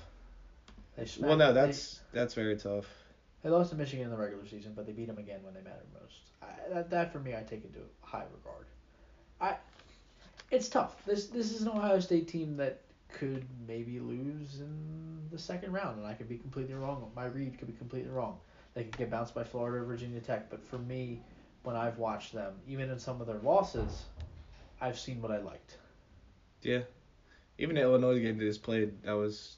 They 0.97 1.05
well, 1.19 1.37
no, 1.37 1.53
they- 1.53 1.61
that's 1.67 2.01
that's 2.11 2.33
very 2.33 2.57
tough. 2.57 2.85
They, 3.43 3.51
lost 3.51 3.69
to 3.69 3.75
Michigan 3.75 4.05
in 4.05 4.11
the 4.11 4.17
regular 4.17 4.47
season, 4.47 4.73
but 4.75 4.87
they 4.87 4.91
beat 4.91 5.05
them 5.05 5.19
again 5.19 5.43
when 5.43 5.53
they 5.53 5.61
mattered 5.61 5.85
most. 6.01 6.15
I, 6.41 6.73
that, 6.73 6.89
that 6.89 7.13
for 7.13 7.19
me, 7.19 7.35
I 7.35 7.43
take 7.43 7.63
into 7.63 7.77
high 8.01 8.23
regard. 8.35 8.65
I, 9.41 9.55
it's 10.51 10.69
tough. 10.69 11.03
This 11.05 11.27
this 11.27 11.51
is 11.51 11.61
an 11.63 11.69
Ohio 11.69 11.99
State 11.99 12.27
team 12.27 12.57
that 12.57 12.81
could 13.09 13.45
maybe 13.67 13.99
lose 13.99 14.59
in 14.59 15.27
the 15.31 15.39
second 15.39 15.73
round, 15.73 15.97
and 15.97 16.07
I 16.07 16.13
could 16.13 16.29
be 16.29 16.37
completely 16.37 16.73
wrong. 16.73 17.11
My 17.15 17.25
read 17.25 17.57
could 17.57 17.67
be 17.67 17.73
completely 17.73 18.11
wrong. 18.11 18.37
They 18.73 18.83
could 18.83 18.97
get 18.97 19.09
bounced 19.09 19.33
by 19.33 19.43
Florida 19.43 19.77
or 19.77 19.85
Virginia 19.85 20.19
Tech, 20.19 20.49
but 20.49 20.63
for 20.65 20.77
me, 20.77 21.21
when 21.63 21.75
I've 21.75 21.97
watched 21.97 22.33
them, 22.33 22.53
even 22.67 22.89
in 22.89 22.99
some 22.99 23.21
of 23.21 23.27
their 23.27 23.39
losses, 23.39 24.03
I've 24.81 24.99
seen 24.99 25.21
what 25.21 25.31
I 25.31 25.39
liked. 25.39 25.77
Yeah. 26.61 26.81
Even 27.57 27.75
the 27.75 27.81
Illinois 27.81 28.19
game 28.19 28.37
they 28.37 28.45
just 28.45 28.63
played, 28.63 29.01
that 29.03 29.13
was 29.13 29.57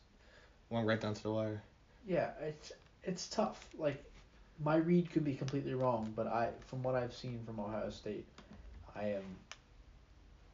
one 0.70 0.86
right 0.86 1.02
down 1.02 1.16
to 1.16 1.24
the 1.24 1.32
wire. 1.32 1.62
Yeah, 2.08 2.30
it's 2.42 2.72
it's 3.04 3.28
tough. 3.28 3.68
Like 3.78 4.04
my 4.64 4.76
read 4.76 5.12
could 5.12 5.24
be 5.24 5.34
completely 5.34 5.74
wrong, 5.74 6.14
but 6.16 6.28
I 6.28 6.50
from 6.68 6.84
what 6.84 6.96
I've 6.96 7.14
seen 7.14 7.42
from 7.46 7.60
Ohio 7.60 7.90
State, 7.90 8.26
I 8.96 9.06
am 9.10 9.24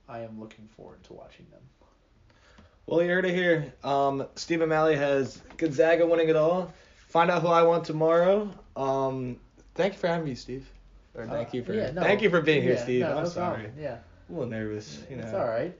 I 0.08 0.20
am 0.20 0.40
looking 0.40 0.68
forward 0.76 1.04
to 1.06 1.14
watching 1.14 1.46
them. 1.52 1.62
Well, 2.86 3.02
you 3.02 3.10
heard 3.10 3.26
it 3.26 3.34
here. 3.34 3.74
Um, 3.84 4.28
Steve 4.36 4.62
O'Malley 4.62 4.96
has 4.96 5.42
Gonzaga 5.58 6.06
winning 6.06 6.30
it 6.30 6.36
all. 6.36 6.74
Find 7.08 7.32
out 7.32 7.42
who 7.42 7.48
I 7.48 7.64
want 7.64 7.86
tomorrow. 7.86 8.50
Um, 8.76 9.38
thank 9.76 9.94
you 9.94 10.00
for 10.00 10.08
having 10.08 10.26
me, 10.26 10.36
Steve. 10.36 10.68
Or 11.16 11.26
thank 11.26 11.50
Uh, 11.50 11.52
you 11.54 11.64
for 11.64 11.74
yeah, 11.74 11.92
no, 11.92 12.02
thank 12.02 12.22
you 12.22 12.30
for 12.30 12.42
being 12.42 12.62
here, 12.64 12.74
yeah, 12.74 12.84
Steve. 12.84 13.02
no, 13.02 13.18
I'm 13.18 13.24
no 13.24 13.30
sorry. 13.30 13.62
problem. 13.64 13.80
Yeah, 13.80 13.98
A 14.30 14.34
little 14.34 14.50
nervous, 14.50 15.04
you 15.10 15.16
know. 15.18 15.24
it's 15.24 15.34
all 15.34 15.46
right. 15.46 15.78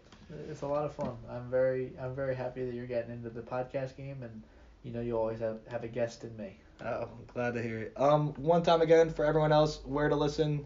It's 0.50 0.62
a 0.62 0.68
lot 0.68 0.86
of 0.86 0.94
fun. 0.96 1.16
I'm 1.30 1.50
very 1.50 1.92
I'm 2.00 2.16
very 2.16 2.36
happy 2.36 2.64
that 2.66 2.74
you're 2.74 2.86
getting 2.88 3.12
into 3.12 3.30
the 3.30 3.42
podcast 3.42 3.98
game, 3.98 4.24
and 4.24 4.42
you 4.84 4.92
know 4.92 5.02
you 5.02 5.18
always 5.18 5.40
have 5.40 5.58
have 5.68 5.84
a 5.84 5.88
guest 5.88 6.24
in 6.24 6.36
me. 6.38 6.56
Oh, 6.84 7.02
I'm 7.04 7.26
glad 7.34 7.54
to 7.56 7.62
hear 7.62 7.80
it. 7.80 7.94
Um, 7.98 8.34
one 8.36 8.64
time 8.64 8.82
again 8.82 9.10
for 9.12 9.26
everyone 9.26 9.52
else, 9.52 9.80
where 9.86 10.08
to 10.10 10.16
listen. 10.16 10.66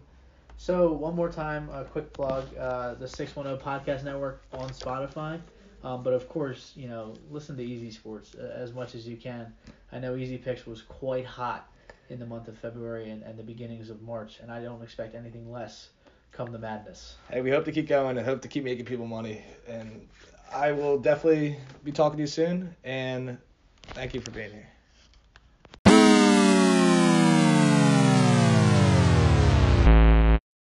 So 0.58 0.92
one 0.92 1.14
more 1.14 1.30
time, 1.30 1.70
a 1.70 1.84
quick 1.84 2.12
plug: 2.12 2.54
uh, 2.56 2.94
the 2.94 3.08
Six 3.08 3.34
One 3.36 3.46
Zero 3.46 3.56
Podcast 3.56 4.04
Network 4.04 4.42
on 4.52 4.70
Spotify. 4.70 5.40
Um, 5.84 6.02
but 6.02 6.12
of 6.12 6.28
course, 6.28 6.72
you 6.74 6.88
know, 6.88 7.16
listen 7.30 7.56
to 7.56 7.62
Easy 7.62 7.92
Sports 7.92 8.34
uh, 8.34 8.52
as 8.56 8.72
much 8.72 8.96
as 8.96 9.06
you 9.06 9.16
can. 9.16 9.54
I 9.92 10.00
know 10.00 10.16
Easy 10.16 10.36
Picks 10.36 10.66
was 10.66 10.82
quite 10.82 11.24
hot 11.24 11.70
in 12.10 12.18
the 12.18 12.26
month 12.26 12.48
of 12.48 12.58
February 12.58 13.10
and, 13.10 13.22
and 13.22 13.38
the 13.38 13.44
beginnings 13.44 13.88
of 13.88 14.02
March, 14.02 14.40
and 14.40 14.50
I 14.50 14.60
don't 14.60 14.82
expect 14.82 15.14
anything 15.14 15.50
less 15.50 15.90
come 16.32 16.52
the 16.52 16.58
madness. 16.58 17.16
Hey, 17.30 17.40
we 17.40 17.50
hope 17.50 17.64
to 17.66 17.72
keep 17.72 17.88
going 17.88 18.18
and 18.18 18.26
hope 18.26 18.42
to 18.42 18.48
keep 18.48 18.64
making 18.64 18.84
people 18.84 19.06
money. 19.06 19.42
And 19.68 20.08
I 20.52 20.72
will 20.72 20.98
definitely 20.98 21.56
be 21.84 21.92
talking 21.92 22.16
to 22.16 22.22
you 22.22 22.26
soon. 22.26 22.74
And 22.84 23.38
thank 23.94 24.14
you 24.14 24.20
for 24.20 24.30
being 24.30 24.50
here. 24.50 24.77